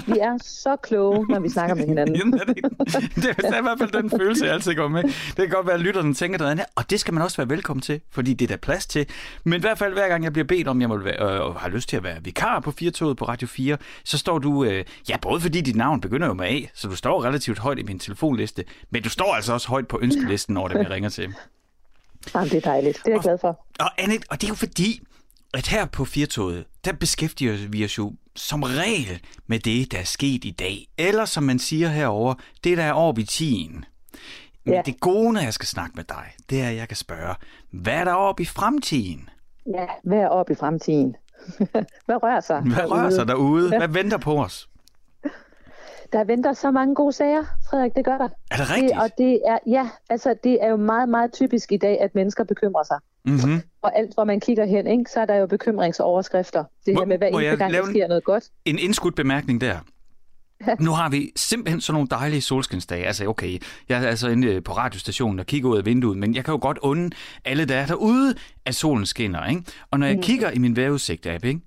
Vi 0.07 0.19
er 0.19 0.37
så 0.43 0.75
kloge, 0.83 1.25
når 1.29 1.39
vi 1.39 1.49
snakker 1.49 1.75
med 1.75 1.87
hinanden. 1.91 2.15
Jamen, 2.15 2.33
er 2.33 2.43
det, 2.43 2.55
det, 3.15 3.45
er 3.45 3.59
i 3.59 3.61
hvert 3.61 3.77
fald 3.79 3.91
den 4.01 4.09
følelse, 4.09 4.45
jeg 4.45 4.53
altid 4.53 4.75
går 4.75 4.87
med. 4.87 5.03
Det 5.03 5.35
kan 5.35 5.49
godt 5.49 5.65
være, 5.67 5.75
at 5.75 5.81
lytterne 5.81 6.13
tænker 6.13 6.37
noget 6.39 6.51
andet, 6.51 6.65
og 6.75 6.89
det 6.89 6.99
skal 6.99 7.13
man 7.13 7.23
også 7.23 7.37
være 7.37 7.49
velkommen 7.49 7.81
til, 7.81 8.01
fordi 8.11 8.33
det 8.33 8.45
er 8.45 8.47
der 8.55 8.57
plads 8.57 8.87
til. 8.87 9.05
Men 9.43 9.53
i 9.53 9.61
hvert 9.61 9.77
fald, 9.77 9.93
hver 9.93 10.07
gang 10.07 10.23
jeg 10.23 10.33
bliver 10.33 10.45
bedt 10.45 10.67
om, 10.67 10.81
jeg 10.81 10.89
må 10.89 10.97
være, 10.97 11.35
øh, 11.35 11.41
og 11.41 11.55
har 11.55 11.69
lyst 11.69 11.89
til 11.89 11.97
at 11.97 12.03
være 12.03 12.17
vikar 12.23 12.59
på 12.59 12.71
Firtoget 12.71 13.17
på 13.17 13.25
Radio 13.25 13.47
4, 13.47 13.77
så 14.03 14.17
står 14.17 14.39
du, 14.39 14.63
øh, 14.63 14.85
ja, 15.09 15.17
både 15.21 15.41
fordi 15.41 15.61
dit 15.61 15.75
navn 15.75 16.01
begynder 16.01 16.27
jo 16.27 16.33
med 16.33 16.45
A, 16.47 16.59
så 16.73 16.87
du 16.87 16.95
står 16.95 17.23
relativt 17.23 17.59
højt 17.59 17.79
i 17.79 17.83
min 17.83 17.99
telefonliste, 17.99 18.63
men 18.89 19.03
du 19.03 19.09
står 19.09 19.35
altså 19.35 19.53
også 19.53 19.67
højt 19.67 19.87
på 19.87 19.99
ønskelisten, 20.01 20.53
når 20.53 20.67
det 20.67 20.77
jeg 20.77 20.89
ringer 20.89 21.09
til. 21.09 21.33
Jamen, 22.35 22.49
det 22.49 22.57
er 22.57 22.61
dejligt. 22.61 22.97
Det 23.05 23.07
er 23.07 23.15
jeg 23.15 23.21
glad 23.21 23.37
for. 23.37 23.65
Og, 23.79 23.89
Annette, 23.97 24.25
og 24.29 24.41
det 24.41 24.47
er 24.47 24.51
jo 24.51 24.55
fordi, 24.55 25.01
at 25.53 25.67
her 25.67 25.85
på 25.85 26.05
Firtoget, 26.05 26.65
der 26.85 26.93
beskæftiger 26.93 27.67
vi 27.69 27.85
os 27.85 27.97
jo 27.97 28.13
som 28.35 28.63
regel 28.63 29.21
med 29.47 29.59
det, 29.59 29.91
der 29.91 29.97
er 29.97 30.03
sket 30.03 30.45
i 30.45 30.51
dag. 30.51 30.87
Eller 30.97 31.25
som 31.25 31.43
man 31.43 31.59
siger 31.59 31.87
herover, 31.89 32.33
det 32.63 32.77
der 32.77 32.83
er 32.83 32.93
over 32.93 33.19
i 33.19 33.23
tiden. 33.23 33.85
Men 34.65 34.73
ja. 34.73 34.81
det 34.85 34.99
gode, 34.99 35.33
når 35.33 35.41
jeg 35.41 35.53
skal 35.53 35.67
snakke 35.67 35.93
med 35.95 36.03
dig, 36.03 36.25
det 36.49 36.61
er, 36.61 36.69
at 36.69 36.75
jeg 36.75 36.87
kan 36.87 36.97
spørge, 36.97 37.35
hvad 37.71 37.93
er 37.93 38.03
der 38.03 38.13
oppe 38.13 38.43
i 38.43 38.45
fremtiden? 38.45 39.29
Ja, 39.73 39.85
hvad 40.03 40.17
er 40.17 40.27
oppe 40.27 40.53
i 40.53 40.55
fremtiden? 40.55 41.15
hvad 42.05 42.23
rører 42.23 42.39
sig 42.39 42.61
Hvad 42.61 42.75
derude? 42.75 42.93
rører 42.93 43.09
sig 43.09 43.27
derude? 43.27 43.69
Hvad 43.77 43.87
venter 43.87 44.17
på 44.17 44.43
os? 44.43 44.69
Der 46.13 46.23
venter 46.23 46.53
så 46.53 46.71
mange 46.71 46.95
gode 46.95 47.13
sager, 47.13 47.43
Frederik, 47.69 47.91
det 47.95 48.05
gør 48.05 48.17
der. 48.17 48.29
Er 48.51 48.55
det 48.55 48.71
rigtigt? 48.71 48.93
Det, 48.93 49.01
og 49.01 49.09
det 49.17 49.41
er, 49.47 49.57
ja, 49.67 49.89
altså 50.09 50.35
det 50.43 50.57
er 50.63 50.69
jo 50.69 50.77
meget, 50.77 51.09
meget 51.09 51.33
typisk 51.33 51.71
i 51.71 51.77
dag, 51.77 52.01
at 52.01 52.15
mennesker 52.15 52.43
bekymrer 52.43 52.83
sig. 52.83 52.97
Mm-hmm. 53.25 53.61
Og 53.81 53.97
alt, 53.97 54.13
hvor 54.13 54.23
man 54.23 54.39
kigger 54.39 54.65
hen, 54.65 54.87
ikke, 54.87 55.11
så 55.11 55.19
er 55.19 55.25
der 55.25 55.35
jo 55.35 55.47
bekymringsoverskrifter. 55.47 56.63
Det 56.85 56.93
må, 56.93 56.99
her 56.99 57.07
med, 57.07 57.17
hver 57.17 57.27
eneste 57.27 57.55
gang, 57.55 57.73
der 57.73 57.85
sker 57.85 58.07
noget 58.07 58.23
godt. 58.23 58.43
En 58.65 58.79
indskudt 58.79 59.15
bemærkning 59.15 59.61
der. 59.61 59.77
nu 60.79 60.91
har 60.91 61.09
vi 61.09 61.31
simpelthen 61.35 61.81
sådan 61.81 61.93
nogle 61.93 62.07
dejlige 62.11 62.41
solskinsdage. 62.41 63.05
Altså, 63.05 63.27
okay, 63.27 63.59
jeg 63.89 64.03
er 64.03 64.07
altså 64.07 64.27
inde 64.27 64.61
på 64.61 64.71
radiostationen 64.71 65.39
og 65.39 65.45
kigger 65.45 65.69
ud 65.69 65.77
af 65.77 65.85
vinduet, 65.85 66.17
men 66.17 66.35
jeg 66.35 66.45
kan 66.45 66.51
jo 66.51 66.59
godt 66.61 66.77
unde 66.77 67.09
alle, 67.45 67.65
der 67.65 67.75
er 67.75 67.85
derude, 67.85 68.35
at 68.65 68.75
solen 68.75 69.05
skinner, 69.05 69.45
ikke? 69.45 69.63
Og 69.91 69.99
når 69.99 70.07
jeg 70.07 70.15
mm. 70.15 70.21
kigger 70.21 70.51
i 70.51 70.57
min 70.57 70.75
vejrudsigt-app, 70.75 71.45
ikke? 71.45 71.61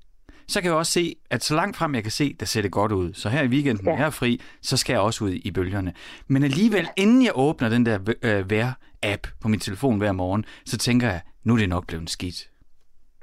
Så 0.51 0.61
kan 0.61 0.71
jeg 0.71 0.79
også 0.79 0.93
se, 0.93 1.17
at 1.31 1.45
så 1.45 1.55
langt 1.55 1.77
frem 1.77 1.95
jeg 1.95 2.03
kan 2.03 2.13
se, 2.13 2.37
der 2.41 2.47
ser 2.47 2.63
det 2.63 2.71
godt 2.71 2.93
ud. 2.93 3.15
Så 3.15 3.29
her 3.29 3.43
i 3.43 3.47
weekenden, 3.47 3.87
ja. 3.87 3.95
jeg 3.95 4.07
er 4.07 4.11
fri, 4.11 4.41
så 4.63 4.77
skal 4.77 4.93
jeg 4.93 5.01
også 5.01 5.25
ud 5.25 5.31
i 5.31 5.51
bølgerne. 5.51 5.93
Men 6.29 6.45
alligevel, 6.45 6.89
inden 6.97 7.25
jeg 7.25 7.33
åbner 7.35 7.69
den 7.69 7.87
der 7.87 7.99
øh, 8.23 8.51
vejr-app 8.51 9.27
på 9.41 9.49
min 9.49 9.61
telefon 9.61 9.99
hver 9.99 10.13
morgen, 10.13 10.45
så 10.67 10.79
tænker 10.79 11.09
jeg, 11.09 11.21
nu 11.45 11.55
er 11.55 11.59
det 11.59 11.69
nok 11.69 11.87
blevet 11.87 12.11
skidt. 12.11 12.51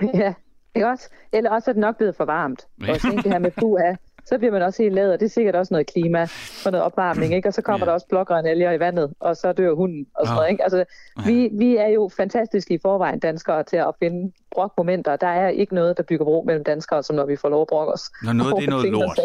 Ja, 0.14 0.34
ikke 0.76 0.88
også? 0.88 1.10
Eller 1.34 1.52
også 1.52 1.72
er 1.72 1.74
det 1.74 1.82
nok 1.82 1.98
blevet 1.98 2.16
for 2.16 2.26
varmt. 2.26 2.68
Ja. 2.88 2.94
Og 2.94 3.02
det 3.02 3.32
her 3.32 3.40
med 3.40 3.52
puha, 3.52 3.94
så 4.30 4.38
bliver 4.38 4.52
man 4.52 4.62
også 4.62 4.84
helt 4.84 4.96
lavet, 4.96 5.14
og 5.14 5.20
det 5.20 5.26
er 5.26 5.30
sikkert 5.30 5.56
også 5.56 5.74
noget 5.74 5.88
klima 5.88 6.24
for 6.64 6.70
noget 6.70 6.84
opvarmning, 6.86 7.34
ikke? 7.34 7.48
Og 7.48 7.54
så 7.54 7.62
kommer 7.62 7.86
ja. 7.86 7.90
der 7.90 7.94
også 7.94 8.08
blågrønne 8.08 8.76
i 8.76 8.80
vandet, 8.80 9.14
og 9.20 9.38
så 9.38 9.52
dør 9.54 9.74
hunden 9.74 10.06
og 10.16 10.26
sådan 10.26 10.36
noget, 10.36 10.52
ikke? 10.52 10.64
Altså, 10.64 10.84
vi, 11.26 11.50
vi 11.54 11.78
er 11.78 11.88
jo 11.88 12.10
fantastiske 12.18 12.74
i 12.74 12.78
forvejen 12.82 13.20
danskere 13.20 13.64
til 13.64 13.78
at 13.78 13.94
finde 14.00 14.32
brokmomenter. 14.52 15.16
Der 15.16 15.28
er 15.28 15.50
ikke 15.50 15.76
noget, 15.76 15.98
der 15.98 16.04
bygger 16.04 16.26
bro 16.26 16.44
mellem 16.46 16.64
danskere, 16.64 17.04
som 17.04 17.16
når 17.16 17.26
vi 17.26 17.36
får 17.36 17.50
lov 17.50 17.62
at 17.62 17.68
brokke 17.68 17.94
os. 17.94 18.12
Når 18.24 18.34
noget 18.34 18.56
det 18.58 18.66
er 18.66 18.70
noget 18.70 18.92
lort. 18.92 19.20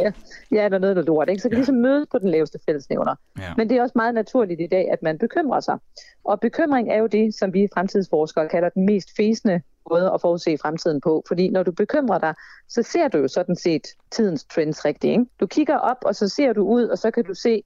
Ja, 0.51 0.69
når 0.69 0.79
noget 0.79 0.99
er 0.99 1.03
lort, 1.03 1.29
ikke? 1.29 1.43
Så 1.43 1.49
kan 1.49 1.57
ja. 1.57 1.59
ligesom 1.59 1.75
mødes 1.75 2.07
på 2.11 2.19
den 2.19 2.29
laveste 2.29 2.59
fællesnævner. 2.67 3.15
Ja. 3.39 3.55
Men 3.57 3.69
det 3.69 3.77
er 3.77 3.83
også 3.83 3.93
meget 3.97 4.15
naturligt 4.15 4.61
i 4.61 4.67
dag, 4.67 4.91
at 4.93 5.03
man 5.03 5.19
bekymrer 5.19 5.61
sig. 5.61 5.79
Og 6.25 6.41
bekymring 6.41 6.91
er 6.91 6.99
jo 6.99 7.07
det, 7.07 7.35
som 7.35 7.55
vi 7.55 7.69
fremtidsforskere 7.75 8.49
kalder 8.49 8.69
den 8.69 8.87
mest 8.87 9.09
fæsende 9.17 9.61
måde 9.91 10.11
at 10.15 10.21
forudse 10.21 10.59
fremtiden 10.59 11.01
på. 11.01 11.23
Fordi 11.29 11.49
når 11.49 11.63
du 11.63 11.73
bekymrer 11.73 12.19
dig, 12.19 12.35
så 12.69 12.83
ser 12.83 13.09
du 13.09 13.19
jo 13.19 13.29
sådan 13.29 13.57
set 13.57 13.87
tidens 14.11 14.45
trends 14.45 14.85
rigtigt. 14.85 15.11
Ikke? 15.11 15.27
Du 15.41 15.47
kigger 15.47 15.77
op, 15.77 15.97
og 16.05 16.15
så 16.15 16.29
ser 16.29 16.53
du 16.53 16.63
ud, 16.63 16.85
og 16.85 16.99
så 16.99 17.11
kan 17.11 17.25
du 17.25 17.35
se, 17.35 17.63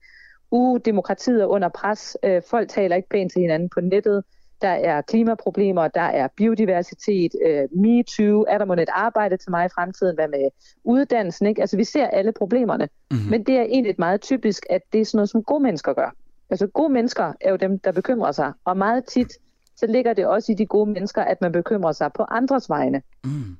uh, 0.50 0.80
demokratiet 0.84 1.42
er 1.42 1.46
under 1.46 1.68
pres, 1.68 2.16
øh, 2.22 2.42
folk 2.50 2.68
taler 2.68 2.96
ikke 2.96 3.08
pænt 3.08 3.32
til 3.32 3.40
hinanden 3.40 3.68
på 3.68 3.80
nettet, 3.80 4.24
der 4.62 4.68
er 4.68 5.02
klimaproblemer, 5.02 5.88
der 5.88 6.00
er 6.00 6.28
biodiversitet, 6.36 7.32
øh, 7.46 7.68
MeToo, 7.70 8.44
er 8.48 8.58
der 8.58 8.64
må 8.64 8.72
et 8.74 8.88
arbejde 8.92 9.36
til 9.36 9.50
mig 9.50 9.66
i 9.66 9.68
fremtiden, 9.68 10.14
hvad 10.14 10.28
med 10.28 10.50
uddannelsen, 10.84 11.46
ikke? 11.46 11.60
Altså 11.60 11.76
vi 11.76 11.84
ser 11.84 12.06
alle 12.06 12.32
problemerne, 12.32 12.88
mm-hmm. 13.10 13.30
men 13.30 13.44
det 13.44 13.56
er 13.56 13.62
egentlig 13.62 13.94
meget 13.98 14.20
typisk, 14.20 14.66
at 14.70 14.80
det 14.92 15.00
er 15.00 15.04
sådan 15.04 15.18
noget, 15.18 15.30
som 15.30 15.42
gode 15.42 15.62
mennesker 15.62 15.92
gør. 15.92 16.14
Altså 16.50 16.66
gode 16.66 16.92
mennesker 16.92 17.32
er 17.40 17.50
jo 17.50 17.56
dem, 17.56 17.78
der 17.78 17.92
bekymrer 17.92 18.32
sig, 18.32 18.52
og 18.64 18.76
meget 18.76 19.04
tit 19.04 19.32
så 19.76 19.86
ligger 19.86 20.12
det 20.12 20.26
også 20.26 20.52
i 20.52 20.54
de 20.54 20.66
gode 20.66 20.90
mennesker, 20.90 21.22
at 21.22 21.40
man 21.40 21.52
bekymrer 21.52 21.92
sig 21.92 22.10
på 22.12 22.22
andres 22.22 22.68
vegne. 22.68 23.02
Mm. 23.24 23.56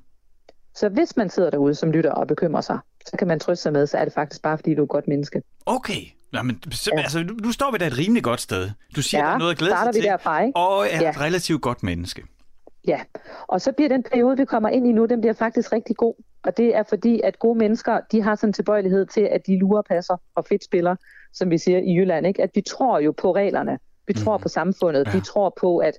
Så 0.75 0.89
hvis 0.89 1.17
man 1.17 1.29
sidder 1.29 1.49
derude 1.49 1.75
som 1.75 1.91
lytter 1.91 2.11
og 2.11 2.27
bekymrer 2.27 2.61
sig, 2.61 2.79
så 3.05 3.17
kan 3.17 3.27
man 3.27 3.39
trøste 3.39 3.63
sig 3.63 3.73
med, 3.73 3.87
så 3.87 3.97
er 3.97 4.03
det 4.03 4.13
faktisk 4.13 4.41
bare, 4.41 4.57
fordi 4.57 4.75
du 4.75 4.81
er 4.81 4.83
et 4.83 4.89
godt 4.89 5.07
menneske. 5.07 5.41
Okay. 5.65 6.01
Jamen, 6.33 6.61
ja. 6.87 7.01
altså, 7.01 7.23
nu 7.43 7.51
står 7.51 7.71
vi 7.71 7.77
da 7.77 7.87
et 7.87 7.97
rimelig 7.97 8.23
godt 8.23 8.41
sted. 8.41 8.69
Du 8.95 9.01
siger, 9.01 9.21
ja, 9.21 9.27
der 9.27 9.33
er 9.33 9.37
noget 9.37 9.51
at 9.51 9.57
glæde 9.57 9.75
sig 9.83 9.93
til, 9.93 10.03
derfra, 10.03 10.41
ikke? 10.41 10.57
og 10.57 10.85
er 10.91 11.01
ja. 11.01 11.09
et 11.09 11.21
relativt 11.21 11.61
godt 11.61 11.83
menneske. 11.83 12.23
Ja, 12.87 12.99
og 13.47 13.61
så 13.61 13.71
bliver 13.71 13.89
den 13.89 14.03
periode, 14.03 14.37
vi 14.37 14.45
kommer 14.45 14.69
ind 14.69 14.87
i 14.87 14.91
nu, 14.91 15.05
den 15.05 15.21
bliver 15.21 15.33
faktisk 15.33 15.71
rigtig 15.71 15.95
god. 15.95 16.13
Og 16.43 16.57
det 16.57 16.75
er 16.75 16.83
fordi, 16.83 17.21
at 17.23 17.39
gode 17.39 17.57
mennesker, 17.57 17.99
de 18.11 18.21
har 18.21 18.35
sådan 18.35 18.49
en 18.49 18.53
tilbøjelighed 18.53 19.05
til, 19.05 19.21
at 19.21 19.47
de 19.47 19.59
lurer 19.59 19.81
passer 19.81 20.17
og 20.35 20.45
fedt 20.45 20.63
spiller, 20.63 20.95
som 21.33 21.49
vi 21.49 21.57
siger 21.57 21.77
i 21.77 21.97
Jylland. 21.97 22.27
Ikke? 22.27 22.43
At 22.43 22.49
vi 22.55 22.61
tror 22.61 22.99
jo 22.99 23.11
på 23.11 23.35
reglerne. 23.35 23.79
Vi 24.07 24.13
tror 24.13 24.37
mm. 24.37 24.41
på 24.41 24.49
samfundet. 24.49 25.07
Ja. 25.07 25.11
Vi 25.11 25.21
tror 25.21 25.53
på, 25.61 25.77
at 25.77 25.97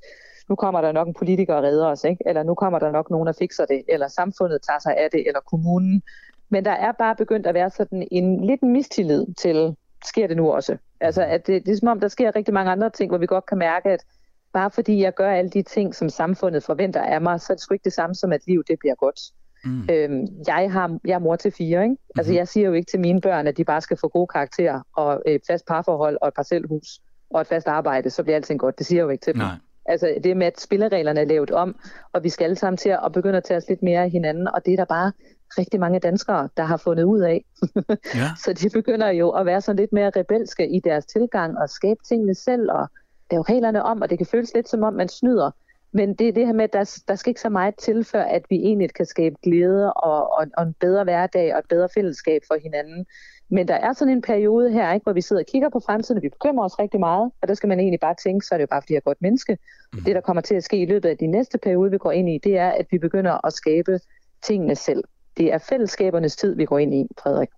nu 0.48 0.54
kommer 0.54 0.80
der 0.80 0.92
nok 0.92 1.08
en 1.08 1.14
politiker 1.14 1.54
og 1.54 1.62
redder 1.62 1.86
os, 1.86 2.04
ikke? 2.04 2.22
eller 2.26 2.42
nu 2.42 2.54
kommer 2.54 2.78
der 2.78 2.90
nok 2.90 3.10
nogen, 3.10 3.26
der 3.26 3.32
fikser 3.32 3.64
det, 3.64 3.82
eller 3.88 4.08
samfundet 4.08 4.62
tager 4.62 4.78
sig 4.78 4.96
af 4.96 5.08
det, 5.12 5.26
eller 5.26 5.40
kommunen. 5.40 6.02
Men 6.48 6.64
der 6.64 6.70
er 6.70 6.92
bare 6.92 7.16
begyndt 7.16 7.46
at 7.46 7.54
være 7.54 7.70
sådan 7.70 8.08
en 8.10 8.44
lidt 8.44 8.62
mistillid 8.62 9.26
til, 9.38 9.76
sker 10.04 10.26
det 10.26 10.36
nu 10.36 10.52
også? 10.52 10.76
Altså, 11.00 11.22
at 11.22 11.46
det, 11.46 11.66
det 11.66 11.72
er 11.72 11.76
som 11.76 11.88
om, 11.88 12.00
der 12.00 12.08
sker 12.08 12.36
rigtig 12.36 12.54
mange 12.54 12.72
andre 12.72 12.90
ting, 12.90 13.10
hvor 13.10 13.18
vi 13.18 13.26
godt 13.26 13.46
kan 13.46 13.58
mærke, 13.58 13.90
at 13.90 14.04
bare 14.52 14.70
fordi 14.70 15.02
jeg 15.02 15.14
gør 15.14 15.30
alle 15.30 15.50
de 15.50 15.62
ting, 15.62 15.94
som 15.94 16.08
samfundet 16.08 16.62
forventer 16.62 17.02
af 17.02 17.20
mig, 17.20 17.40
så 17.40 17.52
er 17.52 17.54
det 17.54 17.62
sgu 17.62 17.74
ikke 17.74 17.84
det 17.84 17.92
samme 17.92 18.14
som, 18.14 18.32
at 18.32 18.46
liv 18.46 18.64
det 18.68 18.78
bliver 18.78 18.94
godt. 18.94 19.20
Mm. 19.64 19.88
Øhm, 19.90 20.26
jeg, 20.46 20.72
har, 20.72 20.98
jeg 21.04 21.14
er 21.14 21.18
mor 21.18 21.36
til 21.36 21.50
fire, 21.50 21.82
ikke? 21.84 21.96
Altså, 22.18 22.32
jeg 22.32 22.48
siger 22.48 22.66
jo 22.66 22.72
ikke 22.72 22.90
til 22.90 23.00
mine 23.00 23.20
børn, 23.20 23.46
at 23.46 23.56
de 23.56 23.64
bare 23.64 23.80
skal 23.80 23.96
få 23.96 24.08
gode 24.08 24.26
karakterer 24.26 24.80
og 24.96 25.22
et 25.26 25.42
fast 25.46 25.66
parforhold 25.66 26.18
og 26.20 26.28
et 26.28 26.34
parcelhus 26.34 27.00
og 27.30 27.40
et 27.40 27.46
fast 27.46 27.68
arbejde, 27.68 28.10
så 28.10 28.22
bliver 28.22 28.36
alting 28.36 28.60
godt. 28.60 28.78
Det 28.78 28.86
siger 28.86 28.98
jeg 28.98 29.04
jo 29.04 29.08
ikke 29.08 29.22
til 29.22 29.34
dem. 29.34 29.42
Nej. 29.42 29.54
Altså 29.86 30.14
det 30.24 30.36
med, 30.36 30.46
at 30.46 30.60
spillereglerne 30.60 31.20
er 31.20 31.24
lavet 31.24 31.50
om, 31.50 31.76
og 32.12 32.24
vi 32.24 32.28
skal 32.28 32.44
alle 32.44 32.56
sammen 32.56 32.76
til 32.76 32.88
at 32.88 33.12
begynde 33.12 33.36
at 33.36 33.44
tage 33.44 33.58
os 33.58 33.68
lidt 33.68 33.82
mere 33.82 34.02
af 34.02 34.10
hinanden, 34.10 34.48
og 34.48 34.66
det 34.66 34.72
er 34.72 34.76
der 34.76 34.84
bare 34.84 35.12
rigtig 35.58 35.80
mange 35.80 36.00
danskere, 36.00 36.48
der 36.56 36.62
har 36.62 36.76
fundet 36.76 37.04
ud 37.04 37.20
af. 37.20 37.44
ja. 38.20 38.30
Så 38.44 38.52
de 38.52 38.70
begynder 38.70 39.08
jo 39.08 39.30
at 39.30 39.46
være 39.46 39.60
sådan 39.60 39.76
lidt 39.76 39.92
mere 39.92 40.10
rebelske 40.16 40.68
i 40.68 40.80
deres 40.80 41.06
tilgang 41.06 41.58
og 41.58 41.70
skabe 41.70 42.00
tingene 42.08 42.34
selv 42.34 42.70
og 42.70 42.88
lave 43.30 43.42
reglerne 43.42 43.82
om, 43.82 44.02
og 44.02 44.10
det 44.10 44.18
kan 44.18 44.26
føles 44.26 44.54
lidt 44.54 44.68
som 44.68 44.82
om, 44.82 44.94
man 44.94 45.08
snyder. 45.08 45.50
Men 45.92 46.14
det 46.14 46.28
er 46.28 46.32
det 46.32 46.46
her 46.46 46.52
med, 46.52 46.64
at 46.64 46.72
der, 46.72 47.00
der 47.08 47.14
skal 47.14 47.30
ikke 47.30 47.40
så 47.40 47.48
meget 47.48 47.74
til, 47.76 48.04
før 48.04 48.22
at 48.22 48.42
vi 48.50 48.56
egentlig 48.56 48.94
kan 48.94 49.06
skabe 49.06 49.36
glæde 49.42 49.92
og, 49.92 50.32
og, 50.32 50.46
og 50.56 50.62
en 50.62 50.74
bedre 50.80 51.04
hverdag 51.04 51.52
og 51.54 51.58
et 51.58 51.68
bedre 51.68 51.88
fællesskab 51.94 52.42
for 52.46 52.56
hinanden. 52.62 53.06
Men 53.50 53.68
der 53.68 53.74
er 53.74 53.92
sådan 53.92 54.14
en 54.14 54.22
periode 54.22 54.72
her, 54.72 54.92
ikke, 54.92 55.04
hvor 55.04 55.12
vi 55.12 55.20
sidder 55.20 55.42
og 55.42 55.46
kigger 55.52 55.68
på 55.68 55.80
fremtiden, 55.86 56.16
og 56.16 56.22
vi 56.22 56.28
bekymrer 56.28 56.64
os 56.64 56.78
rigtig 56.78 57.00
meget, 57.00 57.30
og 57.42 57.48
der 57.48 57.54
skal 57.54 57.68
man 57.68 57.80
egentlig 57.80 58.00
bare 58.00 58.14
tænke, 58.24 58.46
så 58.46 58.54
er 58.54 58.58
det 58.58 58.62
jo 58.62 58.66
bare, 58.70 58.82
fordi 58.82 58.92
jeg 58.92 58.98
er 58.98 59.08
godt 59.10 59.22
menneske. 59.22 59.58
Mm. 59.92 60.02
Det, 60.02 60.14
der 60.14 60.20
kommer 60.20 60.40
til 60.40 60.54
at 60.54 60.64
ske 60.64 60.82
i 60.82 60.86
løbet 60.86 61.08
af 61.08 61.16
de 61.16 61.26
næste 61.26 61.58
periode, 61.58 61.90
vi 61.90 61.98
går 61.98 62.12
ind 62.12 62.28
i, 62.28 62.38
det 62.44 62.58
er, 62.58 62.70
at 62.70 62.86
vi 62.90 62.98
begynder 62.98 63.46
at 63.46 63.52
skabe 63.52 64.00
tingene 64.42 64.74
selv. 64.74 65.04
Det 65.36 65.52
er 65.52 65.58
fællesskabernes 65.58 66.36
tid, 66.36 66.56
vi 66.56 66.64
går 66.64 66.78
ind 66.78 66.94
i, 66.94 67.06
Frederik. 67.22 67.48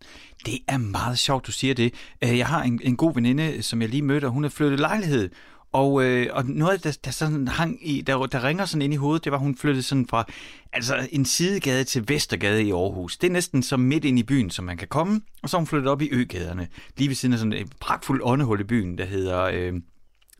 Det 0.46 0.58
er 0.68 0.78
meget 0.78 1.18
sjovt, 1.18 1.46
du 1.46 1.52
siger 1.52 1.74
det. 1.74 1.94
Øh, 2.24 2.38
jeg 2.38 2.46
har 2.46 2.62
en, 2.62 2.80
en 2.84 2.96
god 2.96 3.14
veninde, 3.14 3.62
som 3.62 3.82
jeg 3.82 3.88
lige 3.88 4.02
mødte, 4.02 4.24
og 4.24 4.30
hun 4.30 4.42
har 4.42 4.50
flyttet 4.50 4.80
lejlighed, 4.80 5.30
og, 5.72 6.04
øh, 6.04 6.26
og 6.32 6.44
noget, 6.46 6.84
der, 6.84 6.98
der 7.04 7.10
sådan 7.10 7.48
hang 7.48 7.88
i, 7.88 8.00
der, 8.00 8.26
der 8.26 8.44
ringer 8.44 8.64
sådan 8.64 8.82
ind 8.82 8.92
i 8.92 8.96
hovedet, 8.96 9.24
det 9.24 9.32
var, 9.32 9.38
at 9.38 9.44
hun 9.44 9.56
flyttede 9.56 9.82
sådan 9.82 10.06
fra 10.06 10.24
altså 10.72 11.08
en 11.12 11.24
sidegade 11.24 11.84
til 11.84 12.08
Vestergade 12.08 12.62
i 12.62 12.72
Aarhus. 12.72 13.16
Det 13.18 13.26
er 13.26 13.32
næsten 13.32 13.62
som 13.62 13.80
midt 13.80 14.04
ind 14.04 14.18
i 14.18 14.22
byen, 14.22 14.50
som 14.50 14.64
man 14.64 14.76
kan 14.76 14.88
komme. 14.88 15.20
Og 15.42 15.48
så 15.48 15.56
hun 15.56 15.66
flyttet 15.66 15.90
op 15.90 16.02
i 16.02 16.08
øgaderne, 16.12 16.68
lige 16.96 17.08
ved 17.08 17.14
siden 17.14 17.32
af 17.32 17.38
sådan 17.38 17.52
et 17.52 17.72
pragtfuldt 17.80 18.22
åndehul 18.24 18.60
i 18.60 18.64
byen, 18.64 18.98
der 18.98 19.04
hedder 19.04 19.42
øh, 19.42 19.72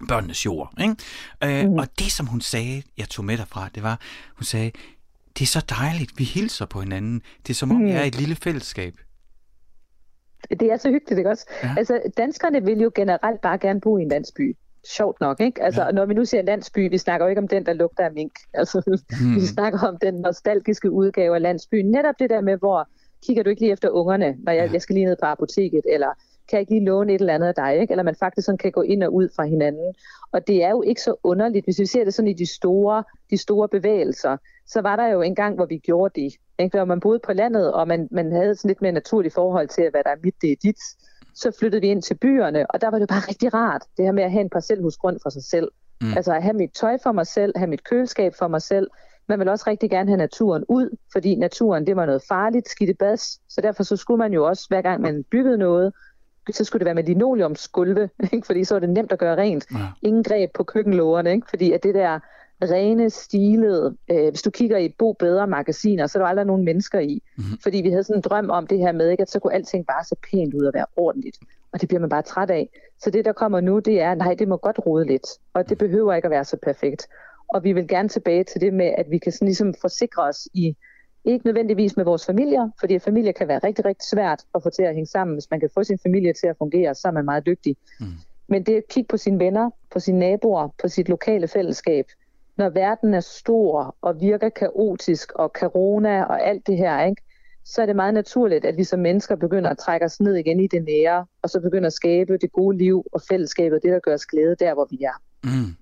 Børnenes 0.08 0.46
Jord. 0.46 0.72
Ikke? 0.80 0.96
Øh, 1.44 1.70
mm. 1.70 1.78
Og 1.78 1.86
det, 1.98 2.12
som 2.12 2.26
hun 2.26 2.40
sagde, 2.40 2.82
jeg 2.98 3.08
tog 3.08 3.24
med 3.24 3.38
derfra, 3.38 3.68
det 3.74 3.82
var, 3.82 4.00
hun 4.36 4.44
sagde, 4.44 4.70
det 5.38 5.42
er 5.42 5.46
så 5.46 5.64
dejligt, 5.80 6.18
vi 6.18 6.24
hilser 6.24 6.66
på 6.66 6.80
hinanden. 6.80 7.22
Det 7.42 7.50
er 7.50 7.54
som 7.54 7.70
om, 7.70 7.76
mm. 7.76 7.84
vi 7.84 7.90
er 7.90 8.02
et 8.02 8.18
lille 8.18 8.36
fællesskab. 8.36 8.94
Det 10.50 10.72
er 10.72 10.76
så 10.76 10.90
hyggeligt, 10.90 11.18
ikke 11.18 11.30
også? 11.30 11.46
Ja. 11.62 11.74
Altså, 11.78 12.00
danskerne 12.16 12.64
vil 12.64 12.78
jo 12.78 12.92
generelt 12.94 13.40
bare 13.40 13.58
gerne 13.58 13.80
bo 13.80 13.98
i 13.98 14.02
en 14.02 14.08
landsby 14.08 14.56
sjovt 14.86 15.20
nok, 15.20 15.40
ikke? 15.40 15.62
Altså, 15.62 15.82
ja. 15.82 15.90
når 15.90 16.06
vi 16.06 16.14
nu 16.14 16.24
siger 16.24 16.42
landsby, 16.42 16.90
vi 16.90 16.98
snakker 16.98 17.26
jo 17.26 17.28
ikke 17.28 17.40
om 17.40 17.48
den, 17.48 17.66
der 17.66 17.72
lugter 17.72 18.04
af 18.04 18.12
mink. 18.12 18.32
Altså, 18.54 18.82
hmm. 19.20 19.34
vi 19.34 19.40
snakker 19.40 19.88
om 19.88 19.96
den 19.96 20.14
nostalgiske 20.14 20.90
udgave 20.90 21.34
af 21.34 21.42
landsbyen. 21.42 21.90
Netop 21.90 22.14
det 22.18 22.30
der 22.30 22.40
med, 22.40 22.56
hvor 22.56 22.88
kigger 23.26 23.42
du 23.42 23.50
ikke 23.50 23.62
lige 23.62 23.72
efter 23.72 23.88
ungerne, 23.88 24.36
når 24.38 24.52
jeg, 24.52 24.66
ja. 24.66 24.72
jeg 24.72 24.82
skal 24.82 24.94
lige 24.94 25.06
ned 25.06 25.16
på 25.22 25.26
apoteket, 25.26 25.82
eller 25.88 26.08
kan 26.48 26.56
jeg 26.56 26.60
ikke 26.60 26.72
lige 26.72 26.84
låne 26.84 27.14
et 27.14 27.20
eller 27.20 27.34
andet 27.34 27.46
af 27.46 27.54
dig, 27.54 27.80
ikke? 27.80 27.92
Eller 27.92 28.02
man 28.02 28.14
faktisk 28.14 28.44
sådan 28.44 28.58
kan 28.58 28.72
gå 28.72 28.82
ind 28.82 29.02
og 29.02 29.14
ud 29.14 29.28
fra 29.36 29.44
hinanden. 29.44 29.94
Og 30.32 30.46
det 30.46 30.64
er 30.64 30.70
jo 30.70 30.82
ikke 30.82 31.00
så 31.00 31.14
underligt, 31.22 31.66
hvis 31.66 31.78
vi 31.78 31.86
ser 31.86 32.04
det 32.04 32.14
sådan 32.14 32.28
i 32.28 32.32
de 32.32 32.54
store, 32.54 33.04
de 33.30 33.36
store 33.36 33.68
bevægelser, 33.68 34.36
så 34.66 34.80
var 34.80 34.96
der 34.96 35.06
jo 35.06 35.20
en 35.22 35.34
gang, 35.34 35.54
hvor 35.54 35.66
vi 35.66 35.78
gjorde 35.78 36.20
det. 36.20 36.32
Ikke? 36.58 36.78
Hvor 36.78 36.84
man 36.84 37.00
boede 37.00 37.20
på 37.26 37.32
landet, 37.32 37.72
og 37.72 37.88
man, 37.88 38.08
man 38.10 38.32
havde 38.32 38.54
sådan 38.54 38.68
lidt 38.68 38.82
mere 38.82 38.92
naturligt 38.92 39.34
forhold 39.34 39.68
til, 39.68 39.90
hvad 39.90 40.04
der 40.04 40.10
er 40.10 40.16
mit, 40.22 40.34
det 40.42 40.52
er 40.52 40.56
dit 40.62 40.78
så 41.40 41.56
flyttede 41.58 41.80
vi 41.80 41.88
ind 41.88 42.02
til 42.02 42.14
byerne, 42.14 42.70
og 42.70 42.80
der 42.80 42.90
var 42.90 42.98
det 42.98 43.08
bare 43.08 43.22
rigtig 43.28 43.54
rart, 43.54 43.82
det 43.96 44.04
her 44.04 44.12
med 44.12 44.22
at 44.22 44.30
have 44.30 44.40
en 44.40 44.50
parcelhusgrund 44.50 45.18
for 45.22 45.30
sig 45.30 45.44
selv. 45.44 45.68
Mm. 46.00 46.16
Altså 46.16 46.32
at 46.32 46.42
have 46.42 46.56
mit 46.56 46.70
tøj 46.70 46.98
for 47.02 47.12
mig 47.12 47.26
selv, 47.26 47.52
have 47.56 47.70
mit 47.70 47.84
køleskab 47.84 48.34
for 48.38 48.48
mig 48.48 48.62
selv. 48.62 48.90
Man 49.28 49.38
vil 49.38 49.48
også 49.48 49.64
rigtig 49.66 49.90
gerne 49.90 50.10
have 50.10 50.18
naturen 50.18 50.64
ud, 50.68 50.96
fordi 51.12 51.34
naturen 51.34 51.86
det 51.86 51.96
var 51.96 52.06
noget 52.06 52.22
farligt, 52.28 52.68
skidt 52.68 52.98
bas. 52.98 53.40
Så 53.48 53.60
derfor 53.60 53.82
så 53.82 53.96
skulle 53.96 54.18
man 54.18 54.32
jo 54.32 54.46
også, 54.46 54.66
hver 54.68 54.82
gang 54.82 55.00
man 55.00 55.24
byggede 55.30 55.58
noget, 55.58 55.92
så 56.50 56.64
skulle 56.64 56.80
det 56.80 56.84
være 56.84 56.94
med 56.94 57.04
linoleumsgulve, 57.04 58.10
ikke? 58.32 58.46
fordi 58.46 58.64
så 58.64 58.74
var 58.74 58.80
det 58.80 58.88
nemt 58.88 59.12
at 59.12 59.18
gøre 59.18 59.36
rent. 59.36 59.66
Ja. 59.72 59.78
Ingen 60.02 60.24
greb 60.24 60.50
på 60.54 60.64
køkkenlågerne, 60.64 61.32
ikke? 61.32 61.46
fordi 61.50 61.72
at 61.72 61.82
det 61.82 61.94
der 61.94 62.20
rene, 62.62 63.10
stilede. 63.10 63.96
Øh, 64.10 64.28
hvis 64.28 64.42
du 64.42 64.50
kigger 64.50 64.78
i 64.78 64.84
et 64.84 64.94
Bo 64.98 65.12
Bedre 65.12 65.46
magasiner, 65.46 66.06
så 66.06 66.18
er 66.18 66.22
der 66.22 66.28
aldrig 66.28 66.46
nogen 66.46 66.64
mennesker 66.64 66.98
i. 66.98 67.22
Mm-hmm. 67.36 67.58
Fordi 67.62 67.78
vi 67.78 67.90
havde 67.90 68.04
sådan 68.04 68.18
en 68.18 68.22
drøm 68.22 68.50
om 68.50 68.66
det 68.66 68.78
her 68.78 68.92
med, 68.92 69.10
ikke, 69.10 69.22
at 69.22 69.30
så 69.30 69.38
kunne 69.38 69.54
alting 69.54 69.86
bare 69.86 70.04
se 70.04 70.16
pænt 70.30 70.54
ud 70.54 70.64
og 70.64 70.74
være 70.74 70.86
ordentligt. 70.96 71.38
Og 71.72 71.80
det 71.80 71.88
bliver 71.88 72.00
man 72.00 72.10
bare 72.10 72.22
træt 72.22 72.50
af. 72.50 72.68
Så 72.98 73.10
det, 73.10 73.24
der 73.24 73.32
kommer 73.32 73.60
nu, 73.60 73.78
det 73.78 74.00
er, 74.00 74.14
nej, 74.14 74.34
det 74.34 74.48
må 74.48 74.56
godt 74.56 74.78
rode 74.86 75.06
lidt. 75.06 75.26
Og 75.54 75.68
det 75.68 75.78
behøver 75.78 76.14
ikke 76.14 76.26
at 76.26 76.30
være 76.30 76.44
så 76.44 76.56
perfekt. 76.62 77.08
Og 77.48 77.64
vi 77.64 77.72
vil 77.72 77.88
gerne 77.88 78.08
tilbage 78.08 78.44
til 78.44 78.60
det 78.60 78.74
med, 78.74 78.94
at 78.98 79.10
vi 79.10 79.18
kan 79.18 79.32
sådan 79.32 79.46
ligesom 79.46 79.74
forsikre 79.80 80.22
os 80.22 80.48
i, 80.54 80.76
ikke 81.24 81.46
nødvendigvis 81.46 81.96
med 81.96 82.04
vores 82.04 82.26
familier, 82.26 82.70
fordi 82.80 82.98
familie 82.98 83.32
kan 83.32 83.48
være 83.48 83.58
rigtig, 83.58 83.84
rigtig 83.84 84.08
svært 84.08 84.44
at 84.54 84.62
få 84.62 84.70
til 84.70 84.82
at 84.82 84.94
hænge 84.94 85.06
sammen. 85.06 85.34
Hvis 85.34 85.50
man 85.50 85.60
kan 85.60 85.70
få 85.74 85.84
sin 85.84 85.98
familie 86.02 86.32
til 86.32 86.46
at 86.46 86.56
fungere, 86.58 86.94
så 86.94 87.08
er 87.08 87.12
man 87.12 87.24
meget 87.24 87.46
dygtig. 87.46 87.76
Mm. 88.00 88.06
Men 88.48 88.62
det 88.62 88.76
at 88.76 88.88
kigge 88.88 89.08
på 89.08 89.16
sine 89.16 89.38
venner, 89.38 89.70
på 89.90 90.00
sine 90.00 90.18
naboer, 90.18 90.68
på 90.82 90.88
sit 90.88 91.08
lokale 91.08 91.48
fællesskab, 91.48 92.06
når 92.60 92.68
verden 92.68 93.14
er 93.14 93.20
stor 93.20 93.96
og 94.02 94.20
virker 94.20 94.48
kaotisk 94.48 95.32
og 95.32 95.50
corona 95.60 96.22
og 96.24 96.46
alt 96.46 96.66
det 96.66 96.76
her, 96.76 97.04
ikke? 97.04 97.22
så 97.64 97.82
er 97.82 97.86
det 97.86 97.96
meget 97.96 98.14
naturligt, 98.14 98.64
at 98.64 98.76
vi 98.76 98.84
som 98.84 99.00
mennesker 99.00 99.36
begynder 99.36 99.70
at 99.70 99.78
trække 99.78 100.06
os 100.06 100.20
ned 100.20 100.34
igen 100.34 100.60
i 100.60 100.66
det 100.66 100.84
nære, 100.84 101.26
og 101.42 101.50
så 101.50 101.60
begynder 101.60 101.86
at 101.86 101.92
skabe 101.92 102.38
det 102.38 102.52
gode 102.52 102.78
liv 102.78 103.04
og 103.12 103.20
fællesskabet, 103.28 103.80
det 103.82 103.90
der 103.92 103.98
gør 103.98 104.14
os 104.14 104.26
glæde 104.26 104.56
der, 104.58 104.74
hvor 104.74 104.88
vi 104.90 104.98
er. 105.02 105.16
Mm. 105.44 105.76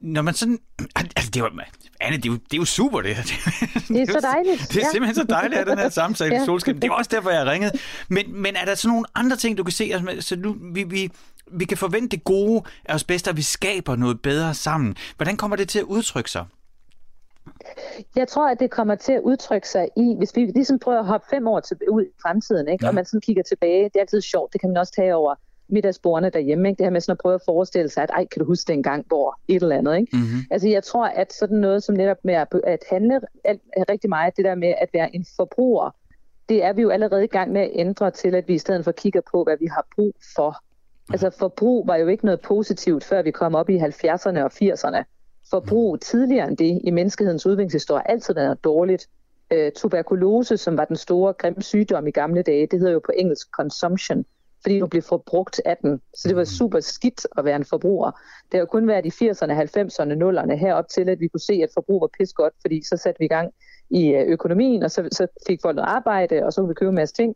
når 0.00 0.22
man 0.22 0.34
sådan... 0.34 0.58
Altså, 0.96 1.30
det 1.30 1.36
er 1.36 1.44
jo, 1.44 1.50
Anne, 2.00 2.16
det 2.16 2.26
er 2.26 2.30
jo, 2.30 2.34
det 2.34 2.52
er 2.52 2.56
jo 2.56 2.64
super, 2.64 3.00
det 3.00 3.14
her. 3.16 3.22
Det 3.88 4.02
er 4.02 4.12
så 4.12 4.20
dejligt. 4.32 4.72
Det 4.72 4.82
er 4.82 4.86
simpelthen 4.92 5.14
så 5.14 5.24
dejligt, 5.24 5.60
at 5.60 5.66
den 5.66 5.78
her 5.78 5.88
samtale 5.88 6.34
ja. 6.34 6.44
solskin. 6.44 6.74
Det 6.74 6.84
er 6.84 6.92
også 6.92 7.10
derfor, 7.14 7.30
jeg 7.30 7.46
ringet. 7.46 7.72
Men, 8.08 8.42
men 8.42 8.56
er 8.56 8.64
der 8.64 8.74
sådan 8.74 8.92
nogle 8.92 9.06
andre 9.14 9.36
ting, 9.36 9.58
du 9.58 9.64
kan 9.64 9.72
se? 9.72 9.90
Altså, 9.94 10.28
så 10.28 10.36
nu, 10.36 10.56
vi, 10.72 10.82
vi, 10.82 11.10
vi 11.46 11.64
kan 11.64 11.76
forvente 11.76 12.16
det 12.16 12.24
gode 12.24 12.62
af 12.84 12.94
os 12.94 13.04
bedste, 13.04 13.30
at 13.30 13.36
vi 13.36 13.42
skaber 13.42 13.96
noget 13.96 14.22
bedre 14.22 14.54
sammen. 14.54 14.96
Hvordan 15.16 15.36
kommer 15.36 15.56
det 15.56 15.68
til 15.68 15.78
at 15.78 15.84
udtrykke 15.84 16.30
sig? 16.30 16.46
Jeg 18.16 18.28
tror, 18.28 18.50
at 18.50 18.60
det 18.60 18.70
kommer 18.70 18.94
til 18.94 19.12
at 19.12 19.20
udtrykke 19.20 19.68
sig 19.68 19.88
i, 19.96 20.14
hvis 20.18 20.36
vi 20.36 20.40
ligesom 20.40 20.78
prøver 20.78 20.98
at 20.98 21.06
hoppe 21.06 21.26
fem 21.30 21.46
år 21.46 21.60
til, 21.60 21.76
ud 21.90 22.02
i 22.02 22.06
fremtiden, 22.22 22.68
ikke? 22.68 22.84
Ja. 22.84 22.88
og 22.88 22.94
man 22.94 23.04
sådan 23.04 23.20
kigger 23.20 23.42
tilbage, 23.42 23.84
det 23.84 23.96
er 23.96 24.00
altid 24.00 24.20
sjovt, 24.20 24.52
det 24.52 24.60
kan 24.60 24.70
man 24.70 24.76
også 24.76 24.92
tage 24.92 25.14
over 25.14 25.34
middagsbordene 25.68 26.30
derhjemme. 26.30 26.68
Ikke? 26.68 26.78
Det 26.78 26.86
her 26.86 26.90
med 26.90 27.00
sådan 27.00 27.12
at 27.12 27.18
prøve 27.18 27.34
at 27.34 27.42
forestille 27.44 27.88
sig, 27.88 28.02
at 28.02 28.10
ej, 28.10 28.26
kan 28.26 28.40
du 28.40 28.44
huske 28.44 28.68
det 28.68 28.74
en 28.74 28.82
gang, 28.82 29.04
hvor 29.08 29.38
et 29.48 29.62
eller 29.62 29.76
andet. 29.76 29.96
Ikke? 29.96 30.16
Mm-hmm. 30.16 30.40
Altså 30.50 30.68
jeg 30.68 30.84
tror, 30.84 31.06
at 31.06 31.32
sådan 31.32 31.58
noget 31.58 31.82
som 31.82 31.94
netop 31.94 32.16
med 32.24 32.34
at, 32.34 32.48
at 32.66 32.84
handle 32.90 33.20
er 33.44 33.84
rigtig 33.88 34.10
meget, 34.10 34.36
det 34.36 34.44
der 34.44 34.54
med 34.54 34.74
at 34.78 34.88
være 34.92 35.14
en 35.14 35.26
forbruger, 35.36 35.90
det 36.48 36.64
er 36.64 36.72
vi 36.72 36.82
jo 36.82 36.90
allerede 36.90 37.24
i 37.24 37.26
gang 37.26 37.52
med 37.52 37.60
at 37.60 37.70
ændre 37.74 38.10
til, 38.10 38.34
at 38.34 38.48
vi 38.48 38.54
i 38.54 38.58
stedet 38.58 38.84
for 38.84 38.92
kigger 38.92 39.20
på, 39.32 39.44
hvad 39.44 39.56
vi 39.60 39.66
har 39.66 39.86
brug 39.94 40.14
for. 40.36 40.62
Altså 41.10 41.30
forbrug 41.30 41.86
var 41.86 41.96
jo 41.96 42.06
ikke 42.06 42.24
noget 42.24 42.40
positivt, 42.40 43.04
før 43.04 43.22
vi 43.22 43.30
kom 43.30 43.54
op 43.54 43.70
i 43.70 43.78
70'erne 43.78 44.38
og 44.38 44.50
80'erne. 44.62 45.04
Forbrug 45.50 46.00
tidligere 46.00 46.48
end 46.48 46.56
det 46.56 46.80
i 46.84 46.90
menneskehedens 46.90 47.46
udviklingshistorie 47.46 48.10
altid 48.10 48.34
været 48.34 48.64
dårligt. 48.64 49.08
Øh, 49.50 49.72
tuberkulose, 49.72 50.56
som 50.56 50.76
var 50.76 50.84
den 50.84 50.96
store 50.96 51.32
grimme 51.32 51.62
sygdom 51.62 52.06
i 52.06 52.10
gamle 52.10 52.42
dage, 52.42 52.66
det 52.66 52.78
hedder 52.78 52.92
jo 52.92 53.00
på 53.06 53.12
engelsk 53.16 53.50
consumption 53.50 54.24
fordi 54.62 54.78
du 54.78 54.86
blev 54.86 55.02
forbrugt 55.02 55.60
af 55.64 55.76
den. 55.76 56.00
Så 56.14 56.28
det 56.28 56.36
var 56.36 56.42
mm. 56.42 56.46
super 56.46 56.80
skidt 56.80 57.26
at 57.38 57.44
være 57.44 57.56
en 57.56 57.64
forbruger. 57.64 58.10
Det 58.44 58.52
har 58.52 58.58
jo 58.58 58.66
kun 58.66 58.88
været 58.88 59.06
i 59.06 59.08
80'erne, 59.08 59.52
90'erne, 59.52 60.14
0'erne 60.22 60.54
herop 60.54 60.88
til, 60.88 61.08
at 61.08 61.20
vi 61.20 61.28
kunne 61.28 61.40
se, 61.40 61.52
at 61.52 61.68
forbrug 61.74 62.00
var 62.00 62.10
pis 62.18 62.32
godt, 62.32 62.54
fordi 62.60 62.82
så 62.82 62.96
satte 62.96 63.18
vi 63.18 63.24
i 63.24 63.28
gang 63.28 63.52
i 63.90 64.08
øh, 64.08 64.26
økonomien, 64.26 64.82
og 64.82 64.90
så, 64.90 65.08
så 65.12 65.26
fik 65.46 65.60
folk 65.62 65.76
noget 65.76 65.88
arbejde, 65.88 66.44
og 66.44 66.52
så 66.52 66.60
kunne 66.60 66.68
vi 66.68 66.74
købe 66.74 66.88
en 66.88 66.94
masse 66.94 67.14
ting. 67.14 67.34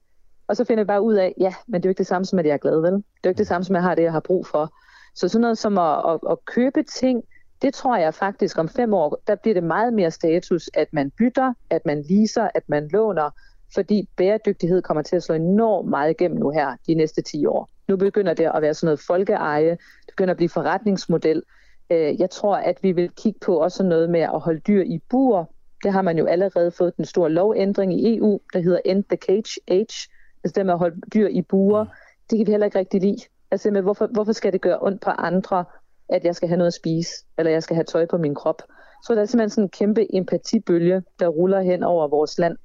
Og 0.49 0.57
så 0.57 0.65
finder 0.65 0.85
vi 0.85 0.87
bare 0.87 1.03
ud 1.03 1.15
af, 1.15 1.35
ja, 1.41 1.55
men 1.67 1.83
det 1.83 1.87
er 1.87 1.89
jo 1.89 1.91
ikke 1.91 1.99
det 1.99 2.07
samme 2.07 2.25
som, 2.25 2.39
at 2.39 2.47
jeg 2.47 2.53
er 2.53 2.59
glad, 2.59 2.81
vel? 2.81 2.93
Det 2.93 2.99
er 2.99 3.03
jo 3.25 3.29
ikke 3.29 3.39
det 3.39 3.47
samme 3.47 3.65
som, 3.65 3.77
at 3.77 3.79
jeg 3.79 3.89
har 3.89 3.95
det, 3.95 4.03
jeg 4.03 4.13
har 4.13 4.21
brug 4.21 4.47
for. 4.47 4.73
Så 5.15 5.29
sådan 5.29 5.41
noget 5.41 5.59
som 5.59 5.79
at, 5.79 5.99
at, 6.11 6.21
at 6.31 6.45
købe 6.45 6.83
ting, 6.83 7.23
det 7.63 7.75
tror 7.75 7.97
jeg 7.97 8.15
faktisk 8.15 8.59
om 8.59 8.69
fem 8.69 8.95
år, 8.95 9.23
der 9.27 9.35
bliver 9.35 9.55
det 9.55 9.65
meget 9.65 9.93
mere 9.93 10.11
status, 10.11 10.71
at 10.75 10.89
man 10.93 11.11
bytter, 11.11 11.55
at 11.71 11.87
man 11.87 12.05
leaser, 12.11 12.49
at 12.55 12.63
man 12.69 12.89
låner, 12.89 13.31
fordi 13.75 14.09
bæredygtighed 14.17 14.83
kommer 14.83 15.03
til 15.03 15.17
at 15.17 15.23
slå 15.23 15.35
enormt 15.35 15.89
meget 15.89 16.11
igennem 16.11 16.39
nu 16.39 16.51
her 16.51 16.77
de 16.87 16.95
næste 16.95 17.23
10 17.23 17.47
år. 17.47 17.69
Nu 17.89 17.97
begynder 17.97 18.35
det 18.35 18.51
at 18.55 18.63
være 18.63 18.75
sådan 18.75 18.87
noget 18.87 19.01
folkeeje, 19.01 19.71
det 19.71 20.09
begynder 20.17 20.31
at 20.31 20.37
blive 20.37 20.49
forretningsmodel. 20.49 21.43
Øh, 21.91 22.21
jeg 22.21 22.31
tror, 22.31 22.57
at 22.57 22.79
vi 22.83 22.93
vil 22.93 23.11
kigge 23.11 23.39
på 23.41 23.57
også 23.59 23.83
noget 23.83 24.11
med 24.11 24.21
at 24.21 24.41
holde 24.41 24.61
dyr 24.61 24.83
i 24.83 25.01
bur. 25.11 25.53
Det 25.83 25.93
har 25.93 26.03
man 26.03 26.19
jo 26.19 26.27
allerede 26.27 26.71
fået 26.71 26.97
den 26.97 27.05
store 27.05 27.31
lovændring 27.31 28.01
i 28.01 28.17
EU, 28.17 28.41
der 28.53 28.61
hedder 28.61 28.81
End 28.85 29.05
the 29.05 29.17
Cage 29.17 29.61
Age. 29.69 30.09
Altså 30.47 30.55
det 30.61 30.67
med 30.67 30.75
at 30.75 30.79
holde 30.79 31.01
dyr 31.15 31.29
i 31.29 31.43
buer, 31.43 31.85
det 32.31 32.39
kan 32.39 32.47
vi 32.47 32.51
heller 32.51 32.65
ikke 32.65 32.79
rigtig 32.79 33.01
lide. 33.01 33.19
Altså 33.51 33.71
med, 33.71 33.83
hvorfor, 33.83 34.07
hvorfor 34.07 34.33
skal 34.33 34.53
det 34.53 34.61
gøre 34.61 34.79
ondt 34.81 35.01
på 35.03 35.11
andre, 35.11 35.65
at 36.09 36.25
jeg 36.25 36.35
skal 36.37 36.49
have 36.49 36.57
noget 36.59 36.67
at 36.67 36.75
spise, 36.75 37.11
eller 37.39 37.53
jeg 37.53 37.63
skal 37.63 37.75
have 37.77 37.85
tøj 37.85 38.07
på 38.07 38.19
min 38.19 38.35
krop? 38.35 38.63
Så 39.07 39.15
der 39.15 39.21
er 39.21 39.27
simpelthen 39.27 39.51
sådan 39.51 39.65
en 39.65 39.69
kæmpe 39.69 40.17
empatibølge, 40.17 41.03
der 41.21 41.29
ruller 41.29 41.61
hen 41.61 41.83
over 41.83 42.09
vores 42.09 42.39
land. 42.39 42.57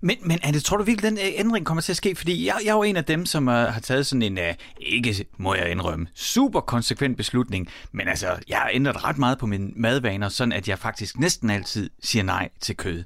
Men, 0.00 0.16
men 0.22 0.38
Anne, 0.42 0.60
tror 0.60 0.76
du 0.76 0.82
virkelig, 0.82 1.10
den 1.10 1.18
øh, 1.18 1.32
ændring 1.34 1.66
kommer 1.66 1.80
til 1.80 1.92
at 1.92 1.96
ske? 1.96 2.14
Fordi 2.14 2.46
jeg, 2.46 2.54
jeg 2.64 2.70
er 2.70 2.74
jo 2.74 2.82
en 2.82 2.96
af 2.96 3.04
dem, 3.04 3.26
som 3.26 3.48
uh, 3.48 3.54
har 3.54 3.80
taget 3.80 4.06
sådan 4.06 4.22
en, 4.22 4.38
uh, 4.38 4.44
ikke 4.80 5.24
må 5.36 5.54
jeg 5.54 5.70
indrømme, 5.70 6.06
super 6.14 6.60
konsekvent 6.60 7.16
beslutning. 7.16 7.68
Men 7.92 8.08
altså, 8.08 8.26
jeg 8.48 8.58
har 8.58 8.70
ændret 8.72 9.04
ret 9.04 9.18
meget 9.18 9.38
på 9.38 9.46
mine 9.46 9.70
madvaner, 9.76 10.28
sådan 10.28 10.52
at 10.52 10.68
jeg 10.68 10.78
faktisk 10.78 11.18
næsten 11.18 11.50
altid 11.50 11.90
siger 12.02 12.22
nej 12.22 12.48
til 12.60 12.76
kød. 12.76 13.04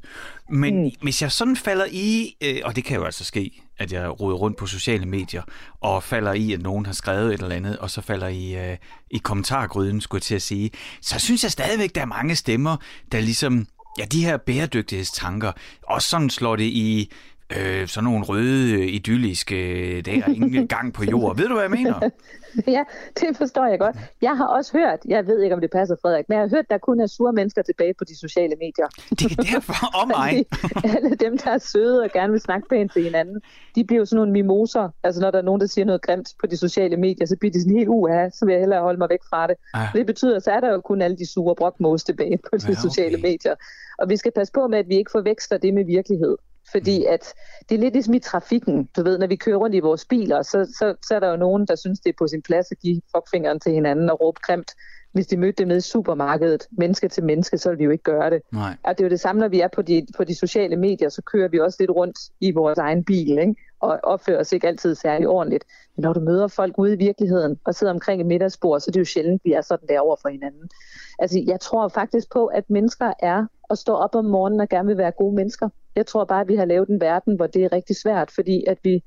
Men 0.50 0.84
mm. 0.84 0.90
hvis 1.02 1.22
jeg 1.22 1.32
sådan 1.32 1.56
falder 1.56 1.86
i, 1.90 2.36
uh, 2.44 2.60
og 2.64 2.76
det 2.76 2.84
kan 2.84 2.96
jo 2.96 3.04
altså 3.04 3.24
ske, 3.24 3.62
at 3.78 3.92
jeg 3.92 4.20
roder 4.20 4.36
rundt 4.36 4.56
på 4.56 4.66
sociale 4.66 5.06
medier, 5.06 5.42
og 5.80 6.02
falder 6.02 6.32
i, 6.32 6.52
at 6.52 6.62
nogen 6.62 6.86
har 6.86 6.92
skrevet 6.92 7.34
et 7.34 7.42
eller 7.42 7.56
andet, 7.56 7.78
og 7.78 7.90
så 7.90 8.00
falder 8.00 8.28
i, 8.28 8.70
uh, 8.70 8.76
i 9.10 9.18
kommentargryden, 9.18 10.00
skulle 10.00 10.18
jeg 10.18 10.22
til 10.22 10.34
at 10.34 10.42
sige, 10.42 10.70
så 11.00 11.18
synes 11.18 11.42
jeg 11.42 11.52
stadigvæk, 11.52 11.94
der 11.94 12.00
er 12.00 12.06
mange 12.06 12.36
stemmer, 12.36 12.76
der 13.12 13.20
ligesom 13.20 13.66
Ja, 13.98 14.04
de 14.04 14.24
her 14.24 14.36
bæredygtighedstanker, 14.36 15.52
også 15.82 16.08
sådan 16.08 16.30
slår 16.30 16.56
det 16.56 16.64
i 16.64 17.12
øh, 17.58 17.88
sådan 17.88 18.04
nogle 18.04 18.24
røde, 18.24 18.86
idylliske, 18.86 19.56
der 20.00 20.12
er 20.12 20.28
ingen 20.28 20.68
gang 20.76 20.92
på 20.94 21.04
jord. 21.04 21.36
Ved 21.36 21.46
du, 21.48 21.54
hvad 21.54 21.62
jeg 21.62 21.70
mener? 21.70 22.10
ja, 22.76 22.84
det 23.20 23.36
forstår 23.36 23.66
jeg 23.66 23.78
godt. 23.78 23.96
Jeg 24.22 24.36
har 24.36 24.46
også 24.46 24.78
hørt, 24.78 24.98
jeg 25.04 25.26
ved 25.26 25.42
ikke, 25.42 25.54
om 25.54 25.60
det 25.60 25.70
passer, 25.70 25.96
Frederik, 26.02 26.28
men 26.28 26.38
jeg 26.38 26.42
har 26.42 26.56
hørt, 26.56 26.70
der 26.70 26.78
kun 26.78 27.00
er 27.00 27.06
sure 27.06 27.32
mennesker 27.32 27.62
tilbage 27.62 27.94
på 27.98 28.04
de 28.04 28.18
sociale 28.18 28.56
medier. 28.56 28.88
Det 29.18 29.38
er 29.38 29.42
derfor 29.52 29.96
om 30.02 30.08
mig. 30.08 30.46
alle 30.84 31.14
dem, 31.14 31.38
der 31.38 31.50
er 31.50 31.58
søde 31.58 32.02
og 32.02 32.10
gerne 32.12 32.32
vil 32.32 32.40
snakke 32.40 32.68
pænt 32.68 32.92
til 32.92 33.02
hinanden, 33.02 33.40
de 33.74 33.84
bliver 33.84 34.00
jo 34.00 34.04
sådan 34.04 34.16
nogle 34.16 34.32
mimoser. 34.32 34.88
Altså, 35.02 35.20
når 35.20 35.30
der 35.30 35.38
er 35.38 35.42
nogen, 35.42 35.60
der 35.60 35.66
siger 35.66 35.84
noget 35.84 36.02
grimt 36.02 36.28
på 36.40 36.46
de 36.46 36.56
sociale 36.56 36.96
medier, 36.96 37.26
så 37.26 37.36
bliver 37.36 37.52
de 37.52 37.60
sådan 37.60 37.76
helt 37.76 37.88
uha, 37.88 38.30
så 38.30 38.44
vil 38.44 38.52
jeg 38.52 38.60
hellere 38.60 38.80
holde 38.80 38.98
mig 38.98 39.08
væk 39.10 39.22
fra 39.30 39.46
det. 39.46 39.56
Ah. 39.74 39.88
Det 39.94 40.06
betyder, 40.06 40.38
så 40.38 40.50
er 40.50 40.60
der 40.60 40.72
jo 40.72 40.80
kun 40.80 41.02
alle 41.02 41.16
de 41.16 41.32
sure 41.32 41.54
brokmås 41.54 42.04
tilbage 42.04 42.38
på 42.38 42.56
de 42.56 42.62
ja, 42.66 42.70
okay. 42.70 42.80
sociale 42.80 43.16
medier. 43.16 43.54
Og 43.98 44.08
vi 44.08 44.16
skal 44.16 44.32
passe 44.32 44.52
på 44.52 44.66
med, 44.66 44.78
at 44.78 44.88
vi 44.88 44.96
ikke 44.96 45.10
forveksler 45.10 45.58
det 45.58 45.74
med 45.74 45.84
virkelighed. 45.84 46.36
Fordi 46.72 46.98
mm. 46.98 47.12
at 47.14 47.34
det 47.68 47.74
er 47.74 47.78
lidt 47.78 47.94
ligesom 47.94 48.14
i 48.14 48.18
trafikken. 48.18 48.88
Du 48.96 49.02
ved, 49.02 49.18
når 49.18 49.26
vi 49.26 49.36
kører 49.36 49.56
rundt 49.56 49.76
i 49.76 49.80
vores 49.80 50.04
biler, 50.04 50.42
så, 50.42 50.74
så, 50.78 50.94
så 51.06 51.14
er 51.14 51.20
der 51.20 51.30
jo 51.30 51.36
nogen, 51.36 51.66
der 51.66 51.76
synes, 51.76 52.00
det 52.00 52.10
er 52.10 52.14
på 52.18 52.26
sin 52.26 52.42
plads 52.42 52.70
at 52.70 52.78
give 52.78 53.00
fuckfingeren 53.16 53.60
til 53.60 53.72
hinanden 53.72 54.10
og 54.10 54.20
råbe 54.20 54.40
kremt. 54.42 54.72
Hvis 55.12 55.26
de 55.26 55.36
mødte 55.36 55.56
dem 55.58 55.68
nede 55.68 55.78
i 55.78 55.80
supermarkedet, 55.80 56.66
menneske 56.70 57.08
til 57.08 57.24
menneske, 57.24 57.58
så 57.58 57.70
vil 57.70 57.78
vi 57.78 57.84
jo 57.84 57.90
ikke 57.90 58.04
gøre 58.04 58.30
det. 58.30 58.42
Nej. 58.52 58.76
Og 58.82 58.98
det 58.98 59.04
er 59.04 59.08
jo 59.08 59.10
det 59.10 59.20
samme, 59.20 59.40
når 59.40 59.48
vi 59.48 59.60
er 59.60 59.68
på 59.68 59.82
de, 59.82 60.06
på 60.16 60.24
de 60.24 60.34
sociale 60.34 60.76
medier, 60.76 61.08
så 61.08 61.22
kører 61.22 61.48
vi 61.48 61.60
også 61.60 61.76
lidt 61.80 61.90
rundt 61.90 62.18
i 62.40 62.50
vores 62.50 62.78
egen 62.78 63.04
bil, 63.04 63.38
ikke? 63.38 63.54
Og 63.82 64.00
opfører 64.02 64.40
os 64.40 64.52
ikke 64.52 64.68
altid 64.68 64.94
særlig 64.94 65.28
ordentligt. 65.28 65.64
Men 65.96 66.02
når 66.02 66.12
du 66.12 66.20
møder 66.20 66.48
folk 66.48 66.78
ude 66.78 66.92
i 66.94 66.96
virkeligheden 66.96 67.58
og 67.64 67.74
sidder 67.74 67.92
omkring 67.92 68.20
et 68.20 68.26
middagsbord, 68.26 68.80
så 68.80 68.86
er 68.88 68.92
det 68.92 69.00
jo 69.00 69.04
sjældent, 69.04 69.44
vi 69.44 69.52
er 69.52 69.60
sådan 69.60 69.88
der 69.88 70.00
over 70.00 70.16
for 70.22 70.28
hinanden. 70.28 70.70
Altså, 71.18 71.42
jeg 71.46 71.60
tror 71.60 71.88
faktisk 71.88 72.32
på, 72.32 72.46
at 72.46 72.70
mennesker 72.70 73.12
er 73.18 73.46
at 73.70 73.78
stå 73.78 73.92
op 73.92 74.14
om 74.14 74.24
morgenen 74.24 74.60
og 74.60 74.68
gerne 74.68 74.86
vil 74.86 74.98
være 74.98 75.10
gode 75.10 75.34
mennesker. 75.34 75.68
Jeg 75.96 76.06
tror 76.06 76.24
bare, 76.24 76.40
at 76.40 76.48
vi 76.48 76.56
har 76.56 76.64
lavet 76.64 76.88
en 76.88 77.00
verden, 77.00 77.36
hvor 77.36 77.46
det 77.46 77.64
er 77.64 77.72
rigtig 77.72 77.96
svært, 77.96 78.30
fordi 78.30 78.64
at 78.66 78.78
vi 78.82 79.02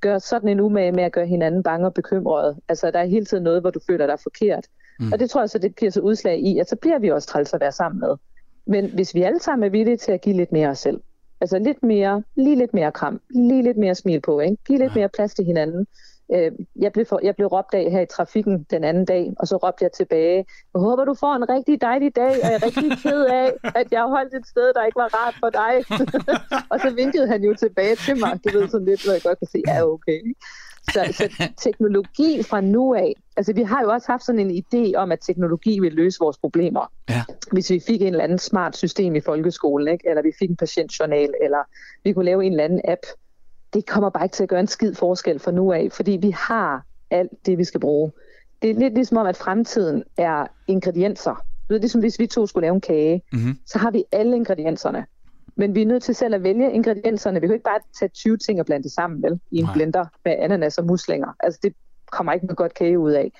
gør 0.00 0.18
sådan 0.18 0.48
en 0.48 0.60
umage 0.60 0.92
med 0.92 1.04
at 1.04 1.12
gøre 1.12 1.26
hinanden 1.26 1.62
bange 1.62 1.86
og 1.86 1.94
bekymrede. 1.94 2.56
Altså, 2.68 2.90
der 2.90 2.98
er 2.98 3.04
hele 3.04 3.24
tiden 3.24 3.44
noget, 3.44 3.60
hvor 3.60 3.70
du 3.70 3.80
føler 3.86 4.06
dig 4.06 4.20
forkert. 4.20 4.66
Mm. 5.00 5.12
Og 5.12 5.18
det 5.18 5.30
tror 5.30 5.40
jeg 5.40 5.50
så, 5.50 5.58
det 5.58 5.76
giver 5.76 5.90
sig 5.90 6.02
udslag 6.02 6.40
i, 6.40 6.58
at 6.58 6.68
så 6.68 6.76
bliver 6.76 6.98
vi 6.98 7.08
også 7.08 7.28
træls 7.28 7.54
at 7.54 7.60
være 7.60 7.72
sammen 7.72 8.00
med. 8.00 8.16
Men 8.66 8.90
hvis 8.90 9.14
vi 9.14 9.22
alle 9.22 9.40
sammen 9.40 9.66
er 9.66 9.70
villige 9.70 9.96
til 9.96 10.12
at 10.12 10.20
give 10.20 10.36
lidt 10.36 10.52
mere 10.52 10.68
os 10.68 10.78
selv, 10.78 11.00
altså 11.40 11.58
lidt 11.58 11.82
mere, 11.82 12.22
lige 12.36 12.56
lidt 12.56 12.74
mere 12.74 12.92
kram, 12.92 13.20
lige 13.30 13.62
lidt 13.62 13.76
mere 13.76 13.94
smil 13.94 14.20
på, 14.20 14.40
ikke? 14.40 14.56
give 14.66 14.78
lidt 14.78 14.94
ja. 14.94 15.00
mere 15.00 15.08
plads 15.08 15.34
til 15.34 15.44
hinanden, 15.44 15.86
Øh, 16.34 16.52
jeg, 16.76 16.92
blev 16.92 17.06
for, 17.06 17.20
jeg 17.22 17.36
blev 17.36 17.48
råbt 17.48 17.74
af 17.74 17.90
her 17.90 18.00
i 18.00 18.06
trafikken 18.06 18.66
den 18.70 18.84
anden 18.84 19.04
dag, 19.04 19.32
og 19.38 19.48
så 19.48 19.56
råbte 19.56 19.84
jeg 19.84 19.92
tilbage, 19.92 20.36
jeg 20.74 20.80
håber, 20.80 21.04
du 21.04 21.14
får 21.14 21.34
en 21.34 21.48
rigtig 21.48 21.80
dejlig 21.80 22.16
dag, 22.16 22.34
og 22.42 22.48
jeg 22.50 22.54
er 22.54 22.66
rigtig 22.66 22.90
ked 23.02 23.24
af, 23.24 23.52
at 23.80 23.92
jeg 23.92 24.02
holdt 24.02 24.34
et 24.34 24.46
sted, 24.46 24.72
der 24.74 24.84
ikke 24.84 25.00
var 25.04 25.10
rart 25.18 25.36
for 25.42 25.50
dig. 25.60 25.74
og 26.72 26.80
så 26.80 26.90
vinkede 26.90 27.26
han 27.28 27.44
jo 27.44 27.54
tilbage 27.54 27.96
til 27.96 28.16
mig, 28.20 28.40
det 28.44 28.54
ved 28.54 28.68
sådan 28.68 28.86
lidt, 28.86 29.04
hvor 29.04 29.12
jeg 29.12 29.22
godt 29.22 29.38
kan 29.38 29.48
se, 29.48 29.62
ja, 29.66 29.84
okay. 29.84 30.20
Så, 30.92 31.12
så 31.12 31.50
teknologi 31.56 32.42
fra 32.42 32.60
nu 32.60 32.94
af, 32.94 33.14
altså 33.36 33.52
vi 33.52 33.62
har 33.62 33.82
jo 33.82 33.90
også 33.90 34.06
haft 34.12 34.24
sådan 34.24 34.50
en 34.50 34.64
idé 34.64 34.96
om, 34.96 35.12
at 35.12 35.18
teknologi 35.20 35.80
vil 35.80 35.92
løse 35.92 36.18
vores 36.20 36.38
problemer. 36.38 36.92
Ja. 37.08 37.24
Hvis 37.52 37.70
vi 37.70 37.80
fik 37.86 38.00
en 38.00 38.06
eller 38.06 38.24
anden 38.24 38.38
smart 38.38 38.76
system 38.76 39.14
i 39.14 39.20
folkeskolen, 39.20 39.88
ikke? 39.88 40.08
eller 40.08 40.22
vi 40.22 40.32
fik 40.38 40.50
en 40.50 40.56
patientjournal, 40.56 41.34
eller 41.42 41.58
vi 42.04 42.12
kunne 42.12 42.24
lave 42.24 42.44
en 42.44 42.52
eller 42.52 42.64
anden 42.64 42.80
app, 42.84 43.00
det 43.72 43.86
kommer 43.86 44.10
bare 44.10 44.24
ikke 44.24 44.34
til 44.34 44.42
at 44.42 44.48
gøre 44.48 44.60
en 44.60 44.66
skid 44.66 44.94
forskel 44.94 45.38
for 45.38 45.50
nu 45.50 45.72
af, 45.72 45.88
fordi 45.92 46.18
vi 46.22 46.30
har 46.30 46.82
alt 47.10 47.46
det, 47.46 47.58
vi 47.58 47.64
skal 47.64 47.80
bruge. 47.80 48.12
Det 48.62 48.70
er 48.70 48.74
lidt 48.74 48.94
ligesom 48.94 49.16
om, 49.16 49.26
at 49.26 49.36
fremtiden 49.36 50.04
er 50.16 50.46
ingredienser. 50.66 51.44
Det 51.68 51.74
er 51.74 51.78
ligesom 51.78 52.00
hvis 52.00 52.18
vi 52.18 52.26
to 52.26 52.46
skulle 52.46 52.64
lave 52.64 52.74
en 52.74 52.80
kage, 52.80 53.22
mm-hmm. 53.32 53.58
så 53.66 53.78
har 53.78 53.90
vi 53.90 54.04
alle 54.12 54.36
ingredienserne. 54.36 55.06
Men 55.58 55.74
vi 55.74 55.82
er 55.82 55.86
nødt 55.86 56.02
til 56.02 56.14
selv 56.14 56.34
at 56.34 56.42
vælge 56.42 56.72
ingredienserne. 56.72 57.40
Vi 57.40 57.46
kan 57.46 57.54
ikke 57.54 57.64
bare 57.64 57.80
tage 57.98 58.08
20 58.08 58.36
ting 58.36 58.60
og 58.60 58.66
blande 58.66 58.82
det 58.82 58.92
sammen 58.92 59.22
vel, 59.22 59.40
i 59.50 59.58
en 59.58 59.64
Nej. 59.64 59.74
blender 59.74 60.04
med 60.24 60.34
ananas 60.38 60.78
og 60.78 60.84
muslinger. 60.86 61.28
Altså 61.40 61.60
det 61.62 61.72
kommer 62.12 62.32
ikke 62.32 62.46
noget 62.46 62.56
godt 62.56 62.74
kage 62.74 62.98
ud 62.98 63.12
af. 63.12 63.32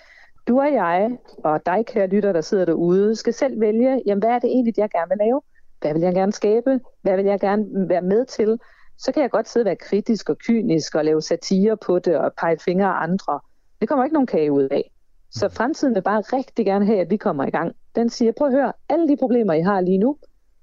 Du 0.48 0.60
og 0.60 0.72
jeg, 0.72 1.18
og 1.44 1.66
dig 1.66 1.86
kære 1.86 2.06
lytter, 2.06 2.32
der 2.32 2.40
sidder 2.40 2.64
derude, 2.64 3.16
skal 3.16 3.32
selv 3.32 3.60
vælge, 3.60 4.02
jamen 4.06 4.22
hvad 4.22 4.30
er 4.30 4.38
det 4.38 4.50
egentlig, 4.50 4.78
jeg 4.78 4.90
gerne 4.90 5.08
vil 5.08 5.18
lave? 5.18 5.40
Hvad 5.80 5.92
vil 5.92 6.02
jeg 6.02 6.14
gerne 6.14 6.32
skabe? 6.32 6.80
Hvad 7.02 7.16
vil 7.16 7.24
jeg 7.24 7.40
gerne 7.40 7.88
være 7.88 8.02
med 8.02 8.24
til? 8.24 8.58
så 8.98 9.12
kan 9.12 9.22
jeg 9.22 9.30
godt 9.30 9.48
sidde 9.48 9.62
og 9.62 9.66
være 9.66 9.76
kritisk 9.76 10.28
og 10.28 10.38
kynisk 10.38 10.94
og 10.94 11.04
lave 11.04 11.22
satire 11.22 11.76
på 11.76 11.98
det 11.98 12.16
og 12.16 12.32
pege 12.40 12.58
fingre 12.58 12.86
af 12.86 13.02
andre. 13.02 13.40
Det 13.80 13.88
kommer 13.88 14.04
ikke 14.04 14.14
nogen 14.14 14.26
kage 14.26 14.52
ud 14.52 14.68
af. 14.70 14.92
Så 15.30 15.48
fremtiden 15.48 15.94
vil 15.94 16.02
bare 16.02 16.20
rigtig 16.20 16.66
gerne 16.66 16.86
have, 16.86 17.00
at 17.00 17.10
vi 17.10 17.16
kommer 17.16 17.46
i 17.46 17.50
gang. 17.50 17.76
Den 17.96 18.10
siger, 18.10 18.32
prøv 18.32 18.46
at 18.46 18.52
høre, 18.52 18.72
alle 18.88 19.08
de 19.08 19.16
problemer, 19.16 19.52
I 19.52 19.60
har 19.60 19.80
lige 19.80 19.98
nu, 19.98 20.16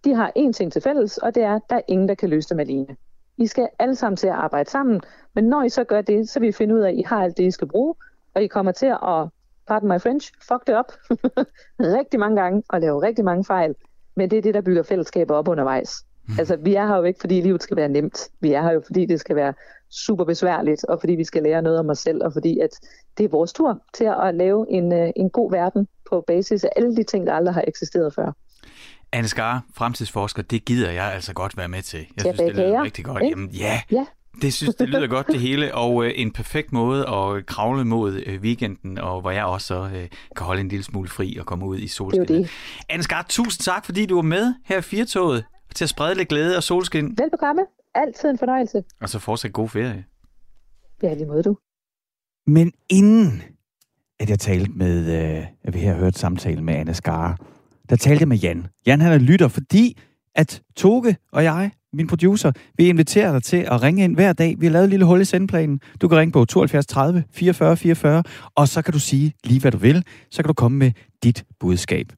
de 0.06 0.14
har 0.14 0.32
én 0.38 0.52
ting 0.52 0.72
til 0.72 0.82
fælles, 0.82 1.18
og 1.18 1.36
det 1.36 1.44
er, 1.44 1.56
at 1.56 1.62
der 1.70 1.76
er 1.76 1.82
ingen, 1.88 2.08
der 2.08 2.16
kan 2.16 2.30
løse 2.30 2.50
dem 2.50 2.60
alene. 2.60 2.96
I 3.38 3.48
skal 3.48 3.68
alle 3.80 3.96
sammen 3.96 4.18
til 4.18 4.28
at 4.28 4.34
arbejde 4.34 4.70
sammen, 4.70 5.02
men 5.34 5.44
når 5.44 5.64
I 5.64 5.70
så 5.70 5.84
gør 5.84 6.02
det, 6.02 6.30
så 6.30 6.40
vil 6.40 6.50
I 6.50 6.52
finde 6.52 6.76
ud 6.76 6.80
af, 6.80 6.90
at 6.90 6.96
I 6.96 7.02
har 7.02 7.24
alt 7.24 7.38
det, 7.38 7.44
I 7.44 7.52
skal 7.52 7.68
bruge, 7.68 7.96
og 8.34 8.44
I 8.44 8.48
kommer 8.48 8.72
til 8.72 8.86
at 8.86 9.30
pardon 9.68 9.90
my 9.90 10.00
French, 10.02 10.32
fuck 10.48 10.68
det 10.68 10.76
op 10.76 10.92
rigtig 12.00 12.20
mange 12.20 12.42
gange 12.42 12.64
og 12.70 12.82
lave 12.82 13.02
rigtig 13.02 13.26
mange 13.26 13.46
fejl. 13.46 13.76
Men 14.16 14.32
det 14.32 14.38
er 14.38 14.42
det, 14.42 14.54
der 14.54 14.62
bygger 14.62 14.84
fællesskaber 14.84 15.36
op 15.36 15.48
undervejs. 15.48 16.06
Mm. 16.28 16.34
Altså, 16.40 16.56
vi 16.56 16.76
er 16.76 16.88
her 16.88 16.98
jo 16.98 17.04
ikke, 17.04 17.20
fordi 17.20 17.42
livet 17.42 17.64
skal 17.64 17.78
være 17.78 17.90
nemt. 17.90 18.30
Vi 18.40 18.54
er 18.54 18.62
her 18.62 18.72
jo, 18.72 18.82
fordi 18.86 19.06
det 19.06 19.20
skal 19.20 19.36
være 19.36 19.54
super 19.90 20.24
besværligt, 20.24 20.86
og 20.86 21.00
fordi 21.00 21.16
vi 21.16 21.24
skal 21.24 21.44
lære 21.44 21.62
noget 21.62 21.80
om 21.80 21.90
os 21.90 22.00
selv, 22.00 22.24
og 22.24 22.34
fordi 22.34 22.60
at 22.60 22.70
det 23.18 23.24
er 23.24 23.30
vores 23.30 23.54
tur 23.54 23.82
til 23.94 24.06
at 24.24 24.36
lave 24.36 24.66
en, 24.70 24.94
øh, 24.94 25.10
en 25.16 25.30
god 25.30 25.52
verden 25.52 25.88
på 26.10 26.24
basis 26.28 26.64
af 26.64 26.70
alle 26.76 26.96
de 26.96 27.04
ting, 27.04 27.28
der 27.28 27.34
aldrig 27.34 27.54
har 27.54 27.64
eksisteret 27.68 28.14
før. 28.14 28.32
Anne 29.12 29.28
Skar, 29.28 29.64
fremtidsforsker, 29.74 30.42
det 30.42 30.66
gider 30.66 30.92
jeg 30.92 31.14
altså 31.14 31.34
godt 31.34 31.58
være 31.58 31.68
med 31.68 31.82
til. 31.82 32.00
Jeg 32.00 32.22
synes, 32.22 32.40
det 32.40 32.56
lyder 32.56 32.84
rigtig 32.84 33.06
godt. 33.06 33.24
Jamen, 33.24 33.50
ja, 33.50 33.82
ja, 33.92 34.06
det 34.42 34.54
synes 34.54 34.76
det 34.76 34.90
lyder 34.90 35.08
godt 35.08 35.28
det 35.28 35.40
hele, 35.48 35.76
og 35.76 36.06
øh, 36.06 36.12
en 36.16 36.32
perfekt 36.32 36.74
måde 36.74 37.10
at 37.10 37.46
kravle 37.46 37.86
mod 37.86 38.14
øh, 38.26 38.42
weekenden, 38.42 38.98
og 38.98 39.22
hvor 39.22 39.32
jeg 39.32 39.46
også 39.46 39.76
øh, 39.76 40.08
kan 40.36 40.46
holde 40.46 40.62
en 40.62 40.68
lille 40.68 40.84
smule 40.84 41.10
fri 41.10 41.38
og 41.40 41.46
komme 41.46 41.66
ud 41.66 41.78
i 41.78 41.88
solskinnet. 41.88 42.30
Er 42.30 42.36
det. 42.36 42.50
Anne 42.90 43.04
Skar, 43.04 43.26
tusind 43.30 43.64
tak, 43.64 43.86
fordi 43.86 44.06
du 44.06 44.16
var 44.16 44.22
med 44.22 44.54
her 44.66 44.78
i 44.78 44.82
Firtoget 44.82 45.46
til 45.76 45.86
at 45.86 45.90
sprede 45.90 46.16
lidt 46.16 46.30
glæde 46.30 46.58
og 46.58 46.64
solskin. 46.64 47.18
Velbekomme. 47.18 47.62
Altid 47.96 48.30
en 48.30 48.38
fornøjelse. 48.38 48.84
Og 49.02 49.10
så 49.10 49.20
fortsat 49.20 49.54
god 49.54 49.70
ferie. 49.70 50.06
Ja, 51.04 51.16
det 51.16 51.28
må 51.28 51.42
du. 51.42 51.58
Men 52.48 52.74
inden 52.90 53.44
at 54.20 54.30
jeg 54.30 54.40
talte 54.40 54.72
med, 54.72 54.98
øh, 55.40 55.46
at 55.64 55.74
vi 55.74 55.80
har 55.80 55.96
hørt 55.96 56.18
samtale 56.18 56.62
med 56.62 56.74
Anne 56.74 56.94
Skar, 56.94 57.40
der 57.90 57.96
talte 57.96 58.26
med 58.26 58.38
Jan. 58.38 58.68
Jan 58.88 59.02
han 59.02 59.12
er 59.12 59.18
lytter, 59.18 59.48
fordi 59.48 59.98
at 60.36 60.62
Toge 60.76 61.16
og 61.32 61.44
jeg, 61.44 61.72
min 61.94 62.08
producer, 62.08 62.52
vi 62.78 62.88
inviterer 62.88 63.32
dig 63.32 63.44
til 63.44 63.58
at 63.58 63.82
ringe 63.84 64.04
ind 64.04 64.16
hver 64.16 64.34
dag. 64.34 64.56
Vi 64.60 64.66
har 64.66 64.74
lavet 64.74 64.84
et 64.84 64.90
lille 64.90 65.06
hul 65.06 65.22
i 65.22 65.26
sendplanen. 65.26 65.80
Du 66.02 66.08
kan 66.08 66.18
ringe 66.18 66.32
på 66.32 66.46
72 66.46 66.86
30 66.86 67.24
44 67.32 67.78
44, 67.78 68.24
og 68.56 68.68
så 68.68 68.82
kan 68.82 68.94
du 68.94 69.00
sige 69.00 69.34
lige, 69.44 69.62
hvad 69.62 69.72
du 69.72 69.78
vil. 69.78 70.04
Så 70.32 70.44
kan 70.44 70.48
du 70.48 70.54
komme 70.54 70.78
med 70.78 70.92
dit 71.24 71.46
budskab. 71.60 72.14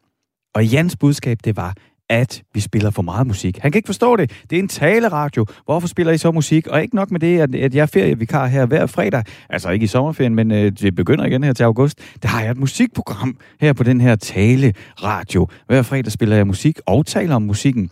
Og 0.56 0.68
Jans 0.68 0.96
budskab, 0.96 1.38
det 1.44 1.56
var, 1.56 1.76
at 2.10 2.44
vi 2.54 2.60
spiller 2.60 2.90
for 2.90 3.02
meget 3.02 3.28
musik. 3.28 3.58
Han 3.58 3.72
kan 3.72 3.80
ikke 3.80 3.88
forstå 3.88 4.16
det. 4.16 4.32
Det 4.50 4.56
er 4.56 4.60
en 4.60 4.68
taleradio. 4.68 5.46
Hvorfor 5.66 5.88
spiller 5.88 6.14
I 6.14 6.18
så 6.18 6.32
musik? 6.32 6.68
Og 6.68 6.82
ikke 6.82 6.96
nok 6.96 7.12
med 7.12 7.20
det, 7.20 7.40
at, 7.40 7.76
jeg 7.76 7.82
er 7.82 7.86
ferievikar 7.86 8.48
her 8.48 8.66
hver 8.66 8.86
fredag. 8.86 9.24
Altså 9.50 9.70
ikke 9.70 9.84
i 9.84 9.88
sommerferien, 9.88 10.36
men 10.36 10.52
øh, 10.52 10.72
det 10.72 10.96
begynder 10.96 11.26
igen 11.26 11.44
her 11.44 11.54
til 11.54 11.64
august. 11.64 12.00
Der 12.22 12.30
har 12.30 12.42
jeg 12.42 12.52
et 12.52 12.58
musikprogram 12.58 13.38
her 13.60 13.74
på 13.74 13.84
den 13.84 14.02
her 14.02 14.16
taleradio. 14.16 15.48
Hver 15.68 15.82
fredag 15.82 16.12
spiller 16.12 16.36
jeg 16.36 16.48
musik 16.48 16.80
og 16.86 17.06
taler 17.06 17.36
om 17.36 17.42
musikken. 17.42 17.90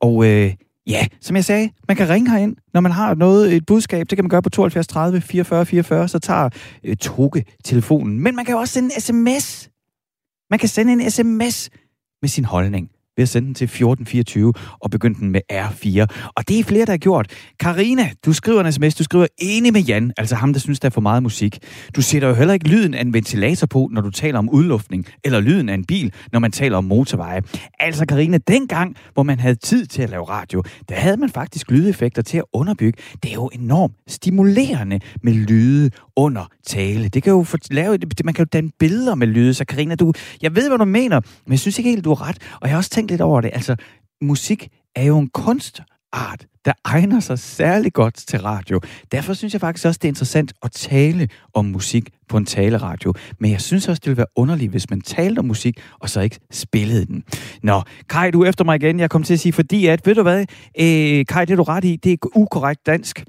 Og 0.00 0.26
øh, 0.26 0.54
Ja, 0.86 1.06
som 1.20 1.36
jeg 1.36 1.44
sagde, 1.44 1.70
man 1.88 1.96
kan 1.96 2.08
ringe 2.08 2.30
herind, 2.30 2.56
når 2.74 2.80
man 2.80 2.92
har 2.92 3.14
noget, 3.14 3.54
et 3.54 3.66
budskab. 3.66 4.10
Det 4.10 4.18
kan 4.18 4.24
man 4.24 4.28
gøre 4.28 4.42
på 4.42 4.50
72 4.50 4.86
30 4.86 5.20
44 5.20 5.66
44, 5.66 6.08
så 6.08 6.18
tager 6.18 6.48
øh, 6.84 6.96
Toge 6.96 7.44
telefonen. 7.64 8.20
Men 8.20 8.36
man 8.36 8.44
kan 8.44 8.54
jo 8.54 8.58
også 8.58 8.74
sende 8.74 8.90
en 8.94 9.00
sms. 9.00 9.70
Man 10.50 10.58
kan 10.58 10.68
sende 10.68 10.92
en 10.92 11.10
sms 11.10 11.70
med 12.22 12.28
sin 12.28 12.44
holdning 12.44 12.90
ved 13.16 13.22
at 13.22 13.28
sende 13.28 13.46
den 13.46 13.54
til 13.54 13.64
1424 13.64 14.52
og 14.80 14.90
begynde 14.90 15.20
den 15.20 15.30
med 15.30 15.40
R4. 15.52 16.30
Og 16.36 16.48
det 16.48 16.58
er 16.58 16.64
flere, 16.64 16.84
der 16.84 16.92
har 16.92 16.98
gjort. 16.98 17.26
Karina, 17.60 18.10
du 18.26 18.32
skriver 18.32 18.60
en 18.60 18.72
sms, 18.72 18.94
du 18.94 19.04
skriver 19.04 19.26
enig 19.38 19.72
med 19.72 19.80
Jan, 19.80 20.12
altså 20.16 20.34
ham, 20.34 20.52
der 20.52 20.60
synes, 20.60 20.80
der 20.80 20.86
er 20.86 20.90
for 20.90 21.00
meget 21.00 21.22
musik. 21.22 21.58
Du 21.96 22.02
sætter 22.02 22.28
jo 22.28 22.34
heller 22.34 22.54
ikke 22.54 22.68
lyden 22.68 22.94
af 22.94 23.00
en 23.00 23.12
ventilator 23.12 23.66
på, 23.66 23.88
når 23.92 24.00
du 24.00 24.10
taler 24.10 24.38
om 24.38 24.50
udluftning, 24.50 25.06
eller 25.24 25.40
lyden 25.40 25.68
af 25.68 25.74
en 25.74 25.84
bil, 25.84 26.12
når 26.32 26.40
man 26.40 26.52
taler 26.52 26.76
om 26.76 26.84
motorveje. 26.84 27.42
Altså 27.80 28.06
Karina, 28.06 28.38
dengang, 28.48 28.96
hvor 29.14 29.22
man 29.22 29.40
havde 29.40 29.54
tid 29.54 29.86
til 29.86 30.02
at 30.02 30.10
lave 30.10 30.24
radio, 30.24 30.62
der 30.88 30.94
havde 30.94 31.16
man 31.16 31.30
faktisk 31.30 31.70
lydeffekter 31.70 32.22
til 32.22 32.38
at 32.38 32.44
underbygge. 32.52 33.02
Det 33.22 33.30
er 33.30 33.34
jo 33.34 33.50
enormt 33.52 33.94
stimulerende 34.06 35.00
med 35.22 35.32
lyde 35.32 35.90
under 36.16 36.46
tale. 36.66 37.08
Det 37.08 37.22
kan 37.22 37.32
jo 37.32 37.42
få, 37.42 37.56
lave, 37.70 37.98
man 38.24 38.34
kan 38.34 38.44
jo 38.44 38.48
danne 38.52 38.70
billeder 38.78 39.14
med 39.14 39.26
lyde, 39.26 39.54
så 39.54 39.64
Karina, 39.64 39.94
du, 39.94 40.12
jeg 40.42 40.56
ved, 40.56 40.68
hvad 40.68 40.78
du 40.78 40.84
mener, 40.84 41.20
men 41.46 41.52
jeg 41.52 41.58
synes 41.58 41.78
ikke 41.78 41.90
helt, 41.90 42.04
du 42.04 42.14
har 42.14 42.28
ret. 42.28 42.38
Og 42.60 42.60
jeg 42.62 42.70
har 42.70 42.76
også 42.76 42.90
tænkt 42.90 43.03
lidt 43.10 43.20
over 43.20 43.40
det. 43.40 43.50
Altså, 43.54 43.76
musik 44.22 44.68
er 44.96 45.04
jo 45.04 45.18
en 45.18 45.28
kunstart, 45.28 46.46
der 46.64 46.72
egner 46.84 47.20
sig 47.20 47.38
særlig 47.38 47.92
godt 47.92 48.14
til 48.14 48.40
radio. 48.40 48.80
Derfor 49.12 49.34
synes 49.34 49.52
jeg 49.52 49.60
faktisk 49.60 49.86
også, 49.86 49.98
det 50.02 50.08
er 50.08 50.10
interessant 50.10 50.52
at 50.62 50.72
tale 50.72 51.28
om 51.54 51.64
musik 51.64 52.10
på 52.28 52.36
en 52.36 52.46
taleradio. 52.46 53.14
Men 53.38 53.50
jeg 53.50 53.60
synes 53.60 53.88
også, 53.88 54.00
det 54.00 54.06
ville 54.06 54.16
være 54.16 54.26
underligt, 54.36 54.70
hvis 54.70 54.90
man 54.90 55.00
talte 55.00 55.38
om 55.38 55.44
musik, 55.44 55.80
og 56.00 56.10
så 56.10 56.20
ikke 56.20 56.38
spillede 56.50 57.06
den. 57.06 57.24
Nå, 57.62 57.82
Kai, 58.08 58.30
du 58.30 58.42
er 58.42 58.48
efter 58.48 58.64
mig 58.64 58.76
igen. 58.76 59.00
Jeg 59.00 59.10
kom 59.10 59.22
til 59.22 59.34
at 59.34 59.40
sige, 59.40 59.52
fordi 59.52 59.86
at, 59.86 60.06
ved 60.06 60.14
du 60.14 60.22
hvad, 60.22 60.40
øh, 60.80 61.26
Kai, 61.26 61.44
det 61.44 61.58
du 61.58 61.62
ret 61.62 61.84
i, 61.84 61.96
det 61.96 62.12
er 62.12 62.16
ukorrekt 62.36 62.86
dansk. 62.86 63.24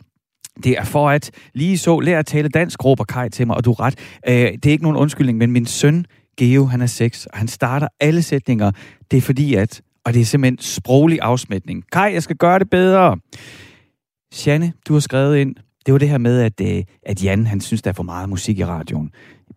Det 0.63 0.71
er 0.71 0.83
for 0.83 1.09
at 1.09 1.31
lige 1.53 1.77
så 1.77 1.99
lære 1.99 2.19
at 2.19 2.25
tale 2.25 2.49
dansk, 2.49 2.85
råber 2.85 3.03
Kai 3.03 3.29
til 3.29 3.47
mig, 3.47 3.57
og 3.57 3.65
du 3.65 3.71
er 3.71 3.79
ret. 3.79 3.95
Øh, 4.27 4.35
det 4.35 4.65
er 4.65 4.71
ikke 4.71 4.83
nogen 4.83 4.97
undskyldning, 4.97 5.37
men 5.37 5.51
min 5.51 5.65
søn, 5.65 6.05
Geo, 6.37 6.65
han 6.65 6.81
er 6.81 6.85
6, 6.85 7.25
og 7.25 7.37
han 7.37 7.47
starter 7.47 7.87
alle 7.99 8.21
sætninger. 8.21 8.71
Det 9.11 9.17
er 9.17 9.21
fordi 9.21 9.55
at, 9.55 9.81
og 10.05 10.13
det 10.13 10.21
er 10.21 10.25
simpelthen 10.25 10.57
sproglig 10.59 11.19
afsmætning. 11.21 11.83
Kai, 11.91 12.13
jeg 12.13 12.23
skal 12.23 12.35
gøre 12.35 12.59
det 12.59 12.69
bedre. 12.69 13.17
Janne, 14.45 14.73
du 14.87 14.93
har 14.93 14.99
skrevet 14.99 15.37
ind, 15.37 15.55
det 15.85 15.91
var 15.91 15.97
det 15.97 16.09
her 16.09 16.17
med, 16.17 16.41
at, 16.41 16.61
øh, 16.61 16.83
at 17.03 17.23
Jan, 17.23 17.47
han 17.47 17.61
synes, 17.61 17.81
der 17.81 17.89
er 17.89 17.93
for 17.93 18.03
meget 18.03 18.29
musik 18.29 18.59
i 18.59 18.65
radioen. 18.65 19.11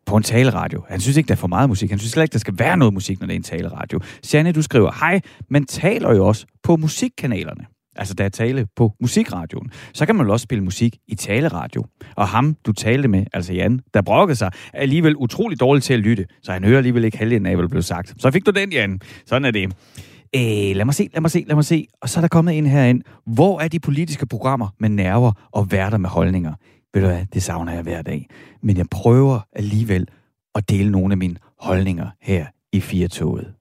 På 0.07 0.17
en 0.17 0.23
taleradio. 0.23 0.85
Han 0.89 1.01
synes 1.01 1.17
ikke, 1.17 1.29
der 1.29 1.35
er 1.35 1.39
for 1.39 1.49
meget 1.49 1.69
musik. 1.69 1.91
Han 1.91 1.99
synes 1.99 2.13
slet 2.13 2.23
ikke, 2.23 2.33
der 2.33 2.39
skal 2.39 2.59
være 2.59 2.77
noget 2.77 2.95
musik, 2.95 3.21
når 3.21 3.27
det 3.27 3.35
er 3.35 3.37
en 3.37 3.43
taleradio. 3.43 4.01
Janne, 4.33 4.53
du 4.53 4.63
skriver, 4.63 4.93
hej, 5.01 5.21
men 5.51 5.67
taler 5.67 6.15
jo 6.15 6.27
også 6.27 6.47
på 6.63 6.77
musikkanalerne 6.77 7.67
altså 7.99 8.15
der 8.15 8.25
er 8.25 8.29
tale 8.29 8.67
på 8.77 8.93
musikradioen, 9.01 9.71
så 9.95 10.07
kan 10.07 10.17
man 10.17 10.27
jo 10.27 10.33
også 10.33 10.45
spille 10.45 10.65
musik 10.65 10.97
i 11.09 11.15
taleradio. 11.15 11.85
Og 12.17 12.29
ham, 12.29 12.57
du 12.67 12.73
talte 12.73 13.09
med, 13.09 13.25
altså 13.33 13.53
Jan, 13.53 13.81
der 13.95 14.03
brokkede 14.03 14.37
sig, 14.37 14.51
er 14.73 14.81
alligevel 14.81 15.17
utrolig 15.17 15.61
dårlig 15.61 15.83
til 15.83 15.95
at 15.95 16.01
lytte, 16.01 16.27
så 16.43 16.53
han 16.53 16.65
hører 16.65 16.79
alligevel 16.79 17.05
ikke 17.05 17.19
halvdelen 17.19 17.47
af, 17.47 17.55
hvad 17.55 17.63
der 17.63 17.69
blev 17.69 17.83
sagt. 17.83 18.15
Så 18.19 18.31
fik 18.31 18.47
du 18.47 18.51
den, 18.51 18.73
Jan. 18.73 19.01
Sådan 19.27 19.45
er 19.45 19.51
det. 19.51 19.73
Øh, 20.37 20.77
lad 20.77 20.85
mig 20.85 20.95
se, 20.95 21.09
lad 21.13 21.21
mig 21.21 21.31
se, 21.31 21.45
lad 21.47 21.55
mig 21.55 21.65
se. 21.65 21.87
Og 22.03 22.09
så 22.09 22.19
er 22.19 22.21
der 22.21 22.29
kommet 22.29 22.53
ind 22.53 22.67
herind. 22.67 23.03
Hvor 23.27 23.61
er 23.61 23.69
de 23.69 23.81
politiske 23.81 24.27
programmer 24.27 24.69
med 24.81 24.89
nerver 24.89 25.33
og 25.53 25.73
værter 25.73 25.99
med 25.99 26.09
holdninger? 26.09 26.55
Ved 26.95 27.03
du 27.03 27.09
hvad, 27.09 27.27
det 27.35 27.43
savner 27.43 27.73
jeg 27.73 27.83
hver 27.83 28.03
dag. 28.03 28.27
Men 28.63 28.77
jeg 28.77 28.87
prøver 28.91 29.41
alligevel 29.53 30.07
at 30.55 30.69
dele 30.69 30.91
nogle 30.91 31.13
af 31.13 31.19
mine 31.19 31.37
holdninger 31.61 32.11
her 32.23 32.47
i 32.73 32.81
Firtoget. 32.81 33.58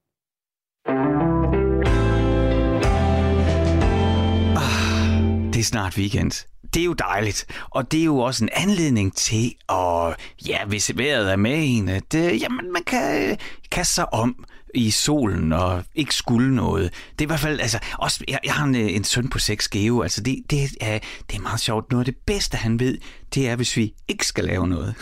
Det 5.58 5.64
er 5.64 5.66
snart 5.66 5.98
weekend. 5.98 6.32
Det 6.74 6.80
er 6.80 6.84
jo 6.84 6.94
dejligt, 6.94 7.46
og 7.70 7.92
det 7.92 8.00
er 8.00 8.04
jo 8.04 8.18
også 8.18 8.44
en 8.44 8.50
anledning 8.54 9.16
til 9.16 9.56
at, 9.70 10.16
ja, 10.48 10.66
hvis 10.66 10.98
vejret 10.98 11.32
er 11.32 11.36
med 11.36 11.64
en, 11.66 11.90
at 11.90 12.14
øh, 12.16 12.42
jamen, 12.42 12.74
man 12.74 12.84
kan 12.84 13.30
øh, 13.30 13.38
kaste 13.72 13.94
sig 13.94 14.14
om 14.14 14.46
i 14.76 14.92
solen 14.92 15.54
og 15.54 15.84
ikke 15.96 16.16
skulle 16.16 16.56
noget. 16.56 16.94
Det 17.12 17.22
er 17.22 17.26
i 17.26 17.28
hvert 17.28 17.40
fald, 17.40 17.60
altså, 17.60 17.80
også, 18.00 18.24
jeg, 18.28 18.40
jeg 18.46 18.54
har 18.54 18.66
en, 18.66 18.76
øh, 18.76 18.96
en 18.96 19.04
søn 19.04 19.30
på 19.30 19.40
6 19.40 19.68
geo, 19.68 20.02
altså 20.02 20.22
det, 20.22 20.44
det, 20.50 20.78
er, 20.82 21.00
det 21.30 21.38
er 21.38 21.42
meget 21.42 21.60
sjovt. 21.60 21.92
Noget 21.92 22.08
af 22.08 22.14
det 22.14 22.22
bedste, 22.26 22.58
han 22.58 22.80
ved, 22.80 22.98
det 23.36 23.50
er, 23.50 23.56
hvis 23.56 23.78
vi 23.78 23.94
ikke 24.08 24.26
skal 24.26 24.44
lave 24.44 24.68
noget. 24.68 24.96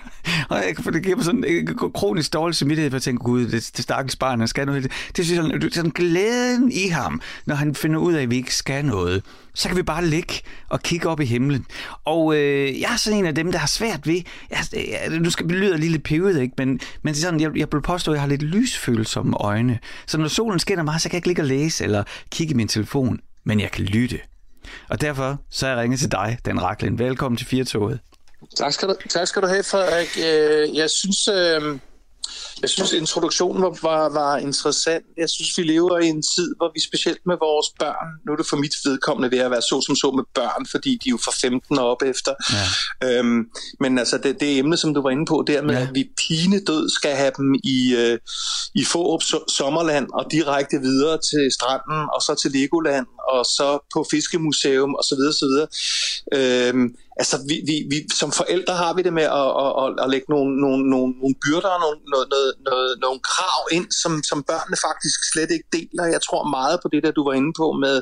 og 0.50 0.56
jeg, 0.56 0.74
for 0.80 0.90
det 0.90 1.02
giver 1.02 1.16
mig 1.16 1.24
sådan 1.24 1.44
en 1.44 1.66
kronisk 1.94 2.32
dårlig 2.32 2.56
samvittighed, 2.56 2.90
for 2.90 2.96
at 2.96 3.02
tænke, 3.02 3.24
gud, 3.24 3.46
det, 3.46 3.70
det 3.76 3.82
stakkels 3.82 4.16
barn, 4.16 4.38
han 4.38 4.48
skal 4.48 4.66
noget. 4.66 4.82
Det, 4.82 4.92
det 5.16 5.26
sådan, 5.26 5.60
det 5.60 5.64
er 5.64 5.74
sådan 5.74 5.90
glæden 5.90 6.72
i 6.72 6.88
ham, 6.88 7.20
når 7.46 7.54
han 7.54 7.74
finder 7.74 7.98
ud 7.98 8.12
af, 8.12 8.22
at 8.22 8.30
vi 8.30 8.36
ikke 8.36 8.54
skal 8.54 8.84
noget. 8.84 9.22
Så 9.54 9.68
kan 9.68 9.76
vi 9.76 9.82
bare 9.82 10.06
ligge 10.06 10.34
og 10.68 10.82
kigge 10.82 11.08
op 11.08 11.20
i 11.20 11.24
himlen. 11.24 11.66
Og 12.04 12.36
øh, 12.36 12.80
jeg 12.80 12.92
er 12.92 12.96
sådan 12.96 13.18
en 13.18 13.26
af 13.26 13.34
dem, 13.34 13.52
der 13.52 13.58
har 13.58 13.66
svært 13.66 14.06
ved, 14.06 14.22
jeg, 14.50 14.58
jeg, 14.74 15.18
nu 15.20 15.30
skal 15.30 15.48
vi 15.48 15.52
lyde 15.52 15.78
lidt 15.78 16.02
pivet, 16.02 16.40
ikke? 16.40 16.54
Men, 16.58 16.80
men 17.02 17.14
sådan, 17.14 17.40
jeg, 17.40 17.56
jeg 17.56 17.68
vil 17.72 17.82
påstå, 17.82 18.10
at 18.12 18.14
jeg 18.14 18.22
har 18.22 18.28
lidt 18.28 18.42
lysfølsomme 18.42 19.36
øjne. 19.36 19.78
Så 20.06 20.18
når 20.18 20.28
solen 20.28 20.58
skinner 20.58 20.82
meget, 20.82 21.02
så 21.02 21.08
kan 21.08 21.14
jeg 21.14 21.18
ikke 21.18 21.28
ligge 21.28 21.42
og 21.42 21.48
læse 21.48 21.84
eller 21.84 22.04
kigge 22.30 22.52
i 22.52 22.56
min 22.56 22.68
telefon, 22.68 23.20
men 23.44 23.60
jeg 23.60 23.70
kan 23.70 23.84
lytte. 23.84 24.18
Og 24.88 25.00
derfor 25.00 25.38
så 25.50 25.66
jeg 25.66 25.76
ringet 25.76 26.00
til 26.00 26.12
dig, 26.12 26.38
Dan 26.46 26.62
Raklin. 26.62 26.98
Velkommen 26.98 27.36
til 27.36 27.46
Firtoget. 27.46 28.00
Tak 28.56 28.72
skal 28.72 28.88
du, 28.88 28.94
tak 29.08 29.28
skal 29.28 29.42
du 29.42 29.46
have, 29.46 29.62
Frederik. 29.62 30.18
Øh, 30.18 30.76
jeg 30.76 30.90
synes, 30.90 31.28
øh, 31.28 31.78
jeg 32.62 32.70
synes, 32.70 32.92
introduktionen 32.92 33.62
var, 33.62 33.78
var, 33.82 34.08
var 34.08 34.36
interessant. 34.36 35.04
Jeg 35.16 35.30
synes, 35.30 35.58
vi 35.58 35.62
lever 35.62 35.98
i 35.98 36.06
en 36.06 36.22
tid, 36.22 36.54
hvor 36.56 36.70
vi 36.74 36.80
specielt 36.80 37.20
med 37.26 37.36
vores 37.40 37.66
børn, 37.78 38.08
nu 38.26 38.32
er 38.32 38.36
det 38.36 38.46
for 38.46 38.56
mit 38.56 38.74
vedkommende 38.84 39.30
ved 39.30 39.38
at 39.38 39.50
være 39.50 39.62
så 39.62 39.82
som 39.86 39.96
så 39.96 40.10
med 40.10 40.24
børn, 40.34 40.66
fordi 40.70 40.90
de 40.90 41.08
er 41.08 41.10
jo 41.10 41.18
fra 41.24 41.32
15 41.40 41.78
og 41.78 41.90
op 41.90 42.02
efter. 42.02 42.32
Ja. 42.56 43.18
Øhm, 43.18 43.40
men 43.80 43.98
altså, 43.98 44.18
det, 44.18 44.40
det 44.40 44.58
emne, 44.58 44.76
som 44.76 44.94
du 44.94 45.02
var 45.02 45.10
inde 45.10 45.26
på, 45.26 45.44
der 45.46 45.62
med, 45.62 45.74
ja. 45.74 45.82
at 45.82 45.90
vi 45.94 46.10
pine 46.28 46.60
død 46.64 46.90
skal 46.90 47.16
have 47.16 47.32
dem 47.36 47.54
i, 47.54 47.94
øh, 47.98 48.18
i 48.74 48.84
Fårup 48.84 49.22
Sommerland 49.48 50.08
og 50.12 50.24
direkte 50.30 50.76
videre 50.80 51.18
til 51.30 51.52
stranden, 51.52 52.00
og 52.14 52.20
så 52.22 52.34
til 52.42 52.50
Legoland, 52.50 53.06
og 53.28 53.44
så 53.44 53.78
på 53.94 54.06
Fiskemuseum, 54.10 54.94
osv. 54.94 55.22
osv. 55.32 55.54
Øhm, 56.38 56.96
altså, 57.22 57.36
vi, 57.50 57.56
vi, 57.68 57.76
vi, 57.92 57.98
som 58.20 58.30
forældre 58.40 58.74
har 58.82 58.92
vi 58.96 59.02
det 59.06 59.12
med 59.20 59.26
at, 59.42 59.50
at, 59.64 59.72
at, 59.82 59.88
at 60.02 60.08
lægge 60.12 60.28
nogle, 60.34 60.50
nogle, 60.64 60.82
nogle, 60.94 61.10
nogle 61.20 61.34
byrder 61.44 61.70
og 61.76 61.80
nogle, 61.84 61.98
noget, 62.12 62.26
noget, 62.34 62.52
noget, 62.68 62.90
nogle 63.04 63.20
krav 63.32 63.62
ind, 63.76 63.88
som, 64.02 64.12
som 64.30 64.38
børnene 64.50 64.78
faktisk 64.88 65.18
slet 65.32 65.50
ikke 65.56 65.68
deler. 65.78 66.04
Jeg 66.14 66.22
tror 66.26 66.42
meget 66.58 66.76
på 66.82 66.88
det, 66.92 67.00
der 67.04 67.10
du 67.18 67.22
var 67.28 67.34
inde 67.40 67.52
på 67.60 67.66
med 67.84 67.96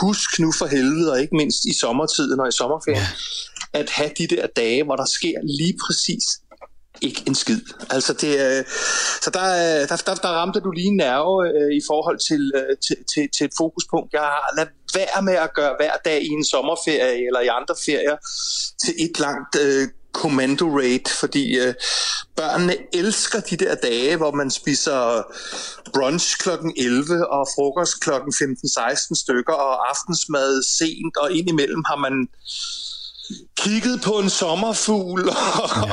husk 0.00 0.30
nu 0.42 0.48
for 0.58 0.66
helvede, 0.74 1.12
og 1.12 1.20
ikke 1.22 1.36
mindst 1.40 1.62
i 1.72 1.74
sommertiden 1.82 2.40
og 2.42 2.48
i 2.48 2.58
sommerferien, 2.60 3.08
ja. 3.74 3.78
at 3.80 3.88
have 3.98 4.10
de 4.20 4.26
der 4.34 4.46
dage, 4.60 4.80
hvor 4.84 4.96
der 5.02 5.08
sker 5.18 5.38
lige 5.58 5.76
præcis 5.84 6.24
ikke 7.02 7.22
en 7.26 7.34
skid. 7.34 7.60
Altså 7.90 8.12
det, 8.12 8.32
øh, 8.46 8.64
så 9.22 9.30
der, 9.30 9.46
øh, 9.64 9.88
der, 9.88 9.96
der, 10.06 10.14
der 10.14 10.28
ramte 10.28 10.60
du 10.60 10.70
lige 10.70 10.86
en 10.86 10.96
nerve 10.96 11.48
øh, 11.48 11.76
i 11.76 11.82
forhold 11.90 12.18
til, 12.28 12.52
øh, 12.54 12.76
til, 12.86 12.96
til, 13.14 13.28
til 13.38 13.44
et 13.44 13.52
fokuspunkt. 13.58 14.12
Jeg 14.12 14.20
har 14.20 14.52
Lad 14.56 14.66
være 14.94 15.22
med 15.22 15.34
at 15.34 15.54
gøre 15.54 15.74
hver 15.78 15.96
dag 16.04 16.22
i 16.22 16.28
en 16.28 16.44
sommerferie 16.44 17.26
eller 17.26 17.40
i 17.40 17.46
andre 17.58 17.74
ferier 17.86 18.16
til 18.82 18.94
et 19.04 19.18
langt 19.18 19.56
øh, 19.60 19.88
commando 20.12 20.66
raid, 20.78 21.08
fordi 21.20 21.58
øh, 21.58 21.74
børnene 22.36 22.76
elsker 22.92 23.40
de 23.40 23.56
der 23.56 23.74
dage, 23.74 24.16
hvor 24.16 24.30
man 24.30 24.50
spiser 24.50 25.22
brunch 25.94 26.38
kl. 26.38 26.48
11 26.76 27.30
og 27.36 27.46
frokost 27.54 28.00
kl. 28.00 28.10
15-16 28.10 29.22
stykker 29.22 29.52
og 29.52 29.88
aftensmad 29.90 30.62
sent, 30.78 31.16
og 31.16 31.32
indimellem 31.32 31.82
har 31.90 31.96
man 31.96 32.28
kigget 33.60 34.00
på 34.04 34.10
en 34.10 34.30
sommerfugl 34.30 35.28
og, 35.28 35.34
ja. 35.86 35.92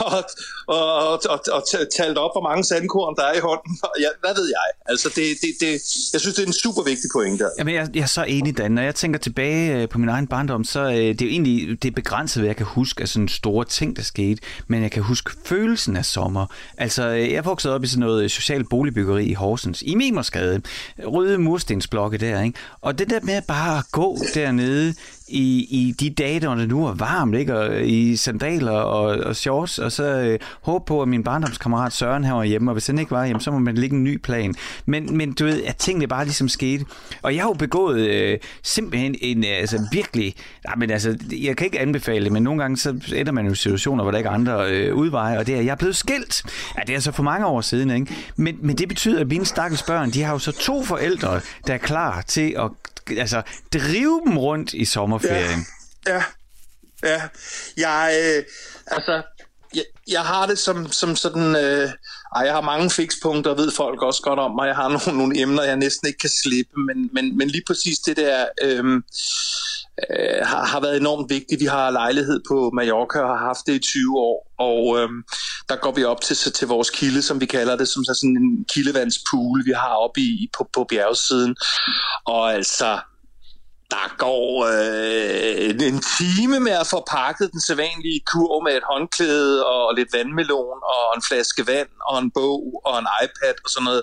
og, 0.00 0.24
og, 0.66 1.20
og, 1.32 1.40
og 1.52 1.62
talt 1.98 2.18
op, 2.18 2.30
hvor 2.34 2.42
mange 2.48 2.64
sandkorn 2.64 3.14
der 3.16 3.22
er 3.22 3.34
i 3.34 3.40
hånden. 3.40 3.78
Ja, 4.00 4.08
hvad 4.20 4.34
ved 4.34 4.46
jeg? 4.46 4.66
Altså, 4.86 5.08
det, 5.08 5.24
det, 5.42 5.50
det, 5.60 5.70
jeg 6.12 6.20
synes, 6.20 6.36
det 6.36 6.42
er 6.42 6.46
en 6.46 6.52
super 6.52 6.82
vigtig 6.82 7.10
point 7.14 7.40
der. 7.40 7.50
Jamen, 7.58 7.74
jeg, 7.74 7.88
jeg 7.94 8.02
er 8.02 8.06
så 8.06 8.24
enig, 8.24 8.58
Dan. 8.58 8.72
Når 8.72 8.82
jeg 8.82 8.94
tænker 8.94 9.18
tilbage 9.18 9.82
øh, 9.82 9.88
på 9.88 9.98
min 9.98 10.08
egen 10.08 10.26
barndom, 10.26 10.64
så 10.64 10.80
øh, 10.80 10.94
det 10.96 11.22
er 11.22 11.26
jo 11.26 11.30
egentlig 11.30 11.82
det 11.82 11.88
er 11.90 11.94
begrænset, 11.94 12.40
hvad 12.40 12.48
jeg 12.48 12.56
kan 12.56 12.66
huske 12.66 13.02
af 13.02 13.08
sådan 13.08 13.28
store 13.28 13.64
ting, 13.64 13.96
der 13.96 14.02
skete. 14.02 14.42
Men 14.66 14.82
jeg 14.82 14.90
kan 14.90 15.02
huske 15.02 15.30
følelsen 15.44 15.96
af 15.96 16.04
sommer. 16.04 16.46
Altså, 16.78 17.08
øh, 17.08 17.32
jeg 17.32 17.44
voksede 17.44 17.74
op 17.74 17.84
i 17.84 17.86
sådan 17.86 18.00
noget 18.00 18.30
social 18.30 18.64
boligbyggeri 18.64 19.24
i 19.24 19.32
Horsens, 19.32 19.82
i 19.82 19.94
Mimersgade. 19.94 20.62
Røde 21.04 21.38
murstensblokke 21.38 22.18
der, 22.18 22.42
ikke? 22.42 22.58
Og 22.80 22.98
det 22.98 23.10
der 23.10 23.20
med 23.22 23.42
bare 23.48 23.78
at 23.78 23.84
gå 23.92 24.18
dernede 24.34 24.94
i, 25.30 25.66
i 25.70 25.94
de 26.00 26.10
dage, 26.10 26.40
der 26.40 26.54
nu 26.54 26.86
er 26.86 26.94
varmt, 26.94 27.34
ikke? 27.34 27.58
Og 27.58 27.86
i 27.86 28.16
sandaler 28.16 28.72
og, 28.72 29.02
og 29.02 29.36
shorts, 29.36 29.78
og 29.78 29.92
så 29.92 30.04
øh, 30.04 30.38
håbe 30.62 30.84
på, 30.84 31.02
at 31.02 31.08
min 31.08 31.24
barndomskammerat 31.24 31.92
Søren 31.92 32.24
her 32.24 32.32
var 32.32 32.44
hjemme, 32.44 32.70
og 32.70 32.72
hvis 32.72 32.86
han 32.86 32.98
ikke 32.98 33.10
var 33.10 33.24
hjemme, 33.24 33.40
så 33.40 33.50
må 33.50 33.58
man 33.58 33.74
lægge 33.74 33.96
en 33.96 34.04
ny 34.04 34.16
plan. 34.16 34.54
Men, 34.86 35.16
men 35.16 35.32
du 35.32 35.44
ved, 35.44 35.62
at 35.62 35.76
tingene 35.76 36.06
bare 36.06 36.24
ligesom 36.24 36.48
skete. 36.48 36.84
Og 37.22 37.34
jeg 37.34 37.42
har 37.42 37.48
jo 37.48 37.54
begået 37.54 38.00
øh, 38.00 38.38
simpelthen 38.62 39.14
en, 39.20 39.44
altså 39.44 39.88
virkelig, 39.92 40.34
nej, 40.64 40.74
men 40.76 40.90
altså, 40.90 41.16
jeg 41.32 41.56
kan 41.56 41.64
ikke 41.64 41.80
anbefale 41.80 42.24
det, 42.24 42.32
men 42.32 42.42
nogle 42.42 42.62
gange 42.62 42.76
så 42.76 43.00
ender 43.14 43.32
man 43.32 43.46
jo 43.46 43.52
i 43.52 43.54
situationer, 43.54 44.04
hvor 44.04 44.10
der 44.10 44.18
ikke 44.18 44.28
er 44.28 44.34
andre 44.34 44.70
øh, 44.70 44.94
udveje, 44.94 45.38
og 45.38 45.46
det 45.46 45.56
er, 45.56 45.60
jeg 45.60 45.70
er 45.70 45.76
blevet 45.76 45.96
skilt. 45.96 46.42
Ja, 46.76 46.80
det 46.80 46.90
er 46.90 46.94
altså 46.94 47.12
for 47.12 47.22
mange 47.22 47.46
år 47.46 47.60
siden, 47.60 47.90
ikke? 47.90 48.14
Men, 48.36 48.56
men 48.60 48.78
det 48.78 48.88
betyder, 48.88 49.20
at 49.20 49.28
mine 49.28 49.44
stakkels 49.44 49.82
børn, 49.82 50.10
de 50.10 50.22
har 50.22 50.32
jo 50.32 50.38
så 50.38 50.52
to 50.52 50.84
forældre, 50.84 51.40
der 51.66 51.74
er 51.74 51.78
klar 51.78 52.22
til 52.22 52.54
at 52.58 52.70
altså, 53.18 53.42
drive 53.72 54.20
dem 54.26 54.38
rundt 54.38 54.74
i 54.74 54.84
sommer 54.84 55.18
sommerferien. 55.20 55.66
Ja, 56.06 56.14
ja. 56.14 56.22
ja. 57.08 57.22
Jeg, 57.76 58.14
øh, 58.22 58.44
altså, 58.86 59.22
jeg, 59.74 59.84
jeg 60.08 60.22
har 60.22 60.46
det 60.46 60.58
som, 60.58 60.92
som 60.92 61.16
sådan... 61.16 61.56
Øh, 61.56 61.90
ej, 62.36 62.42
jeg 62.42 62.54
har 62.54 62.60
mange 62.60 62.90
fikspunkter, 62.90 63.54
ved 63.54 63.70
folk 63.76 64.02
også 64.02 64.22
godt 64.22 64.38
om, 64.38 64.54
mig. 64.54 64.66
jeg 64.66 64.76
har 64.76 64.88
nogle, 65.06 65.18
nogle 65.18 65.40
emner, 65.40 65.62
jeg 65.62 65.76
næsten 65.76 66.08
ikke 66.08 66.18
kan 66.18 66.30
slippe, 66.42 66.80
men, 66.80 67.10
men, 67.12 67.36
men 67.38 67.48
lige 67.48 67.64
præcis 67.66 67.98
det 67.98 68.16
der 68.16 68.46
øh, 68.62 68.84
øh, 70.10 70.46
har, 70.46 70.64
har 70.64 70.80
været 70.80 70.96
enormt 70.96 71.30
vigtigt. 71.30 71.60
Vi 71.60 71.66
har 71.66 71.90
lejlighed 71.90 72.40
på 72.48 72.70
Mallorca 72.74 73.18
og 73.18 73.38
har 73.38 73.46
haft 73.46 73.66
det 73.66 73.74
i 73.74 73.78
20 73.78 74.18
år, 74.18 74.52
og 74.58 74.98
øh, 74.98 75.08
der 75.68 75.76
går 75.76 75.92
vi 75.92 76.04
op 76.04 76.20
til, 76.20 76.36
til 76.36 76.68
vores 76.68 76.90
kilde, 76.90 77.22
som 77.22 77.40
vi 77.40 77.46
kalder 77.46 77.76
det, 77.76 77.88
som 77.88 78.04
sådan 78.04 78.36
en 78.36 78.64
kildevandspool, 78.74 79.64
vi 79.64 79.72
har 79.72 79.94
oppe 79.94 80.20
i, 80.20 80.48
på, 80.56 80.68
på 80.72 80.84
bjergsiden. 80.84 81.56
Og 82.26 82.54
altså, 82.54 82.98
der 83.90 84.16
går 84.18 84.46
øh, 84.74 85.88
en 85.88 86.02
time 86.18 86.60
med 86.60 86.72
at 86.72 86.86
få 86.86 87.04
pakket 87.10 87.52
den 87.52 87.60
sædvanlige 87.60 88.20
kurv 88.32 88.62
med 88.64 88.76
et 88.76 88.82
håndklæde 88.92 89.66
og 89.66 89.94
lidt 89.94 90.12
vandmelon 90.12 90.78
og 90.94 91.16
en 91.16 91.22
flaske 91.28 91.66
vand 91.66 91.88
og 92.08 92.18
en 92.18 92.30
bog 92.30 92.82
og 92.84 92.98
en 92.98 93.08
iPad 93.24 93.54
og 93.64 93.70
sådan 93.70 93.84
noget. 93.84 94.02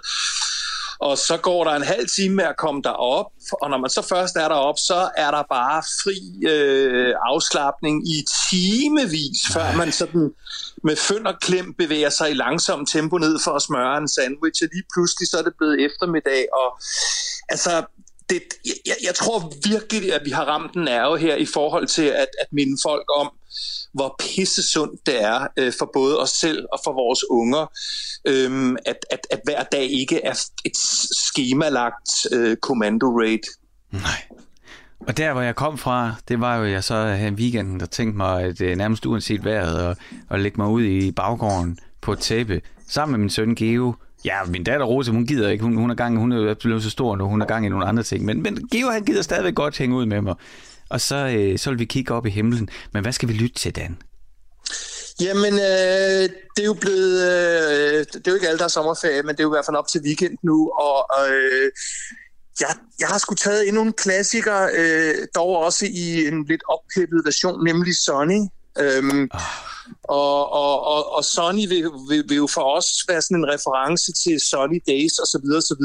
Og 0.99 1.17
så 1.17 1.37
går 1.37 1.63
der 1.63 1.71
en 1.71 1.83
halv 1.83 2.07
time 2.15 2.35
med 2.35 2.43
at 2.43 2.57
komme 2.57 2.81
derop, 2.81 3.25
og 3.61 3.69
når 3.69 3.77
man 3.77 3.89
så 3.89 4.01
først 4.01 4.35
er 4.35 4.47
derop, 4.47 4.75
så 4.77 5.09
er 5.17 5.31
der 5.31 5.43
bare 5.49 5.83
fri 6.03 6.19
øh, 6.53 7.13
afslappning 7.31 8.09
i 8.09 8.17
timevis, 8.49 9.39
før 9.53 9.75
man 9.75 9.91
sådan 9.91 10.31
med 10.83 10.95
fynd 10.95 11.27
og 11.27 11.39
klem 11.41 11.73
bevæger 11.73 12.09
sig 12.09 12.31
i 12.31 12.33
langsom 12.33 12.85
tempo 12.85 13.17
ned 13.17 13.39
for 13.43 13.51
at 13.51 13.61
smøre 13.61 13.97
en 13.97 14.07
sandwich, 14.07 14.63
og 14.63 14.69
lige 14.73 14.87
pludselig 14.93 15.27
så 15.29 15.37
er 15.37 15.43
det 15.43 15.53
blevet 15.57 15.85
eftermiddag, 15.85 16.47
og 16.61 16.69
altså 17.49 17.71
det, 18.29 18.41
jeg, 18.65 18.95
jeg 19.03 19.15
tror 19.15 19.53
virkelig, 19.69 20.13
at 20.13 20.21
vi 20.25 20.29
har 20.29 20.45
ramt 20.45 20.73
en 20.73 20.83
nerve 20.83 21.19
her 21.19 21.35
i 21.35 21.45
forhold 21.45 21.87
til 21.87 22.05
at, 22.05 22.27
at 22.41 22.47
minde 22.51 22.77
folk 22.85 23.05
om, 23.19 23.31
hvor 23.93 24.15
pissesundt 24.19 25.05
det 25.05 25.23
er 25.23 25.47
øh, 25.57 25.73
for 25.79 25.89
både 25.93 26.19
os 26.19 26.29
selv 26.29 26.65
og 26.73 26.79
for 26.83 26.93
vores 26.93 27.29
unger, 27.29 27.65
øh, 28.25 28.77
at, 28.85 28.97
at, 29.11 29.19
at 29.31 29.39
hver 29.43 29.63
dag 29.63 29.83
ikke 29.83 30.21
er 30.23 30.49
et 30.65 30.77
skemalagt 31.27 32.11
øh, 32.31 32.57
kommando-raid. 32.57 33.43
Nej. 33.91 34.21
Og 34.99 35.17
der, 35.17 35.33
hvor 35.33 35.41
jeg 35.41 35.55
kom 35.55 35.77
fra, 35.77 36.15
det 36.27 36.39
var 36.39 36.55
jo, 36.55 36.65
jeg 36.65 36.83
så 36.83 37.13
her 37.13 37.31
weekenden, 37.31 37.79
der 37.79 37.85
tænkte 37.85 38.17
mig, 38.17 38.43
at 38.43 38.61
øh, 38.61 38.75
nærmest 38.75 39.05
uanset 39.05 39.43
vejret, 39.45 39.87
og, 39.87 39.97
og 40.29 40.39
lægge 40.39 40.61
mig 40.61 40.67
ud 40.67 40.83
i 40.83 41.11
baggården 41.11 41.79
på 42.01 42.13
et 42.13 42.19
tæppe, 42.19 42.61
sammen 42.87 43.11
med 43.11 43.19
min 43.19 43.29
søn 43.29 43.55
Geo, 43.55 43.95
Ja, 44.25 44.43
min 44.43 44.63
datter 44.63 44.85
Rose, 44.85 45.11
hun 45.11 45.25
gider 45.25 45.49
ikke. 45.49 45.63
Hun, 45.63 45.75
hun 45.75 45.89
er 45.89 45.95
gang, 45.95 46.17
hun 46.17 46.31
er 46.31 46.53
blevet 46.53 46.83
så 46.83 46.89
stor 46.89 47.15
nu, 47.15 47.27
hun 47.27 47.41
er 47.41 47.45
gang 47.45 47.65
i 47.65 47.69
nogle 47.69 47.85
andre 47.85 48.03
ting. 48.03 48.25
Men, 48.25 48.43
men 48.43 48.67
Geo, 48.71 48.89
han 48.89 49.03
gider 49.03 49.21
stadigvæk 49.21 49.55
godt 49.55 49.77
hænge 49.77 49.95
ud 49.95 50.05
med 50.05 50.21
mig. 50.21 50.35
Og 50.89 51.01
så, 51.01 51.15
øh, 51.15 51.59
så 51.59 51.69
vil 51.69 51.79
vi 51.79 51.85
kigge 51.85 52.13
op 52.13 52.25
i 52.25 52.29
himlen. 52.29 52.69
Men 52.93 53.01
hvad 53.01 53.11
skal 53.11 53.29
vi 53.29 53.33
lytte 53.33 53.55
til, 53.55 53.75
Dan? 53.75 53.97
Jamen, 55.21 55.53
øh, 55.53 56.29
det 56.55 56.61
er 56.61 56.65
jo 56.65 56.73
blevet... 56.73 57.21
Øh, 57.31 58.05
det 58.13 58.27
er 58.27 58.31
jo 58.31 58.33
ikke 58.33 58.47
alle, 58.47 58.59
der 58.59 58.63
er 58.63 58.69
sommerferie, 58.69 59.21
men 59.21 59.29
det 59.29 59.39
er 59.39 59.43
jo 59.43 59.49
i 59.49 59.55
hvert 59.55 59.65
fald 59.65 59.77
op 59.77 59.87
til 59.87 60.01
weekend 60.01 60.37
nu. 60.43 60.69
Og 60.69 61.05
øh, 61.29 61.71
jeg, 62.61 62.75
jeg 62.99 63.07
har 63.07 63.17
sgu 63.17 63.35
taget 63.35 63.67
endnu 63.67 63.81
en 63.81 63.93
klassiker, 63.93 64.69
øh, 64.77 65.27
dog 65.35 65.57
også 65.57 65.85
i 65.85 66.27
en 66.27 66.45
lidt 66.45 66.61
opklippet 66.69 67.21
version, 67.25 67.63
nemlig 67.65 67.95
Sonny. 68.05 68.41
Øhm, 68.79 69.29
oh. 69.33 69.41
Og, 70.03 70.51
og, 70.51 70.87
og, 70.87 71.15
og 71.15 71.23
Sonny 71.25 71.67
vil, 71.67 71.83
vil, 72.09 72.23
vil 72.29 72.37
jo 72.37 72.47
for 72.47 72.77
os 72.77 72.87
være 73.07 73.21
sådan 73.21 73.37
en 73.37 73.49
reference 73.53 74.13
til 74.23 74.39
Sunny 74.39 74.79
Days 74.87 75.19
osv. 75.19 75.45
osv. 75.59 75.83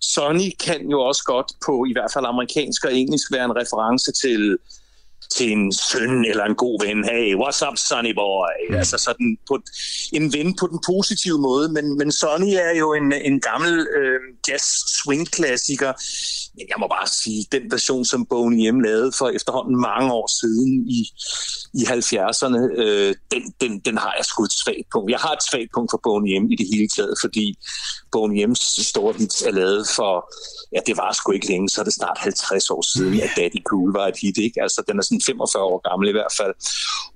Sonny 0.00 0.50
kan 0.60 0.90
jo 0.90 1.00
også 1.00 1.22
godt 1.24 1.52
på 1.66 1.84
i 1.90 1.92
hvert 1.92 2.12
fald 2.14 2.26
amerikansk 2.26 2.84
og 2.84 2.94
engelsk 2.94 3.32
være 3.32 3.44
en 3.44 3.56
reference 3.56 4.12
til 4.12 4.58
til 5.36 5.52
en 5.52 5.72
søn 5.72 6.24
eller 6.24 6.44
en 6.44 6.54
god 6.54 6.86
ven. 6.86 7.04
Hey, 7.04 7.34
what's 7.34 7.68
up, 7.68 7.76
Sonny 7.76 8.14
boy? 8.14 8.52
Mm. 8.70 8.74
Altså 8.74 8.98
sådan 8.98 9.38
på 9.48 9.58
en 10.12 10.32
ven 10.32 10.56
på 10.60 10.66
den 10.66 10.80
positive 10.86 11.38
måde, 11.40 11.68
men, 11.72 11.98
men 11.98 12.12
Sonny 12.12 12.52
er 12.52 12.74
jo 12.78 12.94
en, 12.94 13.12
en 13.12 13.40
gammel 13.40 13.86
øh, 13.98 14.20
jazz 14.48 14.64
swing 14.98 15.30
klassiker. 15.30 15.92
Men 16.56 16.66
jeg 16.68 16.76
må 16.78 16.86
bare 16.86 17.08
sige, 17.08 17.46
den 17.52 17.70
version, 17.70 18.04
som 18.04 18.26
Boney 18.26 18.70
M 18.70 18.80
lavede 18.80 19.12
for 19.18 19.28
efterhånden 19.28 19.80
mange 19.80 20.12
år 20.12 20.28
siden 20.40 20.70
i, 20.98 21.00
i 21.80 21.82
70'erne, 21.84 22.60
øh, 22.82 23.14
den, 23.32 23.42
den, 23.60 23.78
den 23.78 23.98
har 23.98 24.14
jeg 24.16 24.24
sgu 24.24 24.44
et 24.44 24.52
svagt 24.52 24.88
punkt. 24.92 25.10
Jeg 25.10 25.18
har 25.18 25.32
et 25.32 25.42
svagt 25.50 25.70
punkt 25.74 25.90
for 25.92 26.00
Boney 26.02 26.38
M 26.42 26.50
i 26.52 26.56
det 26.56 26.66
hele 26.72 26.88
taget, 26.96 27.14
fordi 27.20 27.54
Boney 28.12 28.46
M's 28.46 28.82
store 28.90 29.14
hits 29.18 29.42
er 29.42 29.50
lavet 29.50 29.86
for, 29.96 30.34
ja, 30.72 30.80
det 30.86 30.96
var 30.96 31.12
sgu 31.12 31.32
ikke 31.32 31.48
længe, 31.48 31.68
så 31.68 31.80
er 31.80 31.84
det 31.84 31.92
snart 31.92 32.18
50 32.18 32.70
år 32.70 32.82
siden, 32.82 33.20
at 33.20 33.30
Daddy 33.36 33.62
Cool 33.64 33.92
var 33.92 34.06
et 34.06 34.18
hit, 34.22 34.36
ikke? 34.38 34.62
Altså, 34.62 34.82
den 34.88 34.98
er 34.98 35.02
sådan 35.02 35.20
45 35.26 35.62
år 35.62 35.90
gammel 35.90 36.08
i 36.08 36.12
hvert 36.12 36.34
fald. 36.40 36.54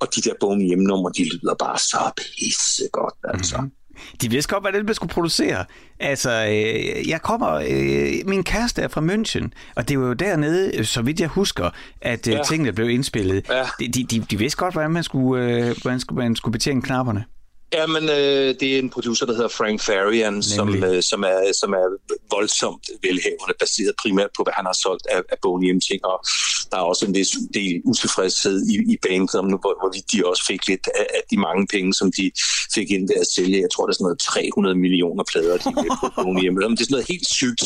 Og 0.01 0.07
de 0.15 0.21
der 0.23 0.35
Boney 0.41 0.75
M-numre, 0.75 1.13
de 1.17 1.25
lyder 1.25 1.55
bare 1.55 1.79
så 1.79 2.11
pisse 2.17 2.89
godt, 2.93 3.15
altså. 3.25 3.57
Mm-hmm. 3.57 3.83
De 4.21 4.31
vidste 4.31 4.55
godt, 4.55 4.65
hvad 4.65 4.73
det 4.73 4.85
man 4.85 4.95
skulle 4.95 5.13
producere. 5.13 5.65
Altså, 6.01 6.31
øh, 6.31 7.09
jeg 7.09 7.23
kommer... 7.23 7.51
Øh, 7.51 8.29
min 8.29 8.45
kæreste 8.45 8.83
er 8.83 8.89
fra 8.89 9.01
München, 9.01 9.49
og 9.77 9.89
det 9.89 9.99
var 9.99 10.07
jo 10.07 10.13
dernede, 10.13 10.85
så 10.85 11.03
vidt 11.03 11.21
jeg 11.21 11.29
husker, 11.29 11.71
at 12.01 12.29
øh, 12.29 12.35
ja. 12.35 12.43
tingene 12.43 12.73
blev 12.73 12.91
indspillet. 12.91 13.47
Ja. 13.49 13.67
De, 13.81 13.89
de, 13.89 14.21
de, 14.31 14.39
vidste 14.39 14.59
godt, 14.59 14.75
hvordan 14.75 14.91
man 14.91 15.03
skulle, 15.03 15.45
øh, 15.45 15.77
hvordan 15.83 16.01
skulle, 16.01 16.23
man 16.23 16.37
skulle 16.37 16.53
betjene 16.53 16.83
knapperne. 16.83 17.25
Ja, 17.73 17.87
men 17.87 18.05
øh, 18.09 18.55
det 18.61 18.75
er 18.75 18.79
en 18.79 18.91
producer, 18.91 19.27
der 19.27 19.33
hedder 19.33 19.49
Frank 19.49 19.81
Farian, 19.81 20.43
som, 20.43 20.85
øh, 20.85 21.03
som, 21.03 21.23
er, 21.23 21.53
som 21.61 21.73
er 21.73 21.87
voldsomt 22.31 22.91
velhævende, 23.03 23.55
baseret 23.61 23.95
primært 24.03 24.31
på, 24.37 24.43
hvad 24.43 24.53
han 24.57 24.67
har 24.67 24.77
solgt 24.83 25.07
af, 25.07 25.23
af 25.33 25.37
Boney 25.43 25.81
ting, 25.89 26.05
og 26.05 26.25
der 26.71 26.77
er 26.79 26.87
også 26.93 27.07
en 27.07 27.15
vis 27.15 27.31
del 27.55 27.81
utilfredshed 27.85 28.67
i, 28.73 28.75
i 28.95 28.97
bandet, 29.07 29.31
hvor, 29.63 29.75
hvor 29.81 29.91
de 30.13 30.27
også 30.31 30.45
fik 30.47 30.69
lidt 30.69 30.89
af, 31.01 31.07
af 31.15 31.23
de 31.31 31.37
mange 31.37 31.67
penge, 31.67 31.95
som 31.95 32.13
de 32.19 32.31
fik 32.75 32.91
ind 32.91 33.09
ved 33.09 33.17
at 33.21 33.27
sælge. 33.27 33.61
Jeg 33.61 33.71
tror, 33.71 33.87
det 33.87 33.93
er 33.93 33.99
sådan 33.99 34.05
noget 34.05 34.19
300 34.19 34.75
millioner 34.85 35.25
plader, 35.33 35.57
de 35.57 35.71
på 36.01 36.23
Boney 36.23 36.43
Det 36.43 36.63
er 36.63 36.77
sådan 36.77 36.87
noget 36.91 37.09
helt 37.09 37.29
sygt. 37.41 37.63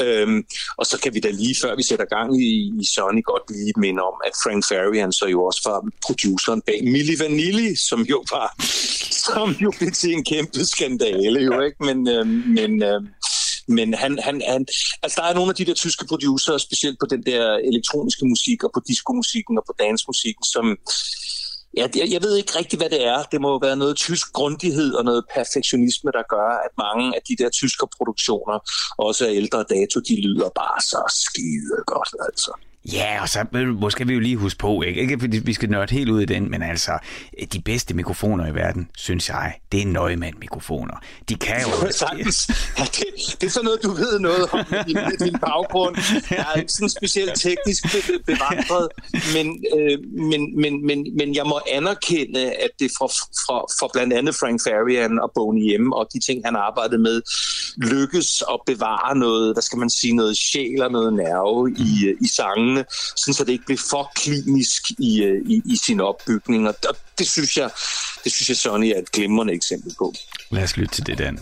Øhm, 0.00 0.44
og 0.76 0.86
så 0.86 0.98
kan 1.02 1.14
vi 1.14 1.20
da 1.20 1.30
lige 1.30 1.56
før 1.62 1.76
vi 1.76 1.82
sætter 1.82 2.04
gang 2.04 2.42
i, 2.42 2.72
i 2.80 2.84
Sony 2.94 3.22
godt 3.24 3.50
lige 3.50 3.72
minde 3.76 4.02
om, 4.02 4.14
at 4.26 4.32
Frank 4.44 4.64
Farian 4.68 5.12
så 5.12 5.26
jo 5.26 5.44
også 5.44 5.60
var 5.64 5.80
produceren 6.06 6.62
bag 6.66 6.80
Milli 6.84 7.16
Vanilli, 7.18 7.76
som 7.76 8.00
jo 8.02 8.24
var 8.30 8.48
som 9.26 9.50
jo 9.50 9.72
blev 9.78 9.90
til 9.90 10.12
en 10.12 10.24
kæmpe 10.24 10.64
skandale, 10.64 11.40
jo 11.40 11.60
ikke? 11.60 11.84
Men, 11.84 12.08
øhm, 12.08 12.28
men, 12.28 12.82
øhm, 12.82 13.08
men 13.68 13.94
han, 13.94 14.18
han, 14.18 14.42
han, 14.48 14.66
altså 15.02 15.20
der 15.20 15.28
er 15.28 15.34
nogle 15.34 15.50
af 15.50 15.54
de 15.54 15.64
der 15.64 15.74
tyske 15.74 16.06
producer, 16.06 16.58
specielt 16.58 16.98
på 17.00 17.06
den 17.10 17.22
der 17.22 17.56
elektroniske 17.56 18.24
musik 18.26 18.64
og 18.64 18.70
på 18.74 18.80
diskomusikken 18.88 19.58
og 19.58 19.64
på 19.66 19.74
dansmusikken, 19.78 20.44
som 20.44 20.76
Ja, 21.76 21.86
jeg, 21.96 22.12
jeg 22.12 22.22
ved 22.22 22.36
ikke 22.36 22.58
rigtig, 22.58 22.76
hvad 22.78 22.90
det 22.90 23.06
er. 23.06 23.22
Det 23.22 23.40
må 23.40 23.60
være 23.60 23.76
noget 23.76 23.96
tysk 23.96 24.32
grundighed 24.32 24.94
og 24.94 25.04
noget 25.04 25.24
perfektionisme, 25.34 26.10
der 26.10 26.22
gør, 26.28 26.48
at 26.66 26.70
mange 26.78 27.16
af 27.16 27.22
de 27.28 27.36
der 27.36 27.50
tyske 27.50 27.86
produktioner, 27.96 28.58
også 28.98 29.26
af 29.26 29.32
ældre 29.32 29.58
dato, 29.58 30.00
de 30.00 30.20
lyder 30.20 30.50
bare 30.54 30.80
så 30.80 31.02
skide 31.24 31.76
godt, 31.86 32.14
altså. 32.28 32.52
Ja, 32.92 33.22
og 33.22 33.28
så 33.28 33.46
måske 33.80 34.06
vi 34.06 34.14
jo 34.14 34.20
lige 34.20 34.36
huske 34.36 34.58
på, 34.58 34.82
ikke? 34.82 35.00
ikke 35.00 35.20
fordi 35.20 35.38
vi 35.38 35.52
skal 35.52 35.70
nørde 35.70 35.94
helt 35.94 36.10
ud 36.10 36.20
i 36.22 36.24
den, 36.24 36.50
men 36.50 36.62
altså, 36.62 36.98
de 37.52 37.60
bedste 37.60 37.94
mikrofoner 37.94 38.46
i 38.46 38.54
verden, 38.54 38.88
synes 38.96 39.28
jeg, 39.28 39.54
det 39.72 39.82
er 39.82 39.86
Neumann-mikrofoner. 39.86 40.94
De 41.28 41.34
kan 41.34 41.60
jo... 41.62 41.68
Ja, 42.78 42.84
det, 42.84 43.04
det 43.40 43.46
er 43.46 43.50
sådan 43.50 43.64
noget, 43.64 43.82
du 43.82 43.90
ved 43.90 44.18
noget 44.18 44.52
om 44.52 44.60
i 44.60 44.92
din, 44.92 44.98
din 45.26 45.38
baggrund. 45.40 45.96
Jeg 46.30 46.46
er 46.54 46.60
ikke 46.60 46.72
sådan 46.72 46.88
specielt 46.88 47.40
teknisk 47.40 47.82
bevandret, 48.26 48.88
men, 49.34 49.64
øh, 49.76 49.98
men, 50.30 50.60
men, 50.60 50.86
men, 50.86 51.16
men 51.16 51.34
jeg 51.34 51.44
må 51.46 51.60
anerkende, 51.72 52.40
at 52.40 52.70
det 52.80 52.90
for, 52.98 53.08
for, 53.46 53.70
for 53.78 53.90
blandt 53.92 54.12
andet 54.12 54.34
Frank 54.34 54.60
Farian 54.64 55.18
og 55.18 55.30
Boney 55.34 55.76
M. 55.76 55.92
og 55.92 56.08
de 56.12 56.20
ting, 56.20 56.42
han 56.44 56.56
arbejdede 56.56 56.98
med, 56.98 57.22
lykkes 57.76 58.42
at 58.52 58.60
bevare 58.66 59.18
noget, 59.18 59.54
hvad 59.54 59.62
skal 59.62 59.78
man 59.78 59.90
sige, 59.90 60.16
noget 60.16 60.36
sjæl 60.36 60.82
og 60.82 60.92
noget 60.92 61.12
nerve 61.12 61.70
i, 61.70 62.06
øh, 62.08 62.16
i 62.20 62.28
sangen 62.28 62.75
spændende, 62.76 62.84
sådan 63.16 63.34
så 63.34 63.44
det 63.44 63.52
ikke 63.52 63.64
bliver 63.64 63.82
for 63.90 64.12
klinisk 64.14 64.90
i, 64.98 65.22
øh, 65.22 65.42
i, 65.46 65.62
i 65.64 65.76
sin 65.76 66.00
opbygning. 66.00 66.68
Og 66.68 66.74
det 67.18 67.28
synes 67.28 67.56
jeg, 67.56 67.70
det 68.24 68.32
synes 68.32 68.48
jeg 68.48 68.56
Sonny 68.56 68.86
er 68.86 68.98
et 68.98 69.12
glimrende 69.12 69.52
eksempel 69.52 69.94
på. 69.98 70.14
Lad 70.50 70.62
os 70.62 70.76
lytte 70.76 70.94
til 70.94 71.06
det, 71.06 71.18
Dan. 71.18 71.40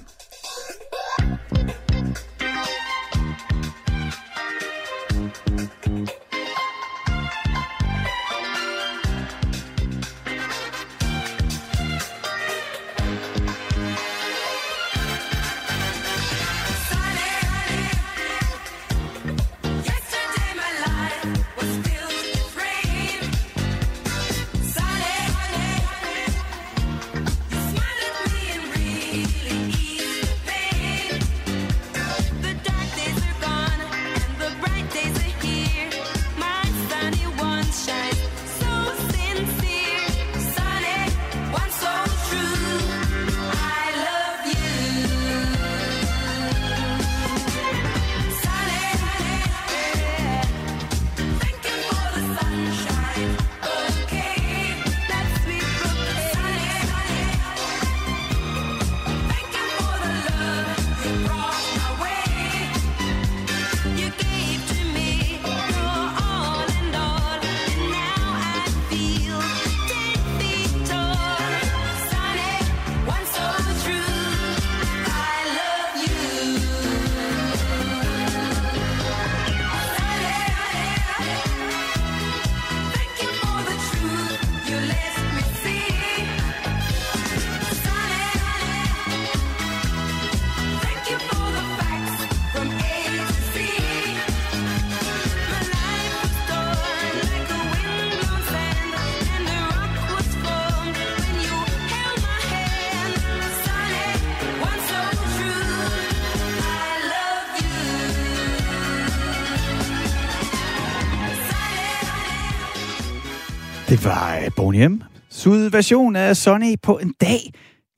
Det 113.95 114.05
var 114.05 114.37
øh, 114.37 114.43
uh, 114.47 114.53
Boney 114.57 115.01
Sud 115.31 115.71
version 115.71 116.17
af 116.17 116.37
Sonny 116.37 116.75
på 116.83 116.99
en 116.99 117.15
dag, 117.21 117.53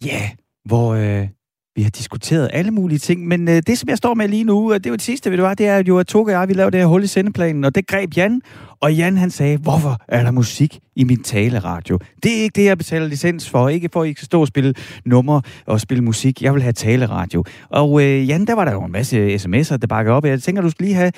ja, 0.04 0.08
yeah, 0.08 0.28
hvor 0.64 0.94
øh, 0.94 1.28
vi 1.76 1.82
har 1.82 1.90
diskuteret 1.90 2.50
alle 2.52 2.70
mulige 2.70 2.98
ting. 2.98 3.26
Men 3.26 3.48
øh, 3.48 3.62
det, 3.66 3.78
som 3.78 3.88
jeg 3.88 3.96
står 3.96 4.14
med 4.14 4.28
lige 4.28 4.44
nu, 4.44 4.74
det 4.74 4.86
er 4.86 4.90
jo 4.90 4.96
det 4.96 5.02
sidste, 5.02 5.30
ved 5.30 5.38
du 5.38 5.44
hvad, 5.44 5.56
det 5.56 5.66
er 5.66 5.82
jo, 5.88 5.98
at 5.98 6.06
Toge 6.06 6.26
og 6.26 6.30
jeg, 6.30 6.48
vi 6.48 6.54
lavede 6.54 6.72
det 6.72 6.80
her 6.80 6.86
hul 6.86 7.02
i 7.02 7.06
sendeplanen, 7.06 7.64
og 7.64 7.74
det 7.74 7.86
greb 7.86 8.16
Jan. 8.16 8.42
Og 8.80 8.94
Jan, 8.94 9.16
han 9.16 9.30
sagde, 9.30 9.56
hvorfor 9.56 9.98
er 10.08 10.22
der 10.22 10.30
musik 10.30 10.78
i 10.96 11.04
min 11.04 11.22
taleradio? 11.22 11.98
Det 12.22 12.38
er 12.38 12.42
ikke 12.42 12.60
det, 12.60 12.64
jeg 12.64 12.78
betaler 12.78 13.06
licens 13.06 13.50
for. 13.50 13.68
Ikke 13.68 13.88
for, 13.92 14.02
at 14.02 14.08
I 14.08 14.12
kan 14.12 14.24
stå 14.24 14.40
og 14.40 14.46
spille 14.46 14.74
nummer 15.04 15.40
og 15.66 15.80
spille 15.80 16.04
musik. 16.04 16.42
Jeg 16.42 16.54
vil 16.54 16.62
have 16.62 16.72
taleradio. 16.72 17.44
Og 17.68 18.02
øh, 18.02 18.28
Jan, 18.28 18.44
der 18.44 18.54
var 18.54 18.64
der 18.64 18.72
jo 18.72 18.84
en 18.84 18.92
masse 18.92 19.34
sms'er, 19.34 19.76
der 19.76 19.86
bakker 19.88 20.12
op. 20.12 20.24
Jeg 20.24 20.42
tænker, 20.42 20.62
du 20.62 20.70
skal 20.70 20.86
lige 20.86 20.96
have 20.96 21.12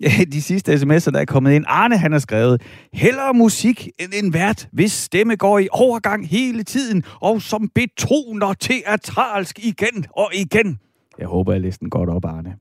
de 0.32 0.42
sidste 0.42 0.72
sms'er, 0.72 1.10
der 1.10 1.20
er 1.20 1.24
kommet 1.24 1.52
ind. 1.52 1.64
Arne, 1.68 1.98
han 1.98 2.12
har 2.12 2.18
skrevet, 2.18 2.62
hellere 2.92 3.34
musik 3.34 3.88
end 3.98 4.12
en 4.24 4.32
vært, 4.32 4.68
hvis 4.72 4.92
stemme 4.92 5.36
går 5.36 5.58
i 5.58 5.68
overgang 5.72 6.28
hele 6.28 6.62
tiden, 6.62 7.02
og 7.20 7.42
som 7.42 7.70
betoner 7.74 8.52
teatralsk 8.52 9.58
igen 9.58 10.06
og 10.16 10.30
igen. 10.34 10.78
Jeg 11.18 11.28
håber, 11.28 11.52
jeg 11.52 11.60
læste 11.60 11.80
den 11.80 11.90
godt 11.90 12.08
op, 12.08 12.24
Arne. 12.24 12.54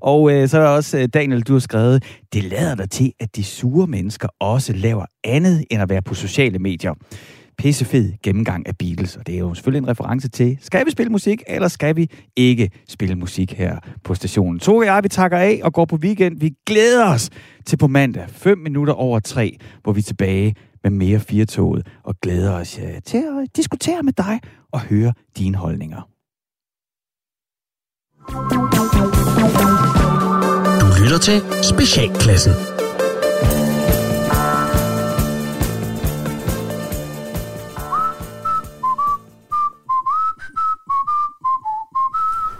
Og 0.00 0.32
øh, 0.32 0.48
så 0.48 0.58
er 0.58 0.62
der 0.62 0.68
også, 0.68 0.98
øh, 0.98 1.08
Daniel, 1.14 1.42
du 1.42 1.52
har 1.52 1.60
skrevet, 1.60 2.04
det 2.32 2.44
lader 2.44 2.74
dig 2.74 2.90
til, 2.90 3.12
at 3.20 3.36
de 3.36 3.44
sure 3.44 3.86
mennesker 3.86 4.28
også 4.40 4.72
laver 4.72 5.04
andet 5.24 5.64
end 5.70 5.82
at 5.82 5.88
være 5.88 6.02
på 6.02 6.14
sociale 6.14 6.58
medier 6.58 6.94
pissefed 7.58 8.12
gennemgang 8.22 8.66
af 8.68 8.76
Beatles, 8.78 9.16
og 9.16 9.26
det 9.26 9.34
er 9.34 9.38
jo 9.38 9.54
selvfølgelig 9.54 9.82
en 9.82 9.88
reference 9.88 10.28
til, 10.28 10.58
skal 10.60 10.86
vi 10.86 10.90
spille 10.90 11.12
musik, 11.12 11.42
eller 11.46 11.68
skal 11.68 11.96
vi 11.96 12.10
ikke 12.36 12.70
spille 12.88 13.14
musik 13.14 13.52
her 13.52 13.78
på 14.04 14.14
stationen? 14.14 14.58
To 14.58 14.76
og 14.76 14.84
jeg, 14.84 15.00
vi 15.02 15.08
takker 15.08 15.38
af 15.38 15.60
og 15.64 15.72
går 15.72 15.84
på 15.84 15.96
weekend. 15.96 16.40
Vi 16.40 16.52
glæder 16.66 17.12
os 17.12 17.30
til 17.66 17.76
på 17.76 17.86
mandag, 17.86 18.24
5 18.28 18.58
minutter 18.58 18.94
over 18.94 19.20
3, 19.20 19.56
hvor 19.82 19.92
vi 19.92 19.98
er 19.98 20.02
tilbage 20.02 20.54
med 20.82 20.90
mere 20.90 21.20
firetoget, 21.20 21.86
og 22.04 22.14
glæder 22.22 22.52
os 22.52 22.78
ja, 22.78 23.00
til 23.00 23.18
at 23.18 23.56
diskutere 23.56 24.02
med 24.02 24.12
dig 24.12 24.40
og 24.72 24.80
høre 24.80 25.12
dine 25.38 25.56
holdninger. 25.56 26.08
Du 30.80 31.02
lytter 31.02 31.18
til 31.18 31.40
Specialklassen. 31.62 32.85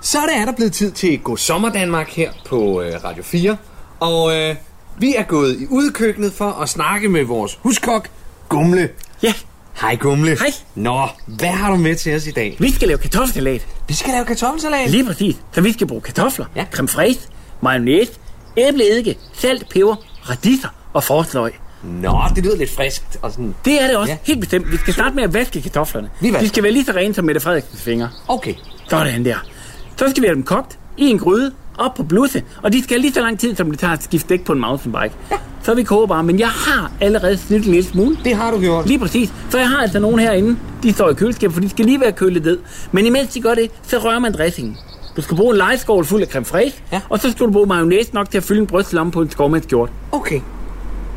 Så 0.06 0.18
er 0.18 0.44
der 0.44 0.52
blevet 0.52 0.72
tid 0.72 0.92
til 0.92 1.18
God 1.18 1.36
Sommer 1.36 1.68
Danmark 1.68 2.08
her 2.10 2.30
på 2.44 2.82
øh, 2.82 3.04
Radio 3.04 3.22
4. 3.22 3.56
Og 4.00 4.36
øh, 4.36 4.56
vi 4.98 5.14
er 5.14 5.22
gået 5.22 5.60
i 5.60 5.66
udkøkkenet 5.70 6.32
for 6.32 6.50
at 6.50 6.68
snakke 6.68 7.08
med 7.08 7.24
vores 7.24 7.58
huskok, 7.62 8.08
Gumle. 8.48 8.88
Ja. 9.22 9.34
Hej 9.80 9.96
Gumle. 9.96 10.38
Hej. 10.38 10.52
Nå, 10.74 11.08
hvad 11.26 11.48
har 11.48 11.70
du 11.70 11.76
med 11.76 11.96
til 11.96 12.14
os 12.16 12.26
i 12.26 12.30
dag? 12.30 12.56
Vi 12.58 12.72
skal 12.72 12.88
lave 12.88 12.98
kartoffelsalat. 12.98 13.66
Vi 13.88 13.94
skal 13.94 14.12
lave 14.12 14.24
kartoffelsalat? 14.24 14.90
Lige 14.90 15.04
præcis. 15.04 15.36
Så 15.52 15.60
vi 15.60 15.72
skal 15.72 15.86
bruge 15.86 16.00
kartofler, 16.00 16.46
ja. 16.56 16.66
creme 16.72 16.88
fraiche, 16.88 17.28
mayonnaise, 17.60 18.12
æbleeddike, 18.56 19.18
salt, 19.32 19.68
peber, 19.68 19.96
radiser 20.30 20.68
og 20.92 21.04
forsløg. 21.04 21.54
Nå, 21.84 22.20
det 22.36 22.44
lyder 22.44 22.56
lidt 22.56 22.70
friskt. 22.70 23.18
Og 23.22 23.30
sådan. 23.30 23.54
Det 23.64 23.82
er 23.82 23.86
det 23.86 23.96
også, 23.96 24.12
ja. 24.12 24.18
helt 24.24 24.40
bestemt. 24.40 24.72
Vi 24.72 24.76
skal 24.76 24.94
starte 24.94 25.14
med 25.14 25.22
at 25.22 25.34
vaske 25.34 25.62
kartoflerne. 25.62 26.10
Vi 26.20 26.30
De 26.30 26.48
skal 26.48 26.62
være 26.62 26.72
lige 26.72 26.84
så 26.84 26.92
rene 26.92 27.14
som 27.14 27.24
Mette 27.24 27.40
Frederiksens 27.40 27.82
fingre. 27.82 28.10
Okay. 28.28 28.54
Sådan 28.90 29.24
der. 29.24 29.55
Så 29.96 30.08
skal 30.10 30.22
vi 30.22 30.26
have 30.26 30.34
dem 30.34 30.42
kogt 30.42 30.78
i 30.96 31.06
en 31.06 31.18
gryde, 31.18 31.52
op 31.78 31.94
på 31.94 32.02
blusse, 32.02 32.42
og 32.62 32.72
de 32.72 32.82
skal 32.82 33.00
lige 33.00 33.12
så 33.12 33.20
lang 33.20 33.38
tid, 33.38 33.56
som 33.56 33.70
det 33.70 33.78
tager 33.78 33.92
at 33.92 34.02
skifte 34.02 34.28
dæk 34.28 34.44
på 34.44 34.52
en 34.52 34.60
mountainbike. 34.60 35.14
Ja. 35.30 35.36
Så 35.62 35.74
vi 35.74 35.82
koger 35.82 36.06
bare, 36.06 36.22
men 36.22 36.38
jeg 36.38 36.48
har 36.48 36.92
allerede 37.00 37.36
snidt 37.36 37.64
en 37.64 37.72
lille 37.72 37.88
smule. 37.88 38.18
Det 38.24 38.34
har 38.34 38.50
du 38.50 38.60
gjort. 38.60 38.86
Lige 38.86 38.98
præcis. 38.98 39.32
Så 39.50 39.58
jeg 39.58 39.68
har 39.68 39.76
altså 39.76 39.98
nogen 39.98 40.18
herinde, 40.18 40.56
de 40.82 40.92
står 40.92 41.10
i 41.10 41.14
køleskabet, 41.14 41.54
for 41.54 41.60
de 41.60 41.68
skal 41.68 41.84
lige 41.84 42.00
være 42.00 42.12
kølet 42.12 42.44
ned. 42.44 42.58
Men 42.92 43.06
imens 43.06 43.28
de 43.28 43.40
gør 43.40 43.54
det, 43.54 43.70
så 43.82 43.98
rører 43.98 44.18
man 44.18 44.32
dressingen. 44.32 44.76
Du 45.16 45.22
skal 45.22 45.36
bruge 45.36 45.50
en 45.50 45.56
lejeskål 45.56 46.04
fuld 46.04 46.22
af 46.22 46.28
creme 46.28 46.44
fraiche, 46.44 46.82
ja. 46.92 47.00
og 47.08 47.18
så 47.18 47.30
skal 47.30 47.46
du 47.46 47.52
bruge 47.52 47.66
mayonnaise 47.66 48.14
nok 48.14 48.30
til 48.30 48.38
at 48.38 48.44
fylde 48.44 48.60
en 48.60 48.66
brystlomme 48.66 49.12
på 49.12 49.22
en 49.22 49.30
skovmændsgjort. 49.30 49.90
Okay. 50.12 50.40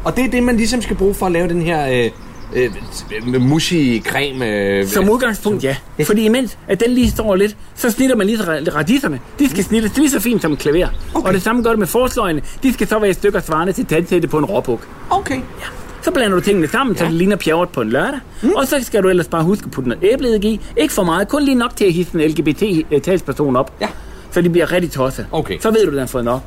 Og 0.04 0.16
det 0.16 0.26
er 0.26 0.30
det, 0.30 0.44
man 0.44 0.58
ligesom 0.58 0.82
skal 0.82 0.96
bruge 0.96 1.14
for 1.14 1.26
at 1.26 1.32
lave 1.32 1.48
den 1.48 1.62
her 1.62 2.06
øh, 2.06 2.12
øh, 2.56 3.42
mushy 3.42 4.02
creme. 4.04 4.46
Øh, 4.48 4.88
Som 4.88 5.10
udgangspunkt, 5.10 5.64
ja. 5.64 5.76
Fordi 6.04 6.26
imens, 6.26 6.58
at 6.68 6.80
den 6.80 6.92
lige 6.92 7.12
står 7.12 7.36
lidt, 7.36 7.58
så 7.76 7.92
snitter 7.92 8.16
man 8.16 8.28
lige 8.28 8.44
radisserne. 8.76 9.20
De 9.40 9.50
skal 9.50 9.64
snittes 9.64 9.98
lige 9.98 10.10
så 10.10 10.20
fint 10.20 10.42
som 10.42 10.52
en 10.52 10.58
klaver. 10.58 10.88
Okay. 11.14 11.28
Og 11.28 11.34
det 11.34 11.42
samme 11.42 11.64
gør 11.64 11.70
det 11.70 11.80
med 11.80 11.88
forsløgene. 11.88 12.42
De 12.64 12.74
skal 12.74 12.88
så 12.88 13.00
være 13.00 13.10
i 13.10 13.14
stykker 13.14 13.40
svarende 13.40 13.74
til 13.74 13.86
tandsætte 13.86 14.28
på 14.28 14.38
en 14.38 14.46
råbuk. 14.46 14.88
Okay. 15.10 15.36
Ja. 15.36 15.66
Så 16.02 16.12
blander 16.12 16.36
du 16.38 16.42
tingene 16.44 16.68
sammen, 16.68 16.96
ja. 16.96 17.00
så 17.00 17.06
det 17.06 17.14
ligner 17.14 17.36
pjavret 17.36 17.70
på 17.70 17.82
en 17.82 17.90
lørdag. 17.90 18.20
Mm. 18.42 18.50
Og 18.56 18.68
så 18.68 18.80
skal 18.82 19.04
du 19.04 19.10
ellers 19.10 19.28
bare 19.28 19.44
huske 19.44 19.66
at 19.66 19.72
putte 19.72 19.90
noget 19.90 20.04
æbleeddike 20.14 20.48
i. 20.50 20.60
Ikke 20.78 20.94
for 20.94 21.04
meget, 21.04 21.28
kun 21.28 21.44
lige 21.44 21.56
nok 21.56 21.76
til 21.76 21.86
at 21.86 21.94
hisse 21.94 22.22
en 22.24 22.32
LGBT-talsperson 22.32 23.56
op. 23.56 23.74
Ja. 23.82 23.88
Så 24.32 24.42
de 24.42 24.50
bliver 24.50 24.72
rigtig 24.72 24.92
tosset. 24.92 25.28
Okay. 25.32 25.60
Så 25.60 25.72
ved 25.72 25.86
du, 25.86 25.92
den 25.92 26.00
har 26.00 26.06
fået 26.08 26.26
nok. 26.26 26.42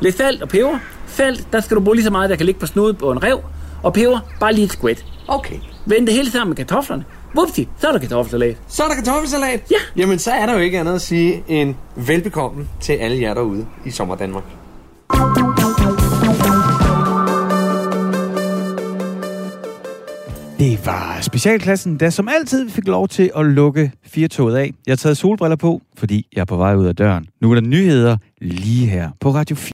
Lidt 0.00 0.16
salt 0.16 0.42
og 0.42 0.48
peber. 0.48 0.78
Salt, 1.06 1.46
der 1.52 1.60
skal 1.60 1.76
du 1.76 1.80
bruge 1.80 1.94
lige 1.96 2.04
så 2.04 2.10
meget, 2.10 2.30
der 2.30 2.36
kan 2.36 2.46
ligge 2.46 2.60
på 2.60 2.66
snuden 2.66 2.96
på 2.96 3.10
en 3.12 3.22
rev. 3.22 3.40
Og 3.82 3.92
peber, 3.92 4.18
bare 4.40 4.52
lige 4.52 4.64
et 4.64 4.72
squat. 4.72 5.04
Okay. 5.28 5.56
Vend 5.86 6.06
det 6.06 6.14
hele 6.14 6.30
sammen 6.30 6.48
med 6.48 6.56
kartoflerne. 6.56 7.04
Vupti, 7.34 7.68
så 7.78 7.88
er 7.88 7.92
der 7.92 7.98
kartoffelsalat. 7.98 8.56
Så 8.68 8.82
er 8.82 8.88
der 8.88 8.94
kartoffelsalat? 8.94 9.70
Ja. 9.70 9.76
Jamen, 9.96 10.18
så 10.18 10.30
er 10.30 10.46
der 10.46 10.52
jo 10.52 10.58
ikke 10.58 10.78
andet 10.80 10.94
at 10.94 11.00
sige 11.00 11.44
end 11.48 11.74
velbekomme 11.96 12.68
til 12.80 12.92
alle 12.92 13.20
jer 13.22 13.34
derude 13.34 13.66
i 13.86 13.90
Sommer 13.90 14.16
Danmark. 14.16 14.44
Det 20.58 20.86
var 20.86 21.18
specialklassen, 21.22 22.00
der 22.00 22.10
som 22.10 22.28
altid 22.28 22.70
fik 22.70 22.88
lov 22.88 23.08
til 23.08 23.30
at 23.36 23.46
lukke 23.46 23.92
firetoget 24.04 24.56
af. 24.56 24.72
Jeg 24.86 24.92
har 24.92 24.96
taget 24.96 25.16
solbriller 25.16 25.56
på, 25.56 25.82
fordi 25.96 26.26
jeg 26.34 26.40
er 26.40 26.44
på 26.44 26.56
vej 26.56 26.74
ud 26.74 26.86
af 26.86 26.96
døren. 26.96 27.26
Nu 27.40 27.50
er 27.50 27.54
der 27.54 27.62
nyheder 27.62 28.16
lige 28.40 28.86
her 28.86 29.10
på 29.20 29.30
Radio 29.30 29.56
4. 29.56 29.72